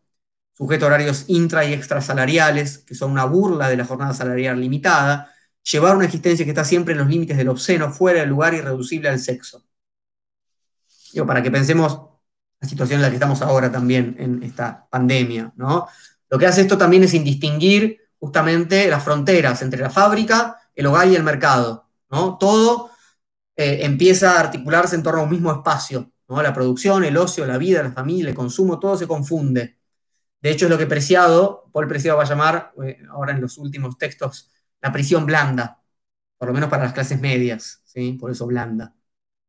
[0.53, 5.31] sujeto a horarios intra y extrasalariales, que son una burla de la jornada salarial limitada,
[5.63, 9.09] llevar una existencia que está siempre en los límites del obsceno, fuera del lugar irreducible
[9.09, 9.63] al sexo
[11.25, 11.99] para que pensemos
[12.59, 15.87] la situación en la que estamos ahora también en esta pandemia, ¿no?
[16.29, 21.07] Lo que hace esto también es indistinguir justamente las fronteras entre la fábrica, el hogar
[21.07, 22.37] y el mercado, ¿no?
[22.37, 22.89] Todo
[23.55, 26.41] eh, empieza a articularse en torno a un mismo espacio, ¿no?
[26.41, 29.77] La producción, el ocio, la vida, la familia, el consumo, todo se confunde.
[30.41, 33.57] De hecho, es lo que Preciado, Paul Preciado va a llamar, eh, ahora en los
[33.57, 35.81] últimos textos, la prisión blanda,
[36.37, 38.13] por lo menos para las clases medias, ¿sí?
[38.13, 38.95] Por eso blanda.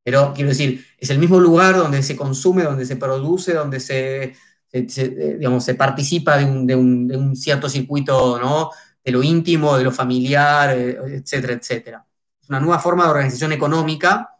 [0.04, 4.34] Pero quiero decir, es el mismo lugar donde se consume, donde se produce, donde se,
[4.72, 8.70] eh, digamos, se participa de un, cierto circuito ¿no?
[9.02, 12.06] de lo íntimo, de lo familiar, eh, etcétera, etcétera.
[12.42, 14.30] Es una nueva forma de organización económica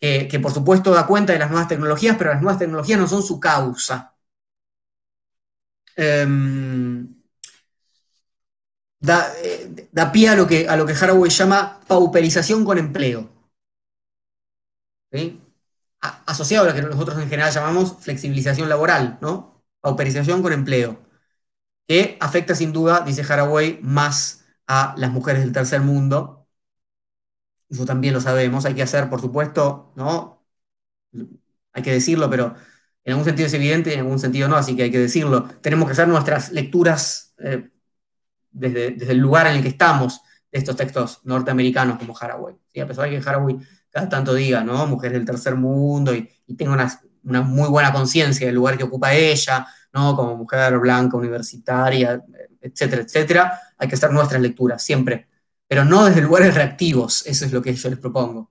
[0.00, 3.22] que, por supuesto da cuenta de las nuevas tecnologías, pero las nuevas tecnologías no son
[3.22, 4.14] su causa.
[5.96, 7.06] Em,
[9.00, 13.37] da, eh, da, pie a lo, que, a lo que Haraway llama pauperización con empleo
[16.26, 19.64] asociado a lo que nosotros en general llamamos flexibilización laboral, ¿no?
[19.80, 21.00] Pauperización con empleo,
[21.86, 26.48] que afecta sin duda, dice Haraway, más a las mujeres del tercer mundo.
[27.68, 30.46] Eso también lo sabemos, hay que hacer, por supuesto, ¿no?
[31.72, 32.54] Hay que decirlo, pero
[33.04, 35.44] en algún sentido es evidente y en algún sentido no, así que hay que decirlo.
[35.62, 37.70] Tenemos que hacer nuestras lecturas eh,
[38.50, 40.20] desde, el lugar en el que estamos
[40.52, 42.54] de estos textos norteamericanos como Haraway.
[42.82, 43.58] A pesar de que Haraway
[44.08, 44.86] tanto diga, ¿no?
[44.86, 46.72] Mujeres del tercer mundo y, tenga
[47.22, 50.14] una, muy buena conciencia del lugar que ocupa ella, ¿no?
[50.16, 52.22] Como mujer blanca, universitaria,
[52.60, 53.60] etcétera, etcétera.
[53.78, 55.28] Hay que hacer nuestras lecturas, siempre.
[55.66, 58.50] Pero no desde lugares reactivos, eso es lo que yo les propongo.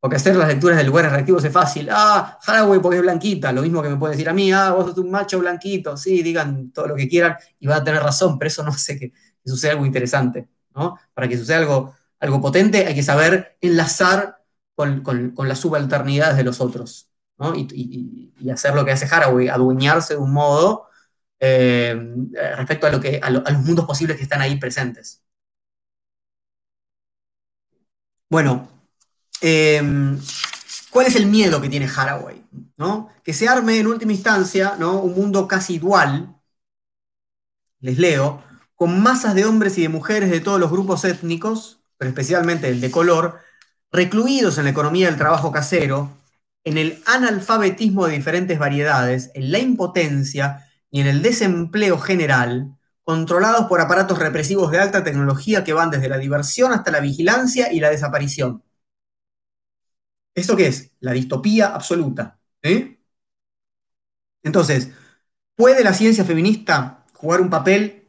[0.00, 1.88] Porque hacer las lecturas de lugares reactivos es fácil.
[1.90, 4.90] Ah, Haraway porque es blanquita, lo mismo que me puede decir a mí, ah, vos
[4.90, 8.38] sos un macho blanquito, sí, digan todo lo que quieran y van a tener razón,
[8.38, 10.98] pero eso no hace que, que suceda algo interesante, ¿no?
[11.14, 11.94] Para que suceda algo
[12.24, 14.42] algo potente, hay que saber enlazar
[14.74, 15.02] con,
[15.48, 17.10] las subalternidades de los otros,
[17.54, 20.88] y, hacer lo que hace Haraway, adueñarse de un modo
[21.40, 21.94] eh,
[22.56, 25.22] respecto a, lo que, a, los mundos posibles que están ahí presentes.
[28.30, 28.68] Bueno,
[29.40, 30.18] em,
[30.90, 32.44] ¿cuál es el miedo que tiene Haraway?
[32.76, 33.10] ¿no?
[33.22, 35.00] Que se arme en última instancia ¿no?
[35.00, 36.34] un mundo casi igual,
[37.80, 38.42] les leo,
[38.74, 42.90] con masas de hombres y de mujeres de todos los grupos étnicos, especialmente el de
[42.90, 43.40] color,
[43.90, 46.16] recluidos en la economía del trabajo casero,
[46.64, 53.66] en el analfabetismo de diferentes variedades, en la impotencia y en el desempleo general, controlados
[53.66, 57.80] por aparatos represivos de alta tecnología que van desde la diversión hasta la vigilancia y
[57.80, 58.62] la desaparición.
[60.34, 60.92] ¿Esto qué es?
[61.00, 62.38] La distopía absoluta.
[64.42, 64.90] Entonces,
[65.54, 68.03] ¿puede la ciencia feminista jugar un papel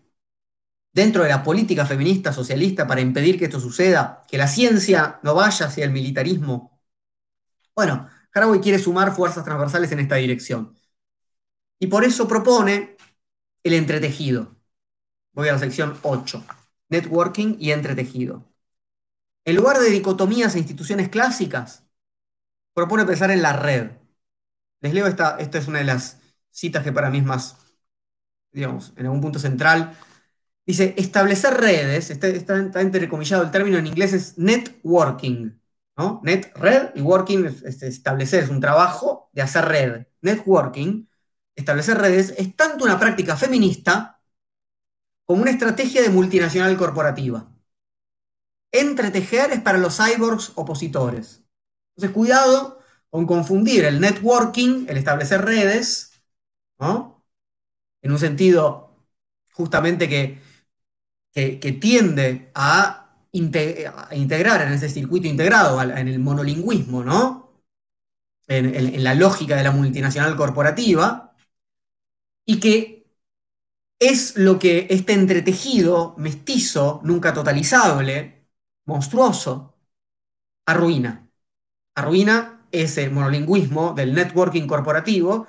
[0.95, 5.35] dentro de la política feminista socialista para impedir que esto suceda, que la ciencia no
[5.35, 6.81] vaya hacia el militarismo.
[7.75, 10.73] Bueno, Haraway quiere sumar fuerzas transversales en esta dirección.
[11.79, 12.95] Y por eso propone
[13.63, 14.55] el entretejido.
[15.33, 16.45] Voy a la sección 8,
[16.87, 18.45] networking y entretejido.
[19.43, 21.83] En lugar de dicotomías e instituciones clásicas,
[22.73, 23.91] propone pensar en la red.
[24.79, 26.19] Les leo esta, esta es una de las
[26.51, 27.57] citas que para mí es más,
[28.53, 29.97] digamos, en algún punto central
[30.65, 35.51] Dice, establecer redes, está, está, entrecomillado el término en inglés, es networking.
[35.97, 36.21] ¿no?
[36.23, 40.07] Net, red y working es, establecer, es un trabajo de hacer red.
[40.21, 41.05] Networking,
[41.55, 44.19] establecer redes, es tanto una práctica feminista
[45.25, 47.51] como una estrategia de multinacional corporativa.
[48.71, 51.43] Entretejer es para los cyborgs opositores.
[51.95, 52.79] Entonces, cuidado
[53.09, 56.11] con confundir el networking, el establecer redes,
[56.79, 57.23] ¿no?
[58.01, 58.97] En un sentido
[59.53, 60.41] justamente que,
[61.35, 63.01] que, tiende a,
[63.33, 67.43] integrar en ese circuito integrado, en el monolingüismo, ¿no?
[68.47, 71.35] en la lógica de la multinacional corporativa,
[72.45, 73.07] y que
[73.99, 78.47] es lo que este entretejido mestizo, nunca totalizable,
[78.85, 79.75] monstruoso,
[80.65, 81.29] arruina.
[81.95, 85.47] Arruina ese monolingüismo del networking corporativo,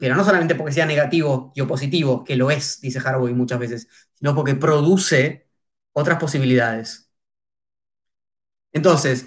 [0.00, 3.88] pero no solamente porque sea negativo y opositivo, que lo es, dice Haraway muchas veces,
[4.14, 5.48] sino porque produce
[5.92, 7.10] otras posibilidades.
[8.72, 9.26] Entonces,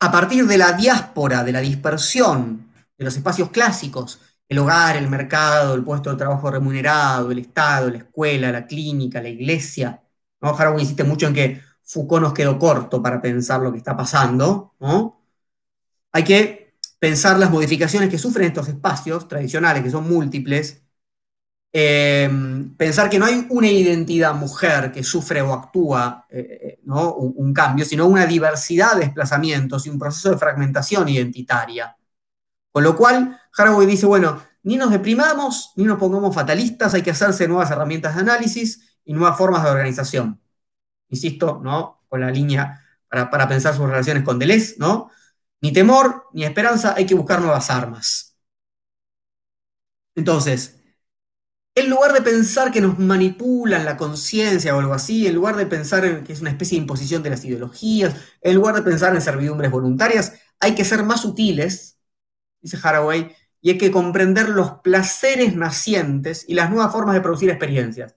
[0.00, 5.08] a partir de la diáspora, de la dispersión de los espacios clásicos, el hogar, el
[5.08, 10.02] mercado, el puesto de trabajo remunerado, el Estado, la escuela, la clínica, la iglesia.
[10.40, 10.50] ¿no?
[10.50, 14.74] Haraway insiste mucho en que Foucault nos quedó corto para pensar lo que está pasando.
[16.12, 16.63] Hay que
[16.98, 20.82] pensar las modificaciones que sufren estos espacios tradicionales, que son múltiples.
[21.72, 22.30] Eh,
[22.76, 27.52] pensar que no hay una identidad mujer que sufre o actúa eh, eh, un, un
[27.52, 31.96] cambio, sino una diversidad de desplazamientos y un proceso de fragmentación identitaria.
[32.70, 37.10] Con lo cual, Haraway dice, bueno, ni nos deprimamos, ni nos pongamos fatalistas, hay que
[37.10, 40.40] hacerse nuevas herramientas de análisis y nuevas formas de organización.
[41.08, 42.04] Insisto, ¿no?
[42.08, 45.10] Con la línea para, pensar sus relaciones con Deleuze, ¿no?
[45.64, 48.36] Ni temor, ni esperanza, hay que buscar nuevas armas.
[50.14, 50.80] Entonces,
[51.74, 55.66] en lugar de pensar que nos manipulan la conciencia o algo así, en lugar de
[55.66, 59.22] pensar que es una especie de imposición de las ideologías, en lugar de pensar en
[59.22, 61.94] servidumbres voluntarias, hay que ser más sutiles
[62.60, 67.50] dice Haraway, y hay que comprender los placeres nacientes y las nuevas formas de producir
[67.50, 68.16] experiencias.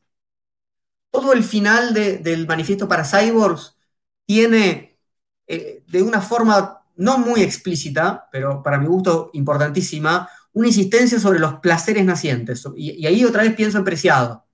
[1.11, 3.78] Todo el final del manifiesto para cyborgs
[4.26, 4.99] tiene,
[5.48, 11.40] eh, de una forma no muy explícita, pero para mi gusto importantísima, una insistencia sobre
[11.40, 12.64] los placeres nacientes.
[12.76, 14.45] Y, ahí otra vez pienso en Preciado.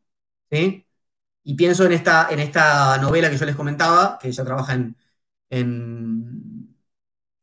[1.45, 4.95] Y pienso en esta, en esta novela que yo les comentaba, que ella trabaja en,
[5.49, 6.75] en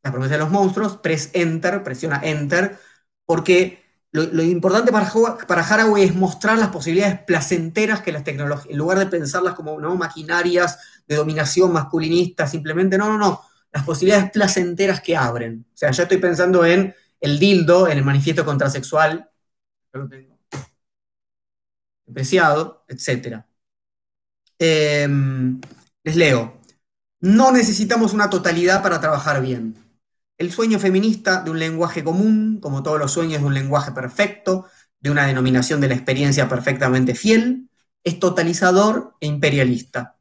[0.03, 2.79] la promesa de los monstruos, press enter, presiona enter,
[3.27, 3.83] porque
[4.13, 5.11] lo, importante para,
[5.47, 9.79] para Haraway es mostrar las posibilidades placenteras que las tecnologías, en lugar de pensarlas como
[9.79, 9.95] ¿no?
[9.97, 15.67] maquinarias de dominación masculinista, simplemente, no, no, no, las posibilidades placenteras que abren.
[15.73, 19.31] O sea, ya estoy pensando en el dildo, en el manifiesto contrasexual,
[19.93, 20.31] yo lo tengo
[22.11, 23.45] apreciado, etc.
[24.59, 25.61] Em,
[26.05, 26.61] les leo.
[27.21, 29.77] No necesitamos una totalidad para trabajar bien.
[30.39, 34.67] El sueño feminista de un lenguaje común, como todos los sueños de un lenguaje perfecto,
[35.01, 37.71] de una denominación de la experiencia perfectamente fiel,
[38.05, 40.20] es totalizador e imperialista.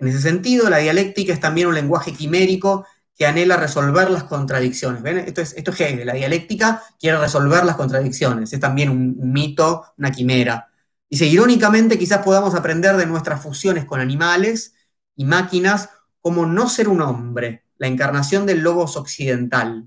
[0.00, 5.02] En ese sentido, la dialéctica es también un lenguaje quimérico que anhela resolver las contradicciones.
[5.26, 9.84] Esto es, esto es Hegel, la dialéctica quiere resolver las contradicciones, es también un, mito,
[9.98, 10.70] una quimera.
[11.08, 14.74] Dice, irónicamente quizás podamos aprender de nuestras fusiones con animales
[15.16, 15.90] y máquinas
[16.22, 19.86] como no ser un hombre, la encarnación del logos occidental.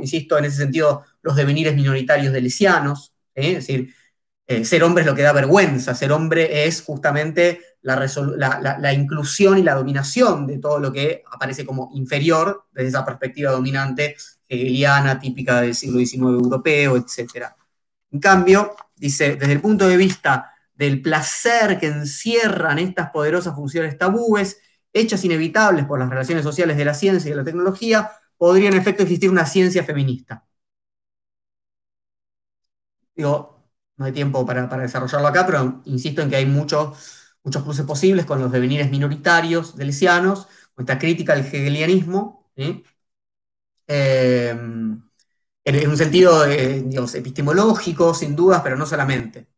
[0.00, 3.52] Insisto, en ese sentido, los devenires minoritarios de lesianos, ¿eh?
[3.52, 3.94] es decir,
[4.46, 9.62] eh, ser hombre es lo que da vergüenza, ser hombre es justamente la, inclusión y
[9.62, 14.16] la dominación de todo lo que aparece como inferior desde esa perspectiva dominante
[14.48, 17.46] hegeliana, típica del siglo XIX europeo, etc.
[18.10, 23.96] En cambio, dice, desde el punto de vista del placer que encierran estas poderosas funciones
[23.96, 24.58] tabúes,
[24.92, 28.76] hechas inevitables por las relaciones sociales de la ciencia y de la tecnología, podría en
[28.76, 30.44] efecto existir una ciencia feminista.
[33.16, 33.53] Digo,
[33.96, 36.98] no hay tiempo para, desarrollarlo acá, pero insisto en que hay muchos,
[37.42, 42.50] muchos cruces posibles con los devenires minoritarios de lesianos, con esta crítica al hegelianismo,
[43.86, 44.50] eh,
[45.64, 46.84] en, un sentido eh,
[47.14, 49.48] epistemológico, sin dudas, pero no solamente.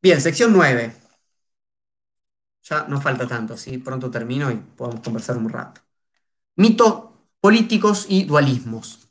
[0.00, 0.92] Bien, sección 9.
[2.62, 3.78] Ya no falta tanto, ¿sí?
[3.78, 5.82] pronto termino y podemos conversar un rato.
[6.56, 7.10] Mitos
[7.40, 9.03] políticos y dualismos.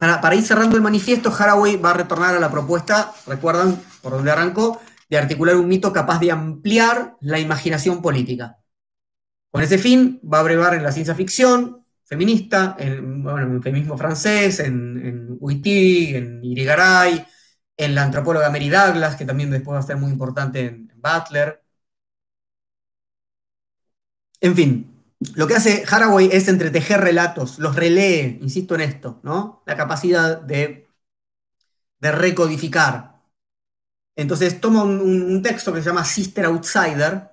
[0.00, 4.30] Para, ir cerrando el manifiesto, Haraway va a retornar a la propuesta, recuerdan por donde
[4.30, 8.56] arrancó, de articular un mito capaz de ampliar la imaginación política.
[9.50, 14.60] Con ese fin, va a brevar en la ciencia ficción feminista, en, el feminismo francés,
[14.60, 15.38] en, en
[16.16, 17.26] en Irigaray,
[17.76, 21.62] en la antropóloga Mary Douglas, que también después va a ser muy importante en Butler,
[24.40, 24.99] En fin,
[25.34, 29.62] lo que hace Haraway es entretejer relatos, los relee, insisto en esto, ¿no?
[29.66, 30.88] La capacidad de,
[32.00, 33.20] recodificar.
[34.16, 37.30] Entonces toma un, un, texto que se llama Sister Outsider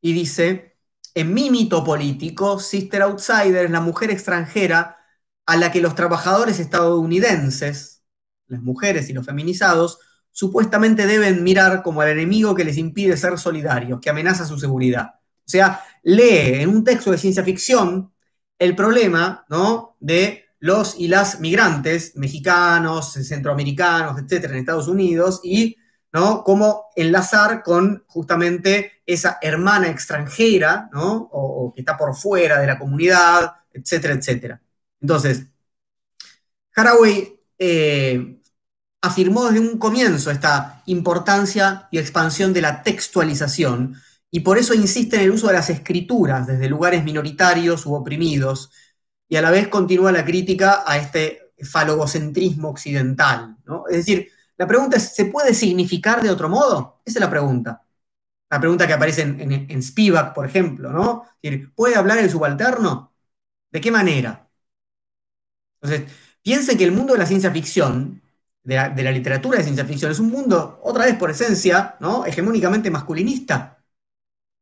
[0.00, 0.78] y dice,
[1.14, 4.98] en mi mito político, Sister Outsider es la mujer extranjera
[5.46, 8.04] a la que los trabajadores estadounidenses,
[8.48, 9.98] las mujeres y los feminizados,
[10.30, 15.18] supuestamente deben mirar como al enemigo que les impide ser solidarios, que amenaza su seguridad.
[15.48, 18.12] O sea, lee en un texto de ciencia ficción
[18.58, 19.96] el problema ¿no?
[19.98, 25.74] de los y las migrantes mexicanos, centroamericanos, etcétera, en Estados Unidos y
[26.12, 26.44] ¿no?
[26.44, 31.30] cómo enlazar con justamente esa hermana extranjera, ¿no?
[31.32, 34.60] O, que está por fuera de la comunidad, etcétera, etcétera.
[35.00, 35.44] Entonces,
[36.76, 38.38] Haraway eh,
[39.00, 43.96] afirmó desde un comienzo esta importancia y expansión de la textualización
[44.30, 48.70] y por eso insiste en el uso de las escrituras desde lugares minoritarios u oprimidos,
[49.28, 53.56] y a la vez continúa la crítica a este falogocentrismo occidental.
[53.90, 57.00] Es decir, la pregunta es, ¿se puede significar de otro modo?
[57.04, 57.82] Esa es la pregunta.
[58.50, 61.24] La pregunta que aparece en, en, Spivak, por ejemplo, ¿no?
[61.74, 63.12] ¿puede hablar el subalterno?
[63.70, 64.48] ¿De qué manera?
[65.80, 66.10] Entonces,
[66.42, 68.22] piensen que el mundo de la ciencia ficción,
[68.62, 71.96] de la, de la literatura de ciencia ficción, es un mundo, otra vez por esencia,
[72.00, 72.24] ¿no?
[72.26, 73.77] hegemónicamente masculinista.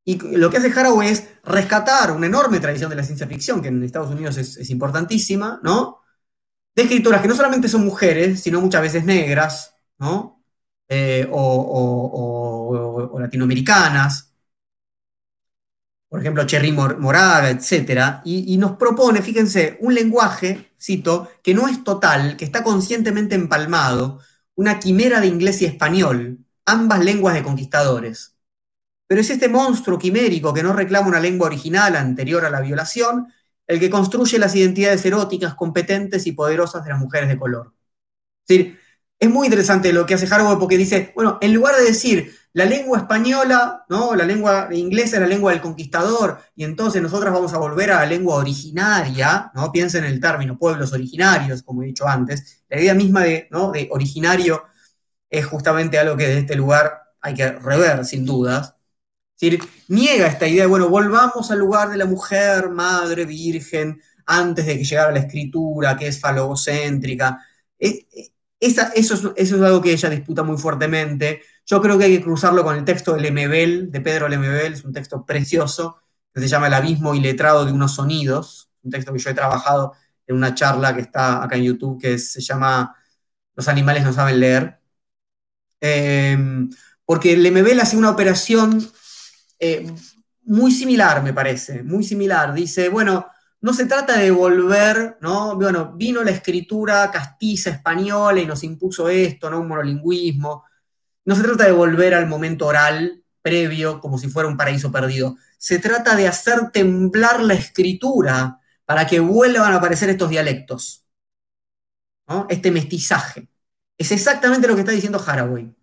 [0.08, 3.68] Y lo que hace Haraway es rescatar una enorme tradición de la ciencia ficción, que
[3.68, 6.02] en Estados Unidos es, importantísima, ¿no?
[6.76, 10.44] De escritoras que no solamente son mujeres, sino muchas veces negras, ¿no?
[10.88, 14.32] Eh, o, latinoamericanas,
[16.08, 18.20] por ejemplo, Cherry Moraga, etc.
[18.24, 23.34] Y, y, nos propone, fíjense, un lenguaje, cito, que no es total, que está conscientemente
[23.34, 24.20] empalmado,
[24.54, 28.35] una quimera de inglés y español, ambas lenguas de conquistadores.
[29.06, 33.28] Pero es este monstruo quimérico que no reclama una lengua original anterior a la violación
[33.66, 37.74] el que construye las identidades eróticas competentes y poderosas de las mujeres de color.
[38.46, 38.78] Es decir,
[39.18, 42.64] es muy interesante lo que hace Haraway porque dice, bueno, en lugar de decir la
[42.64, 44.14] lengua española, ¿no?
[44.14, 48.00] La lengua inglesa es la lengua del conquistador, y entonces nosotras vamos a volver a
[48.00, 49.72] la lengua originaria, ¿no?
[49.72, 52.64] Piensen en el término pueblos originarios, como he dicho antes.
[52.68, 53.72] La idea misma de, ¿no?
[53.72, 54.64] de originario
[55.30, 58.75] es justamente algo que desde este lugar hay que rever, sin dudas.
[59.38, 64.00] Es decir, niega esta idea de, bueno, volvamos al lugar de la mujer, madre, virgen,
[64.24, 67.38] antes de que llegara la escritura, que es falogocéntrica.
[67.78, 71.42] E, e, eso, es, algo que ella disputa muy fuertemente.
[71.66, 74.84] Yo creo que hay que cruzarlo con el texto de Lemebel, de Pedro Lemebel, es
[74.84, 76.00] un texto precioso,
[76.32, 79.92] que se llama El abismo iletrado de unos sonidos, un texto que yo he trabajado
[80.26, 82.96] en una charla que está acá en YouTube, que se llama
[83.54, 84.80] Los animales no saben leer.
[85.80, 86.38] Eh,
[87.04, 88.90] porque Lemebel hace una operación
[89.58, 89.92] eh,
[90.44, 92.54] muy similar, me parece, muy similar.
[92.54, 93.26] Dice, bueno,
[93.60, 95.56] no se trata de volver, ¿no?
[95.56, 99.60] Bueno, vino la escritura castiza española y nos impuso esto, ¿no?
[99.60, 100.64] Un monolingüismo.
[101.24, 105.36] No se trata de volver al momento oral previo como si fuera un paraíso perdido.
[105.58, 111.04] Se trata de hacer temblar la escritura para que vuelvan a aparecer estos dialectos,
[112.28, 112.46] ¿no?
[112.48, 113.48] este mestizaje.
[113.98, 115.74] Es exactamente lo que está diciendo Haraway.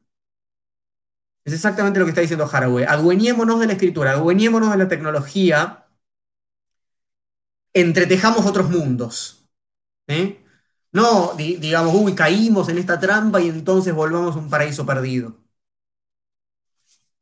[1.45, 2.85] Es exactamente lo que está diciendo Haraway.
[2.85, 5.87] Adueñémonos de la escritura, adueñémonos de la tecnología,
[7.73, 9.45] entretejamos otros mundos.
[10.07, 10.43] ¿eh?
[10.91, 15.35] No, digamos, uy, caímos en esta trampa y entonces volvamos a un paraíso perdido.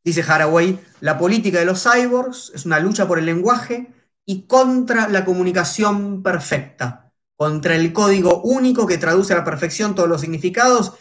[0.03, 3.93] Dice Haraway, la política de los cyborgs es una lucha por el lenguaje
[4.25, 10.09] y contra la comunicación perfecta, contra el código único que traduce a la perfección todos
[10.09, 10.93] los significados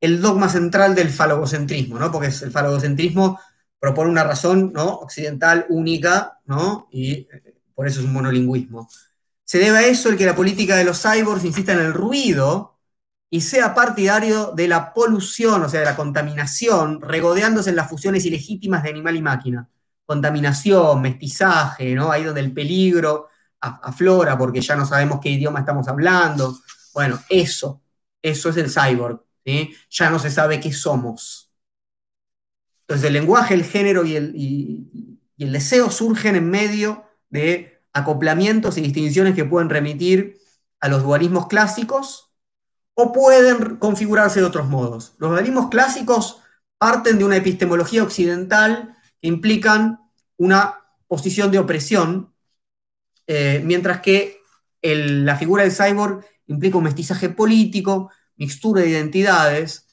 [0.00, 2.10] el dogma central del falogocentrismo, ¿no?
[2.12, 3.38] Porque el falogocentrismo
[3.80, 4.86] propone una razón ¿no?
[4.86, 6.88] occidental única, ¿no?
[6.90, 8.88] Y eh, por eso es un monolingüismo.
[9.44, 12.78] Se debe a eso el que la política de los cyborgs insista en el ruido
[13.30, 18.24] y sea partidario de la polución, o sea, de la contaminación, regodeándose en las fusiones
[18.24, 19.68] ilegítimas de animal y máquina.
[20.04, 22.10] Contaminación, mestizaje, ¿no?
[22.10, 23.28] Ahí donde el peligro
[23.60, 26.58] aflora porque ya no sabemos qué idioma estamos hablando.
[26.94, 27.82] Bueno, eso,
[28.22, 29.27] eso es el cyborg
[29.90, 31.52] ya no se sabe qué somos.
[32.82, 34.34] Entonces el lenguaje, el género y el,
[35.38, 40.38] el deseo surgen en medio de acoplamientos y distinciones que pueden remitir
[40.80, 42.32] a los dualismos clásicos
[42.94, 45.14] o pueden configurarse de otros modos.
[45.18, 46.40] Los dualismos clásicos
[46.78, 50.00] parten de una epistemología occidental que implican
[50.36, 52.32] una posición de opresión,
[53.26, 54.40] eh, mientras que
[54.82, 59.86] la figura del cyborg implica un mestizaje político, mixtura de identidades,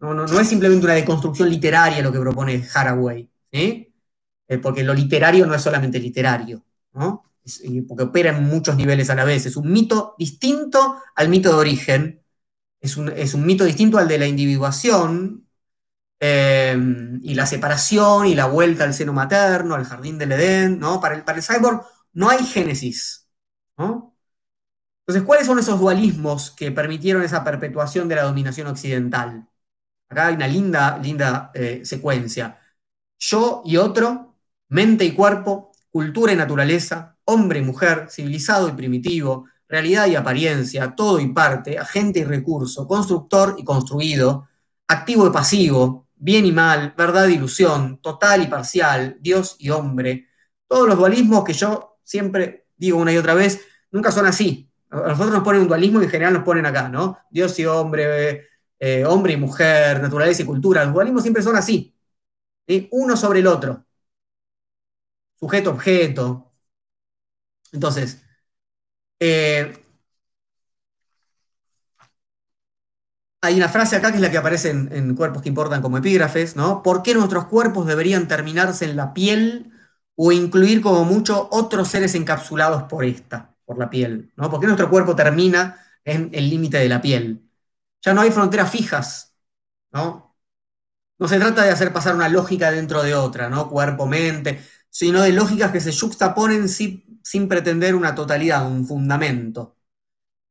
[0.00, 3.28] no, es simplemente una deconstrucción literaria lo que propone Haraway.
[3.50, 9.24] Eh, porque lo literario no es solamente literario, porque opera en muchos niveles a la
[9.24, 9.46] vez.
[9.46, 12.22] Es un mito distinto al mito de origen,
[12.80, 15.48] es un, mito distinto al de la individuación
[16.20, 16.76] eh,
[17.22, 21.00] y la separación y la vuelta al seno materno, al jardín del Edén, ¿no?
[21.00, 23.26] Para el, para el cyborg no hay génesis,
[25.06, 29.48] Entonces, ¿cuáles son esos dualismos que permitieron esa perpetuación de la dominación occidental?
[30.08, 32.58] Acá hay una linda, linda eh, secuencia.
[33.18, 34.36] Yo y otro,
[34.68, 40.94] mente y cuerpo, cultura y naturaleza, hombre y mujer, civilizado y primitivo, realidad y apariencia,
[40.94, 44.48] todo y parte, agente y recurso, constructor y construido,
[44.88, 50.28] activo y pasivo, bien y mal, verdad e ilusión, total y parcial, Dios y hombre.
[50.68, 53.60] Todos los dualismos que yo siempre digo una y otra vez,
[53.90, 54.70] nunca son así.
[55.04, 57.18] A nosotros nos ponen un dualismo y en general nos ponen acá, ¿no?
[57.30, 58.48] Dios y hombre,
[58.78, 60.84] eh, hombre y mujer, naturaleza y cultura.
[60.84, 61.94] Los dualismos siempre son así.
[62.90, 63.84] Uno sobre el otro.
[65.40, 66.52] Sujeto-objeto.
[67.72, 68.22] Entonces,
[69.20, 69.72] eh,
[73.40, 76.56] hay una frase acá que es la que aparece en, cuerpos que importan como epígrafes,
[76.56, 76.82] ¿no?
[76.82, 79.72] ¿Por qué nuestros cuerpos deberían terminarse en la piel
[80.16, 84.32] o incluir como mucho otros seres encapsulados por esta, por la piel?
[84.36, 84.50] ¿no?
[84.50, 87.42] ¿Por qué nuestro cuerpo termina en el límite de la piel?
[88.02, 89.36] Ya no hay fronteras fijas,
[89.92, 90.36] ¿no?
[91.18, 93.68] No se trata de hacer pasar una lógica dentro de otra, ¿no?
[93.70, 99.76] Cuerpo-mente, sino de lógicas que se juxtaponen sin, sin pretender una totalidad, un fundamento.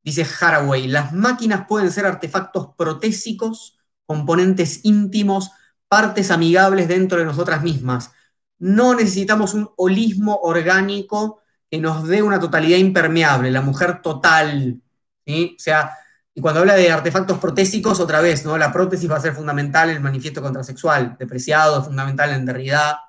[0.04, 5.52] Dice Haraway, las máquinas pueden ser artefactos protésicos, componentes íntimos,
[5.88, 8.12] partes amigables dentro de nosotras mismas.
[8.60, 11.42] No necesitamos un holismo orgánico
[11.76, 14.82] que nos dé una totalidad impermeable, la mujer total.
[15.26, 15.56] ¿sí?
[15.58, 15.92] O sea,
[16.34, 18.58] y cuando habla de artefactos protésicos, otra vez, ¿no?
[18.58, 23.02] La prótesis va a ser fundamental en el manifiesto contrasexual, depreciado, fundamental en Derrida.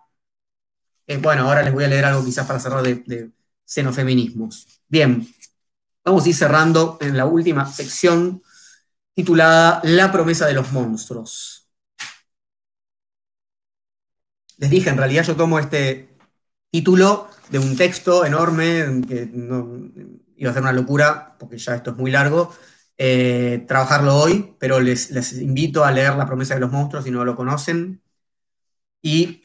[1.06, 3.30] Eh, bueno, ahora les voy a leer algo quizás para cerrar de, de
[3.64, 4.80] xenofeminismos.
[4.88, 5.26] Bien,
[6.04, 8.42] vamos a ir cerrando en la última sección
[9.14, 11.68] titulada La promesa de los monstruos.
[14.58, 16.16] Les dije, en realidad yo tomo este
[16.70, 19.30] título de un texto enorme, que
[20.36, 22.52] iba a ser una locura, porque ya esto es muy largo,
[22.98, 27.24] eh, trabajarlo hoy, pero les, invito a leer La promesa de los monstruos si no
[27.24, 28.02] lo conocen.
[29.02, 29.44] Y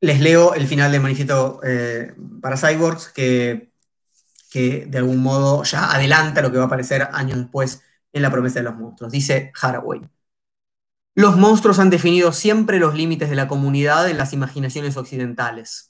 [0.00, 3.72] les leo el final del manifiesto eh, para Cyborgs, que,
[4.50, 8.30] que de algún modo ya adelanta lo que va a aparecer años después en La
[8.30, 9.12] promesa de los monstruos.
[9.12, 10.00] Dice Haraway.
[11.14, 15.87] Los monstruos han definido siempre los límites de la comunidad en las imaginaciones occidentales.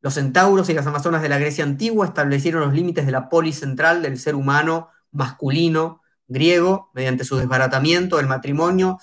[0.00, 3.58] Los centauros y las amazonas de la Grecia antigua establecieron los límites de la polis
[3.58, 8.98] central del ser humano masculino griego mediante su desbaratamiento del matrimonio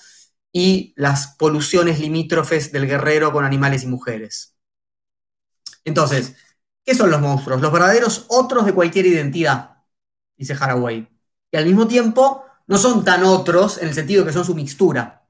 [0.52, 4.56] y las poluciones limítrofes del guerrero con animales y mujeres.
[5.84, 6.36] Entonces,
[6.84, 7.60] ¿qué son los monstruos?
[7.60, 9.82] Los verdaderos otros de cualquier identidad,
[10.36, 11.08] dice Haraway.
[11.50, 15.28] Y al mismo tiempo, no son tan otros en el sentido que son su mixtura.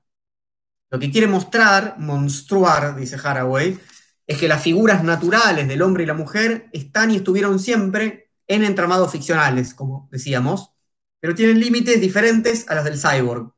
[0.90, 3.78] Lo que quiere mostrar, monstruar, dice Haraway,
[4.26, 8.64] es que las figuras naturales del hombre y la mujer están y estuvieron siempre en
[8.64, 10.72] entramados ficcionales, como decíamos,
[11.20, 13.52] pero tienen límites diferentes a los del cyborg.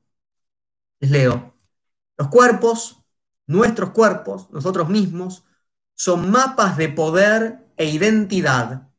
[1.01, 1.57] Les leo.
[2.17, 3.03] Los cuerpos,
[3.47, 5.45] nuestros cuerpos, nosotros mismos,
[5.95, 8.91] son mapas de poder e identidad.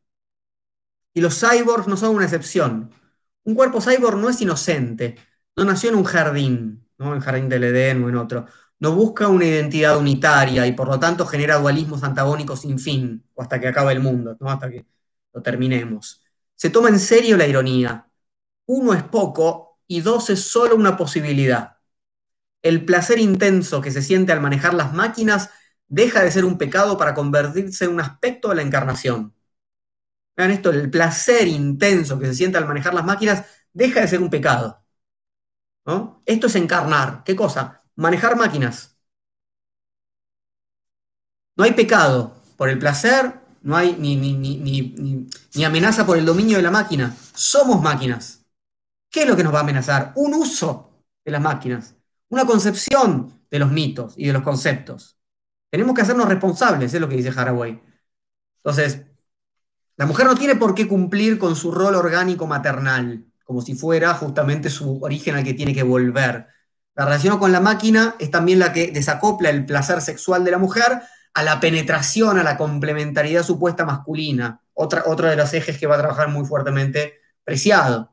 [1.13, 2.91] Y los cyborgs no son una excepción.
[3.43, 5.17] Un cuerpo cyborg no es inocente,
[5.55, 7.07] no nació en un jardín, ¿no?
[7.07, 8.45] en el jardín del Edén o en otro.
[8.79, 13.41] No busca una identidad unitaria y por lo tanto genera dualismos antagónicos sin fin, o
[13.41, 14.49] hasta que acabe el mundo, ¿no?
[14.49, 14.85] hasta que
[15.33, 16.23] lo terminemos.
[16.55, 18.07] Se toma en serio la ironía,
[18.67, 21.77] uno es poco y dos es solo una posibilidad.
[22.61, 25.49] El placer intenso que se siente al manejar las máquinas
[25.87, 29.33] deja de ser un pecado para convertirse en un aspecto de la encarnación.
[30.35, 34.21] Vean esto, el placer intenso que se siente al manejar las máquinas deja de ser
[34.21, 34.83] un pecado.
[36.25, 37.23] Esto es encarnar.
[37.23, 37.78] ¿Qué cosa?
[37.99, 38.97] Manejar máquinas.
[41.57, 46.63] No hay pecado por el placer, no hay ni, ni amenaza por el dominio de
[46.63, 47.13] la máquina.
[47.33, 48.45] Somos máquinas.
[49.09, 50.13] ¿Qué es lo que nos va a amenazar?
[50.15, 51.93] Un uso de las máquinas,
[52.29, 55.17] una concepción de los mitos y de los conceptos.
[55.69, 57.81] Tenemos que hacernos responsables, es lo que dice Haraway.
[58.63, 59.07] Entonces,
[59.97, 64.13] la mujer no tiene por qué cumplir con su rol orgánico maternal, como si fuera
[64.13, 66.47] justamente su origen al que tiene que volver.
[66.99, 70.57] La relación con la máquina es también la que desacopla el placer sexual de la
[70.57, 71.01] mujer
[71.33, 74.59] a la penetración, a la complementariedad supuesta masculina.
[74.73, 77.13] Otra, otro de los ejes que va a trabajar muy fuertemente
[77.45, 78.11] Preciado.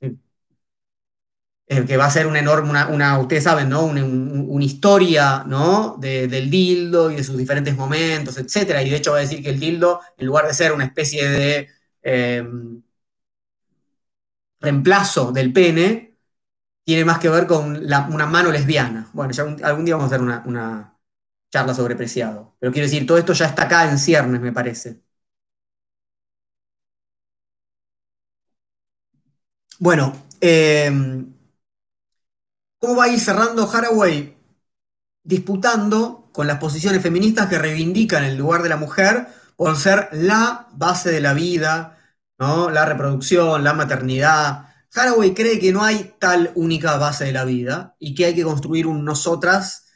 [0.00, 3.82] eh, que va a ser una enorme, una, ustedes saben, ¿no?
[3.84, 5.96] Una, historia, ¿no?
[5.98, 8.80] del dildo y de sus diferentes momentos, etc.
[8.84, 11.28] Y de hecho va a decir que el dildo, en lugar de ser una especie
[11.28, 11.68] de
[12.02, 12.44] eh,
[14.60, 16.09] reemplazo del pene,
[16.84, 19.08] tiene más que ver con una mano lesbiana.
[19.12, 20.96] Bueno, ya algún, día vamos a hacer una,
[21.50, 22.56] charla sobre preciado.
[22.60, 25.00] Pero quiero decir, todo esto ya está acá en ciernes, me parece.
[29.78, 30.90] Bueno, eh,
[32.78, 34.36] ¿cómo va a ir cerrando Haraway?
[35.22, 40.68] Disputando con las posiciones feministas que reivindican el lugar de la mujer por ser la
[40.72, 41.98] base de la vida,
[42.38, 42.70] ¿no?
[42.70, 44.69] la reproducción, la maternidad.
[44.94, 48.42] Haraway cree que no hay tal única base de la vida y que hay que
[48.42, 49.86] construir un nosotras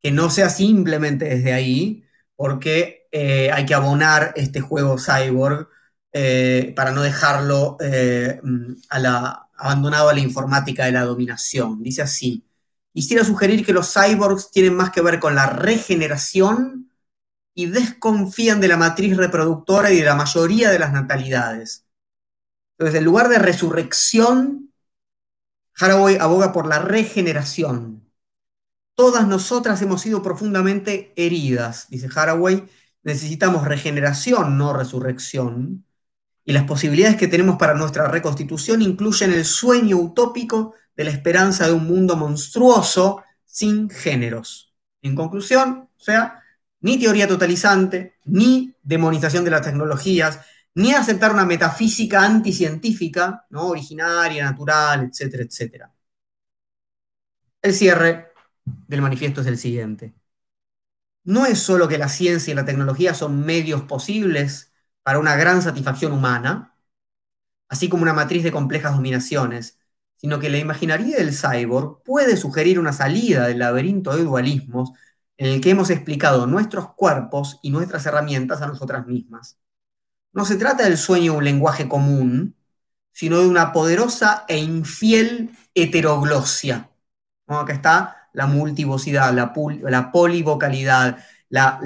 [0.00, 2.04] que no sea simplemente desde ahí,
[2.36, 5.68] porque eh, hay que abonar este juego cyborg
[6.12, 8.40] eh, para no dejarlo eh,
[8.90, 11.82] la, abandonado a la informática de la dominación.
[11.82, 12.44] Dice así,
[12.92, 16.90] quisiera sugerir que los cyborgs tienen más que ver con la regeneración
[17.54, 21.86] y desconfían de la matriz reproductora y de la mayoría de las natalidades.
[22.82, 24.72] Entonces, en lugar de resurrección,
[25.78, 28.10] Haraway aboga por la regeneración.
[28.96, 32.68] Todas nosotras hemos sido profundamente heridas, dice Haraway.
[33.04, 35.84] Necesitamos regeneración, no resurrección
[36.44, 41.68] y las posibilidades que tenemos para nuestra reconstitución incluyen el sueño utópico de la esperanza
[41.68, 44.74] de un mundo monstruoso sin géneros.
[45.02, 46.42] En conclusión, o sea,
[46.80, 50.40] ni teoría totalizante, ni demonización de las tecnologías,
[50.74, 53.68] ni aceptar una metafísica anticientífica, ¿no?
[53.68, 55.92] originaria, natural, etcétera, etcétera.
[57.62, 58.32] El cierre
[58.64, 60.14] del manifiesto es el siguiente.
[61.24, 64.72] No es solo que la ciencia y la tecnología son medios posibles
[65.02, 66.76] para una gran satisfacción humana,
[67.68, 69.78] así como una matriz de complejas dominaciones,
[70.16, 74.92] sino que la imaginaría del cyborg puede sugerir una salida del laberinto de dualismos
[75.36, 79.58] en el que hemos explicado nuestros cuerpos y nuestras herramientas a nosotras mismas.
[80.32, 82.56] No se trata del sueño de un lenguaje común,
[83.12, 86.90] sino de una poderosa e infiel heteroglosia.
[87.46, 89.52] Acá está la multivocidad, la,
[90.12, 91.18] polivocalidad,
[91.50, 91.78] la,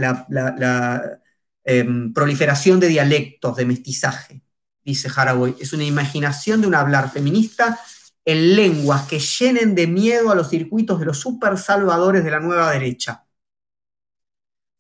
[1.69, 4.41] Em, proliferación de dialectos, de mestizaje,
[4.85, 5.57] dice Haraway.
[5.59, 7.81] Es una imaginación de un hablar feminista
[8.25, 12.39] en lenguas que llenen de miedo a los circuitos de los super salvadores de la
[12.39, 13.26] nueva derecha.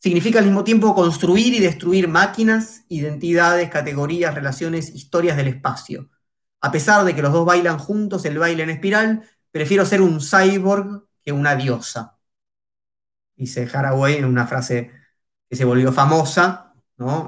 [0.06, 6.10] Significa al mismo tiempo construir y destruir máquinas, identidades, categorías, relaciones, historias del espacio.
[6.60, 10.20] A pesar de que los dos bailan juntos el baile en espiral, prefiero ser un
[10.20, 12.20] cyborg que una diosa.
[13.34, 14.92] Dice Haraway en una frase
[15.50, 16.72] que se volvió famosa,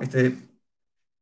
[0.00, 0.38] este,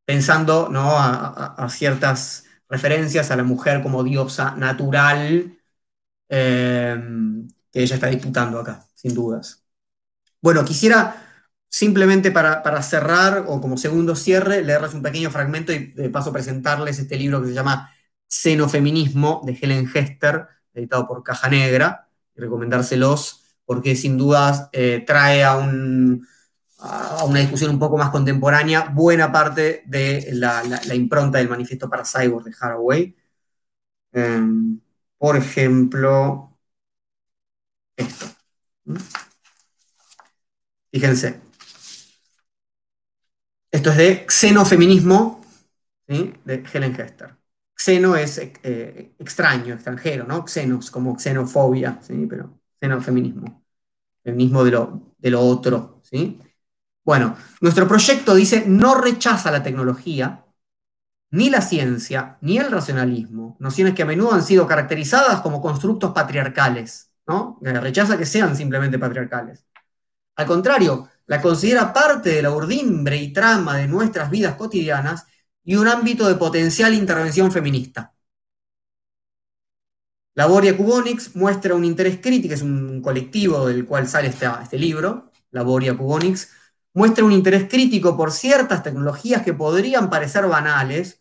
[0.04, 5.56] pensando A, ciertas referencias a la mujer como diosa natural
[6.28, 7.02] eh,
[7.72, 9.64] que ella está disputando acá, sin dudas.
[10.42, 11.22] Bueno, quisiera
[11.68, 16.98] simplemente para, cerrar o como segundo cierre, leerles un pequeño fragmento y de paso presentarles
[16.98, 17.93] este libro que se llama
[18.28, 25.43] Xenofeminismo de Helen Hester, editado por Caja Negra, y recomendárselos porque sin dudas eh, trae
[25.44, 26.26] a un,
[26.78, 30.62] a una discusión un poco más contemporánea buena parte de la,
[30.94, 33.16] impronta del manifiesto para cyborg de Haraway.
[34.12, 34.80] Em,
[35.18, 36.56] por ejemplo,
[37.97, 38.26] esto.
[40.93, 41.45] Fíjense.
[43.76, 45.42] Esto es de xenofeminismo
[46.06, 47.36] de Helen Hester.
[47.76, 50.46] Xeno es eh, extraño, extranjero, ¿no?
[50.46, 52.26] Xenos, como xenofobia, ¿sí?
[52.26, 53.66] pero xenofeminismo.
[54.24, 56.40] Feminismo de lo, de lo otro, ¿sí?
[57.04, 60.46] Bueno, nuestro proyecto dice no rechaza la tecnología,
[61.32, 66.12] ni la ciencia, ni el racionalismo, nociones que a menudo han sido caracterizadas como constructos
[66.12, 67.58] patriarcales, ¿no?
[67.60, 69.66] Rechaza que sean simplemente patriarcales.
[70.36, 75.26] Al contrario, la considera parte de la urdimbre y trama de nuestras vidas cotidianas
[75.64, 78.14] y un ámbito de potencial intervención feminista.
[80.34, 85.32] Laboria Cubonix muestra un interés crítico, es un colectivo del cual sale este, este libro,
[85.50, 86.50] Laboria Cubonix,
[86.92, 91.20] muestra un interés crítico por ciertas tecnologías que podrían parecer banales,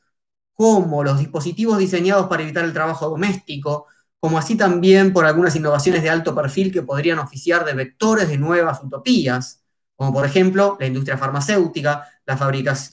[0.54, 3.88] como los dispositivos diseñados para evitar el trabajo doméstico,
[4.20, 8.38] como así también por algunas innovaciones de alto perfil que podrían oficiar de vectores de
[8.38, 9.65] nuevas utopías,
[9.96, 12.36] como por ejemplo la industria farmacéutica, la,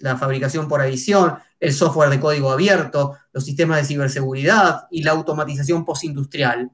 [0.01, 5.13] la fabricación por adición, el software de código abierto, los sistemas de ciberseguridad y la
[5.13, 6.71] automatización postindustrial.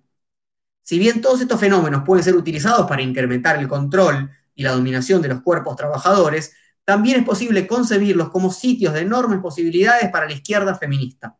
[0.82, 5.22] Si bien todos estos fenómenos pueden ser utilizados para incrementar el control y la dominación
[5.22, 10.32] de los cuerpos trabajadores, también es posible concebirlos como sitios de enormes posibilidades para la
[10.32, 11.36] izquierda feminista.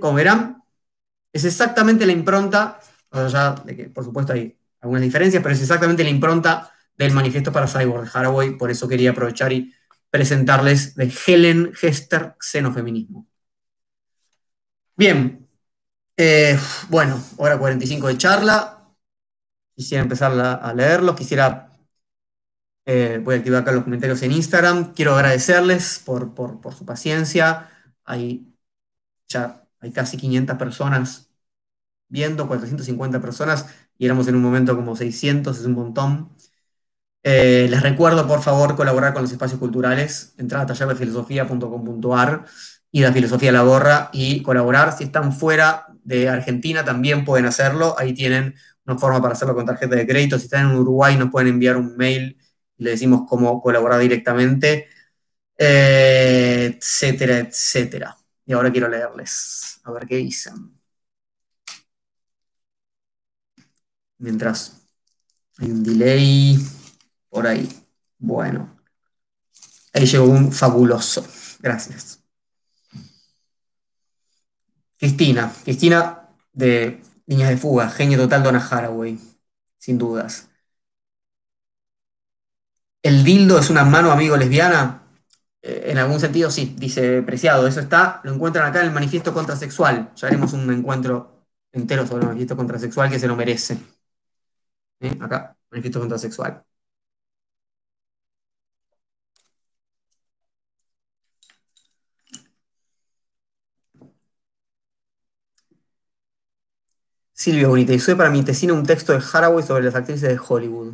[0.00, 0.62] Como verán,
[1.32, 2.80] Es exactamente la impronta,
[3.66, 8.04] que por supuesto hay algunas diferencias, pero es exactamente la impronta del manifiesto para Cyborg
[8.04, 9.72] de Haraway, por eso quería aprovechar y
[10.10, 13.26] presentarles de Helen Hester, Xenofeminismo.
[14.96, 15.48] Bien,
[16.16, 16.58] eh,
[16.88, 18.78] bueno, hora 45 de charla.
[19.74, 21.72] Quisiera empezar a leerlo, quisiera,
[22.84, 24.92] eh, voy a activar acá los comentarios en Instagram.
[24.94, 27.70] Quiero agradecerles por, por su paciencia.
[28.04, 28.52] Hay
[29.32, 31.30] ya hay casi 500 personas
[32.08, 33.66] viendo, 450 personas,
[33.98, 36.30] y éramos en un momento como 600, es un montón.
[37.24, 42.44] Eh, les recuerdo, por favor, colaborar con los espacios culturales, entrar a tallerdefilosofía.com.ar,
[42.90, 44.96] ir a Filosofía la Gorra y colaborar.
[44.96, 47.94] Si están fuera de Argentina, también pueden hacerlo.
[47.98, 48.54] Ahí tienen
[48.86, 50.38] una forma para hacerlo con tarjeta de crédito.
[50.38, 52.38] Si están en Uruguay, nos pueden enviar un mail
[52.76, 54.88] y le decimos cómo colaborar directamente,
[55.58, 58.16] eh, etcétera, etcétera.
[58.46, 60.72] Y ahora quiero leerles, a ver qué dicen.
[64.18, 64.82] Mientras
[65.58, 66.58] hay un delay
[67.32, 67.66] por ahí.
[68.18, 68.78] Bueno.
[69.94, 71.26] Ahí llegó un fabuloso.
[71.60, 72.22] Gracias.
[74.98, 75.52] Cristina.
[75.64, 77.88] Cristina de Líneas de Fuga.
[77.90, 79.18] Genio total Donna Haraway.
[79.78, 80.50] Sin dudas.
[83.02, 85.02] ¿El dildo es una mano amigo lesbiana?
[85.62, 87.66] Eh, en algún sentido sí, dice Preciado.
[87.66, 90.12] Eso está, lo encuentran acá en el manifiesto contrasexual.
[90.16, 93.78] Ya haremos un encuentro entero sobre el manifiesto contrasexual que se lo merece.
[95.00, 95.16] ¿Eh?
[95.20, 96.64] Acá, manifiesto contrasexual.
[107.42, 110.92] Silvia Bonita, hice para mi tesina un texto de Haraway sobre las actrices de Hollywood.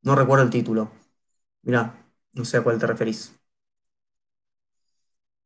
[0.00, 0.90] No recuerdo el título.
[1.60, 1.92] Mirá,
[2.32, 3.34] no sé a cuál te referís.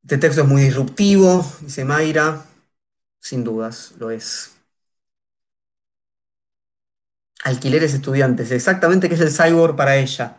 [0.04, 2.40] Este texto es muy disruptivo, dice Mayra.
[3.18, 4.54] Sin dudas, lo es.
[7.42, 8.52] Alquileres estudiantes.
[8.52, 10.36] Exactamente qué es el cyborg para ella.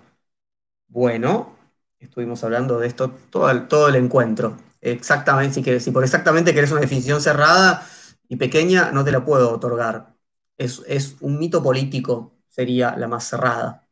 [0.87, 1.57] Bueno,
[1.99, 4.55] estuvimos hablando de esto todo el, todo el encuentro.
[4.79, 7.85] Exactamente, si, si por exactamente querés una definición cerrada
[8.33, 10.15] y pequeña, no te la puedo otorgar.
[10.57, 13.87] Es, es un mito político, sería la más cerrada.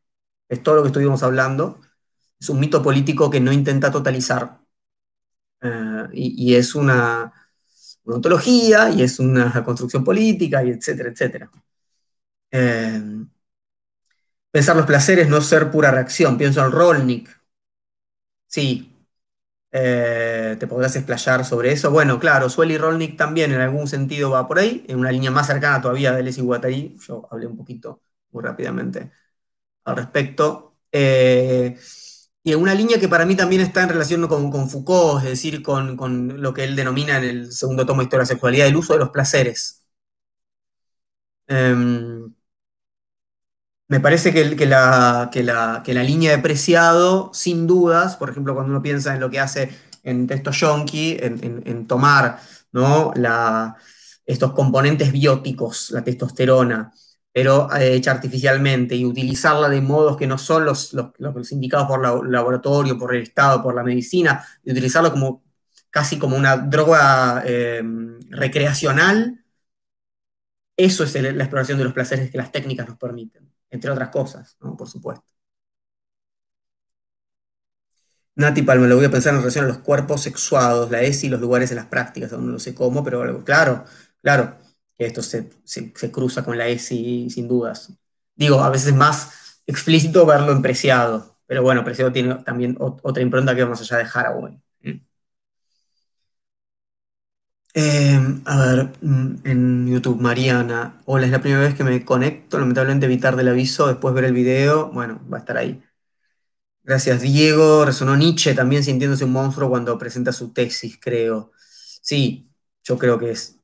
[0.50, 1.80] Es todo lo que estuvimos hablando.
[2.40, 4.62] Es un mito político que no intenta totalizar,
[5.62, 7.32] eh, y, es una,
[8.06, 11.52] ontología, y es una construcción política, y etcétera, etcétera.
[12.52, 13.02] Eh,
[14.52, 16.38] pensar los placeres, no ser pura reacción.
[16.38, 17.30] Pienso en Rolnik.
[18.48, 18.91] Sí.
[19.74, 21.92] Eh, ¿Te podrás explayar sobre eso?
[21.92, 25.48] Bueno, claro, Sueli Rolnik también en algún sentido va por ahí, en una línea más
[25.48, 26.98] cercana todavía de Leslie Guattari.
[27.08, 29.12] Yo hablé un poquito, muy rápidamente,
[29.86, 30.78] al respecto.
[32.44, 36.42] Y una línea que para mí también está en relación con, Foucault, es decir, con,
[36.42, 38.94] lo que él denomina en el segundo tomo de Historia de la Sexualidad, el uso
[38.94, 39.84] de los placeres.
[41.48, 42.34] Em,
[43.92, 45.30] me parece que, la,
[45.86, 49.70] línea de preciado, sin dudas, por ejemplo, cuando uno piensa en lo que hace
[50.04, 52.40] en texto yonki, en, tomar
[54.26, 56.94] estos componentes bióticos, la testosterona,
[57.34, 60.96] pero eh, hecha artificialmente y utilizarla de modos que no son los,
[61.52, 65.44] indicados por el laboratorio, por el Estado, por la medicina, y utilizarlo como
[65.90, 67.84] casi como una droga eh,
[68.30, 69.44] recreacional,
[70.78, 74.56] eso es la exploración de los placeres que las técnicas nos permiten, entre otras cosas,
[74.60, 75.26] por supuesto.
[78.36, 81.30] Nati Palma, lo voy a pensar en relación a los cuerpos sexuados, la ESI y
[81.30, 83.84] los lugares en las prácticas, aún no sé cómo, pero claro,
[84.22, 84.58] claro
[85.06, 85.50] esto se,
[86.12, 87.94] cruza con la ESI sin dudas.
[88.36, 93.24] Digo, a veces es más explícito verlo en Preciado, pero bueno, Preciado tiene también otra
[93.24, 94.62] impronta que va más allá de Haraway.
[97.74, 101.02] Em, a ver, mm, en YouTube, Mariana.
[101.06, 102.60] Hola, es la primera vez que me conecto.
[102.60, 104.92] Lamentablemente evitar del aviso, después ver el video.
[104.92, 105.82] Bueno, va a estar ahí.
[106.84, 107.86] Gracias, Diego.
[107.86, 111.52] Resonó Nietzsche también sintiéndose un monstruo cuando presenta su tesis, creo.
[112.02, 112.50] Sí,
[112.84, 113.58] yo creo que es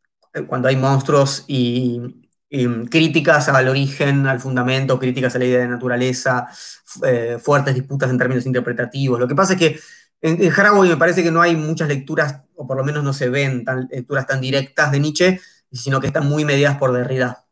[0.48, 2.00] cuando hay monstruos y,
[2.90, 6.48] críticas al origen, al fundamento, críticas a la idea de naturaleza,
[7.04, 9.20] eh, fuertes disputas en términos interpretativos.
[9.20, 9.80] Lo que pasa es que
[10.22, 13.30] en, en me parece que no hay muchas lecturas, o por lo menos no se
[13.30, 15.40] ven tan, lecturas tan directas de Nietzsche,
[15.72, 17.46] sino que están muy mediadas por Derrida.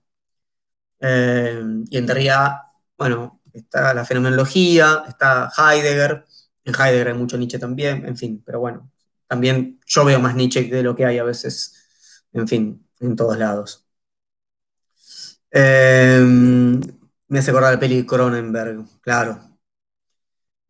[0.99, 6.25] Eh, y en Derrida, bueno, está la fenomenología, está Heidegger,
[6.63, 8.91] en Heidegger hay mucho Nietzsche también, en fin, pero bueno,
[9.27, 11.75] también yo veo más Nietzsche de lo que hay a veces
[12.35, 13.85] en fin, en todos lados.
[15.51, 16.81] Em,
[17.27, 19.39] me hace acordar la peli Cronenberg, claro.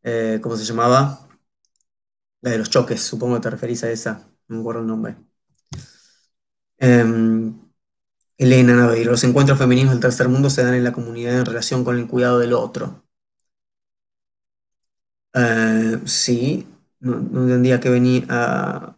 [0.04, 1.25] Eh, ¿Cómo se llamaba?
[2.46, 4.30] De los choques, supongo que te referís a esa.
[4.48, 5.18] No me acuerdo el nombre.
[6.78, 7.54] Em,
[8.38, 11.84] Elena Naveiro, los encuentros femeninos del tercer mundo se dan en la comunidad en relación
[11.86, 13.04] con el cuidado del otro.
[15.34, 16.68] Eh, sí,
[17.00, 18.26] no, entendía que venía,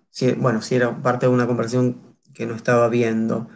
[0.09, 3.49] si- bueno, si era parte de una conversación que no estaba viendo.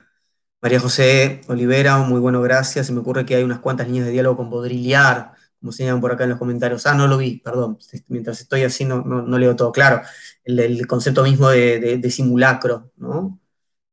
[0.61, 2.87] María José Olivera, muy bueno, gracias.
[2.87, 6.11] Se me ocurre que hay unas cuantas líneas de diálogo con Baudrillard, como señalan por
[6.13, 6.85] acá en los comentarios.
[6.87, 7.79] Ah, no lo vi, perdón.
[8.09, 9.71] Mientras estoy así no, no- leo todo.
[9.71, 10.01] Claro,
[10.45, 11.79] el, concepto mismo de,
[12.11, 13.39] simulacro, ¿no?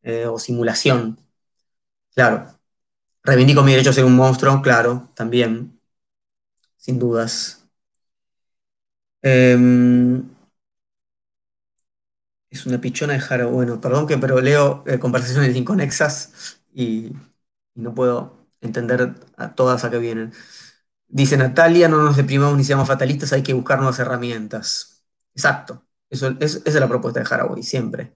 [0.02, 1.18] Eh, o simulación.
[2.14, 2.46] Claro.
[3.24, 5.80] Reivindico mi derecho a ser un monstruo, claro, también,
[6.76, 7.64] sin dudas.
[9.22, 10.24] Em,
[12.50, 13.46] es una pichona de Jara.
[13.46, 17.08] Bueno, perdón que, pero leo eh, conversaciones inconexas y,
[17.74, 20.32] y no puedo entender a todas a qué vienen.
[21.08, 25.04] Dice Natalia, no nos deprimamos ni seamos fatalistas, hay que buscar nuevas herramientas.
[25.34, 28.14] Exacto, eso, es- esa es la propuesta de Haraway, siempre.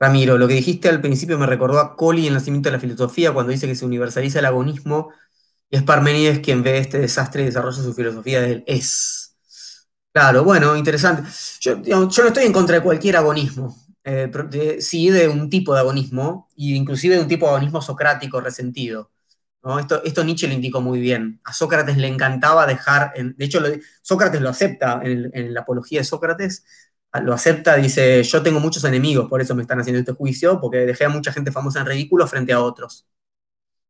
[0.00, 2.80] Ramiro, lo que dijiste al principio me recordó a Colli en el nacimiento de la
[2.80, 5.10] filosofía, cuando dice que se universaliza el agonismo
[5.70, 9.36] y es Parménides quien ve este desastre y desarrolla su filosofía desde el es.
[10.12, 11.24] Claro, bueno, interesante.
[11.60, 15.74] Yo, yo no estoy en contra de cualquier agonismo, eh, de- sí de un tipo
[15.74, 19.10] de agonismo, e inclusive de un tipo de agonismo socrático resentido.
[20.04, 21.40] Esto, Nietzsche lo indicó muy bien.
[21.44, 23.60] A Sócrates le encantaba dejar, en- de hecho
[24.02, 26.64] Sócrates lo acepta en, la apología de Sócrates,
[27.22, 30.78] lo acepta, dice, yo tengo muchos enemigos, por eso me están haciendo este juicio, porque
[30.78, 33.06] dejé a mucha gente famosa en ridículo frente a otros.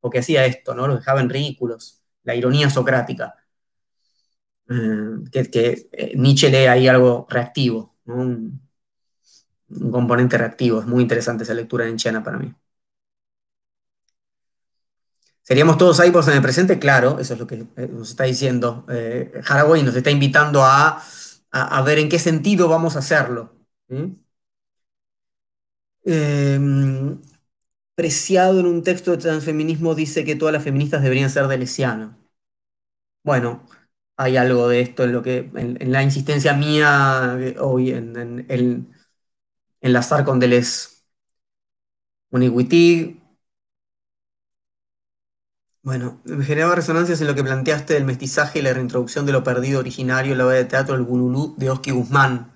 [0.01, 0.87] Porque hacía esto, ¿no?
[0.89, 2.03] Los dejaba en ridículos.
[2.25, 3.35] La ironía socrática.
[4.69, 10.81] Eh, que, eh, Nietzsche lee ahí algo reactivo, un componente reactivo.
[10.81, 12.55] Es muy interesante esa lectura nietzscheana para mí.
[15.45, 16.79] ¿Seríamos todos cyborgs en el presente?
[16.79, 21.03] Claro, eso es lo que eh, nos está diciendo eh, Haraway, nos está invitando a,
[21.51, 23.55] a, ver en qué sentido vamos a hacerlo.
[26.05, 26.59] Eh,
[27.97, 32.17] Preciado en un texto de transfeminismo dice que todas las feministas deberían ser de Lesiano.
[33.23, 33.65] Bueno,
[34.17, 38.95] hay algo de esto en lo que en, la insistencia mía hoy en, en, en
[39.81, 40.89] enlazar con Deleuze.
[42.31, 43.24] Uniquity.
[45.85, 49.45] Bueno, me generaba resonancias en lo que planteaste del mestizaje y la reintroducción de lo
[49.45, 52.53] perdido originario en la obra de teatro El Bululú de Oski Guzmán.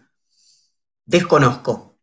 [1.04, 1.98] Desconozco.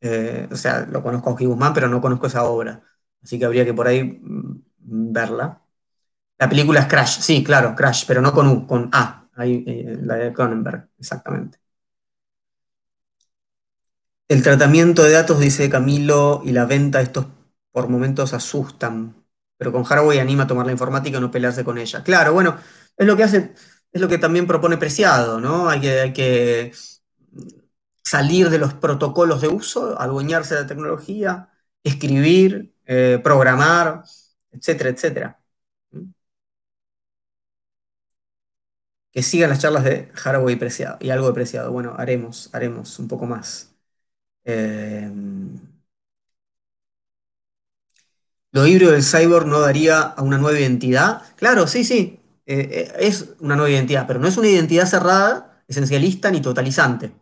[0.00, 2.82] Eh, o sea, lo conozco a Oski Guzmán, pero no conozco esa obra.
[3.22, 4.62] Así que habría que por ahí mm,
[5.12, 5.62] verla.
[6.38, 9.28] La película es Crash, sí, claro, Crash, pero no con U, con A.
[9.36, 11.58] Ahí, eh, la de Cronenberg, exactamente.
[14.28, 17.26] El tratamiento de datos, dice Camilo, y la venta, estos
[17.72, 19.14] por momentos asustan,
[19.58, 22.02] pero con Haraway anima a tomar la informática y no pelearse con ella.
[22.04, 22.56] Claro, bueno,
[22.96, 23.54] es lo que hace,
[23.92, 25.68] es lo que también propone Preciado, ¿no?
[25.68, 26.72] Hay que,
[28.02, 31.50] salir de los protocolos de uso, adueñarse de la tecnología,
[31.82, 34.04] escribir, eh, programar,
[34.52, 35.40] etcétera, etcétera.
[39.12, 41.72] Que sigan las charlas de Haraway y Preciado, y algo de Preciado.
[41.72, 43.74] Bueno, haremos, haremos un poco más.
[44.44, 45.10] Eh,
[48.52, 51.22] ¿Lo híbrido del cyborg no daría a una nueva identidad?
[51.36, 52.20] Claro, sí, sí.
[52.46, 57.12] Eh, es una nueva identidad, pero no es una identidad cerrada, esencialista ni totalizante.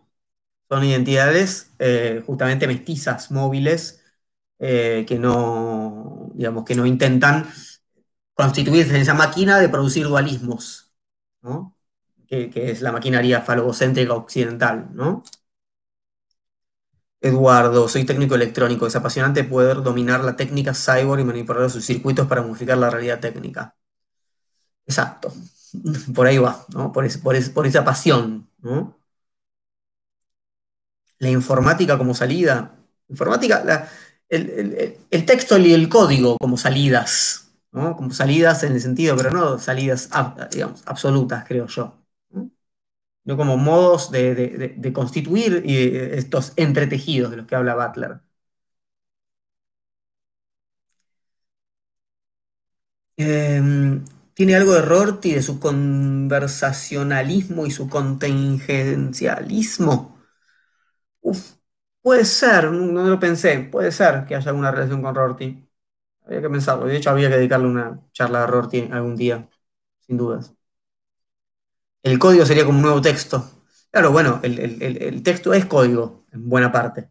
[0.68, 4.02] Son identidades eh, justamente mestizas, móviles,
[4.58, 7.48] eh, que no, digamos, que no intentan
[8.34, 10.92] constituirse en esa máquina de producir dualismos,
[12.28, 15.24] que, es la maquinaria falogocéntrica occidental, ¿no?
[17.26, 18.86] Eduardo, soy técnico electrónico.
[18.86, 23.20] Es apasionante poder dominar la técnica cyborg y manipular sus circuitos para modificar la realidad
[23.20, 23.74] técnica.
[24.86, 25.32] Exacto.
[26.14, 26.92] Por ahí va, ¿no?
[26.92, 28.98] Por, por, por esa pasión, ¿no?
[31.18, 32.76] La informática como salida.
[33.08, 33.88] Informática,
[34.28, 37.96] el, el, texto y el código como salidas, ¿no?
[37.96, 40.10] Como salidas en el sentido, pero no salidas,
[40.50, 42.05] digamos, absolutas, creo yo.
[43.26, 43.36] ¿No?
[43.36, 48.20] como modos de, constituir estos entretejidos de los que habla Butler.
[53.18, 53.60] Eh,
[54.34, 60.16] tiene algo de Rorty, de su conversacionalismo y su contingencialismo.
[62.02, 65.68] Puede ser, no lo pensé, puede ser que haya alguna relación con Rorty.
[66.26, 69.50] Había que pensarlo, de hecho había que dedicarle una charla a Rorty algún día,
[70.00, 70.55] sin dudas.
[72.06, 73.50] El código sería como un nuevo texto.
[73.90, 77.10] Claro, bueno, el, texto es código, en buena parte,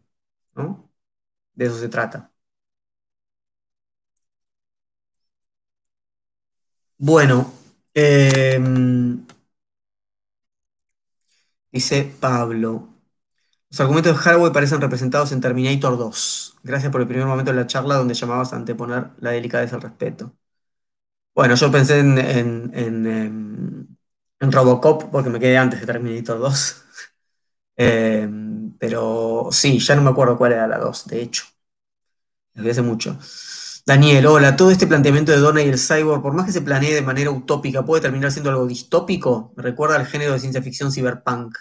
[0.54, 0.90] ¿no?
[1.54, 2.32] De eso se trata.
[6.98, 7.52] Bueno,
[7.94, 8.58] eh,
[11.72, 12.88] dice Pablo,
[13.70, 16.56] Los argumentos de Haraway parecen representados en Terminator 2.
[16.64, 19.82] Gracias por el primer momento de la charla donde llamabas a anteponer la delicadeza al
[19.82, 20.32] respeto.
[21.34, 23.95] Bueno, yo pensé en, em, en,
[24.52, 26.82] Robocop porque me quedé antes de Terminator 2.
[27.78, 31.44] Em, pero sí, ya no me acuerdo cuál era la 2, de hecho.
[32.54, 33.18] Desde hace mucho.
[33.86, 36.92] Daniel, hola, todo este planteamiento de Donna y el cyborg, por más que se planee
[36.94, 39.52] de manera utópica, puede terminar siendo algo distópico.
[39.56, 41.56] Me recuerda al género de ciencia ficción cyberpunk.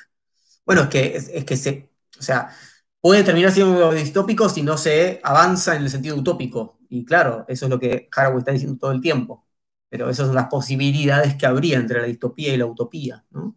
[0.65, 2.49] Bueno, es que, es, que se, o sea,
[2.99, 6.79] puede terminar siendo algo distópico si no se avanza en el sentido utópico.
[6.89, 9.44] Y claro, eso es lo que Haraway está diciendo todo el tiempo.
[9.95, 13.55] Pero esas son las posibilidades que habría entre la distopía y la utopía, ¿no?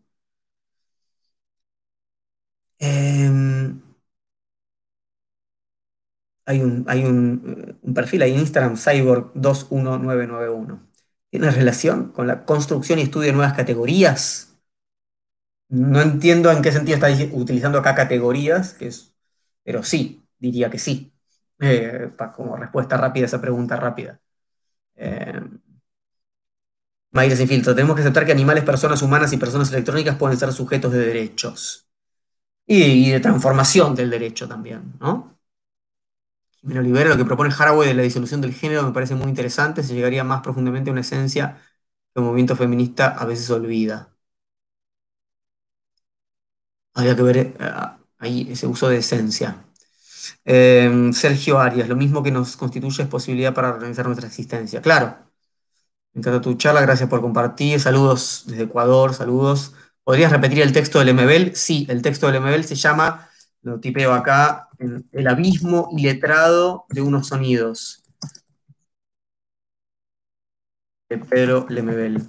[2.80, 3.80] Em,
[6.46, 10.80] hay un, hay un, perfil ahí en Instagram, Cyborg21991.
[11.30, 14.58] ¿Tiene relación con la construcción y estudio de nuevas categorías?
[15.68, 19.14] No entiendo en qué sentido está utilizando acá categorías, que es,
[19.64, 21.12] pero sí, diría que sí,
[21.60, 24.20] eh, como respuesta rápida a esa pregunta rápida.
[24.96, 25.40] Eh,
[27.12, 30.92] sin filtro, tenemos que aceptar que animales, personas humanas y personas electrónicas pueden ser sujetos
[30.92, 31.86] de derechos.
[32.66, 35.38] Y, de transformación del derecho también, ¿no?
[36.60, 39.82] Jimena Olivera, lo que propone Haraway de la disolución del género me parece muy interesante,
[39.82, 41.56] se llegaría más profundamente a una esencia
[42.14, 44.10] que el movimiento feminista a veces olvida.
[46.94, 47.54] Habría que ver eh,
[48.18, 49.64] ahí ese uso de esencia.
[50.44, 54.82] Em, Sergio Arias, lo mismo que nos constituye es posibilidad para organizar nuestra existencia.
[54.82, 55.27] Claro,
[56.18, 57.80] encanta tu charla, gracias por compartir.
[57.80, 59.74] Saludos desde Ecuador, saludos.
[60.04, 61.54] ¿Podrías repetir el texto del MBL?
[61.54, 63.28] Sí, el texto del MBL se llama,
[63.62, 64.68] lo tipeo acá,
[65.12, 68.02] El abismo iletrado de unos sonidos.
[71.08, 72.22] De Pedro Lemebel.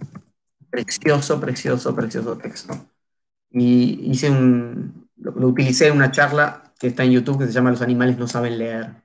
[0.69, 2.73] Precioso, precioso, precioso texto.
[3.51, 7.71] Y hice un, lo, utilicé en una charla que está en YouTube que se llama
[7.71, 9.03] Los animales no saben leer.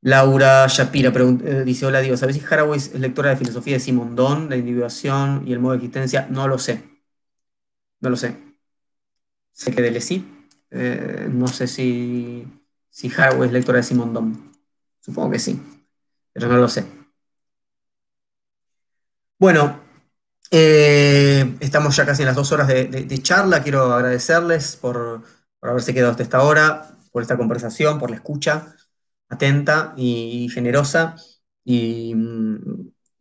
[0.00, 4.48] Laura Shapira eh, dice, hola Dios, ¿sabes si Haraway es lectora de filosofía de Simondón,
[4.48, 6.26] la individuación y el modo de existencia?
[6.30, 6.82] No lo sé.
[8.00, 8.36] No lo sé.
[9.52, 10.46] Sé que de sí.
[10.70, 12.46] Eh, no sé si,
[12.90, 14.52] si Haraway es lectora de Simondón.
[15.00, 15.60] Supongo que sí,
[16.32, 16.84] pero no lo sé.
[19.38, 19.80] Bueno,
[20.50, 23.62] eh, estamos ya casi en las dos horas de, charla.
[23.62, 25.22] Quiero agradecerles por,
[25.62, 28.74] haberse quedado hasta esta hora, por esta conversación, por la escucha
[29.28, 31.16] atenta y, generosa.
[31.64, 32.14] Y,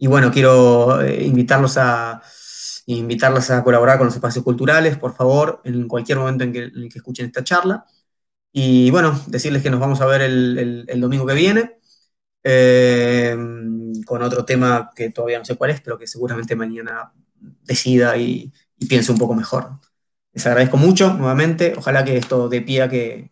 [0.07, 2.21] bueno, quiero eh, invitarlos a,
[2.85, 7.27] invitarlos a colaborar con los espacios culturales, por favor, en cualquier momento en que, escuchen
[7.27, 7.85] esta charla.
[8.51, 11.77] Y bueno, decirles que nos vamos a ver el, domingo que viene.
[12.43, 13.35] Eh,
[14.05, 17.11] con otro tema que todavía no sé cuál es, pero que seguramente mañana
[17.63, 18.53] decida y,
[18.87, 19.79] piense un poco mejor.
[20.33, 21.73] Les agradezco mucho nuevamente.
[21.77, 23.31] Ojalá que esto dé pie a que,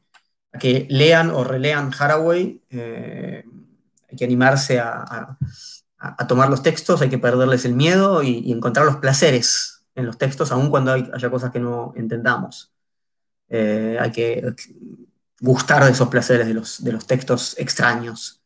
[0.59, 2.61] que lean o relean Haraway.
[2.69, 3.43] Eh,
[4.09, 5.37] hay que animarse a,
[6.27, 10.51] tomar los textos, hay que perderles el miedo y, encontrar los placeres en los textos,
[10.51, 12.71] aun cuando haya cosas que no entendamos.
[13.49, 14.53] Eh, hay que
[15.39, 18.41] gustar de esos placeres de los, de los textos extraños.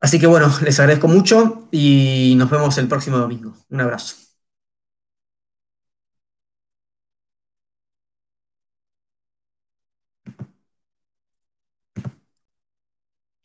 [0.00, 3.54] Así que bueno, les agradezco mucho y nos vemos el próximo domingo.
[3.68, 4.29] Un abrazo.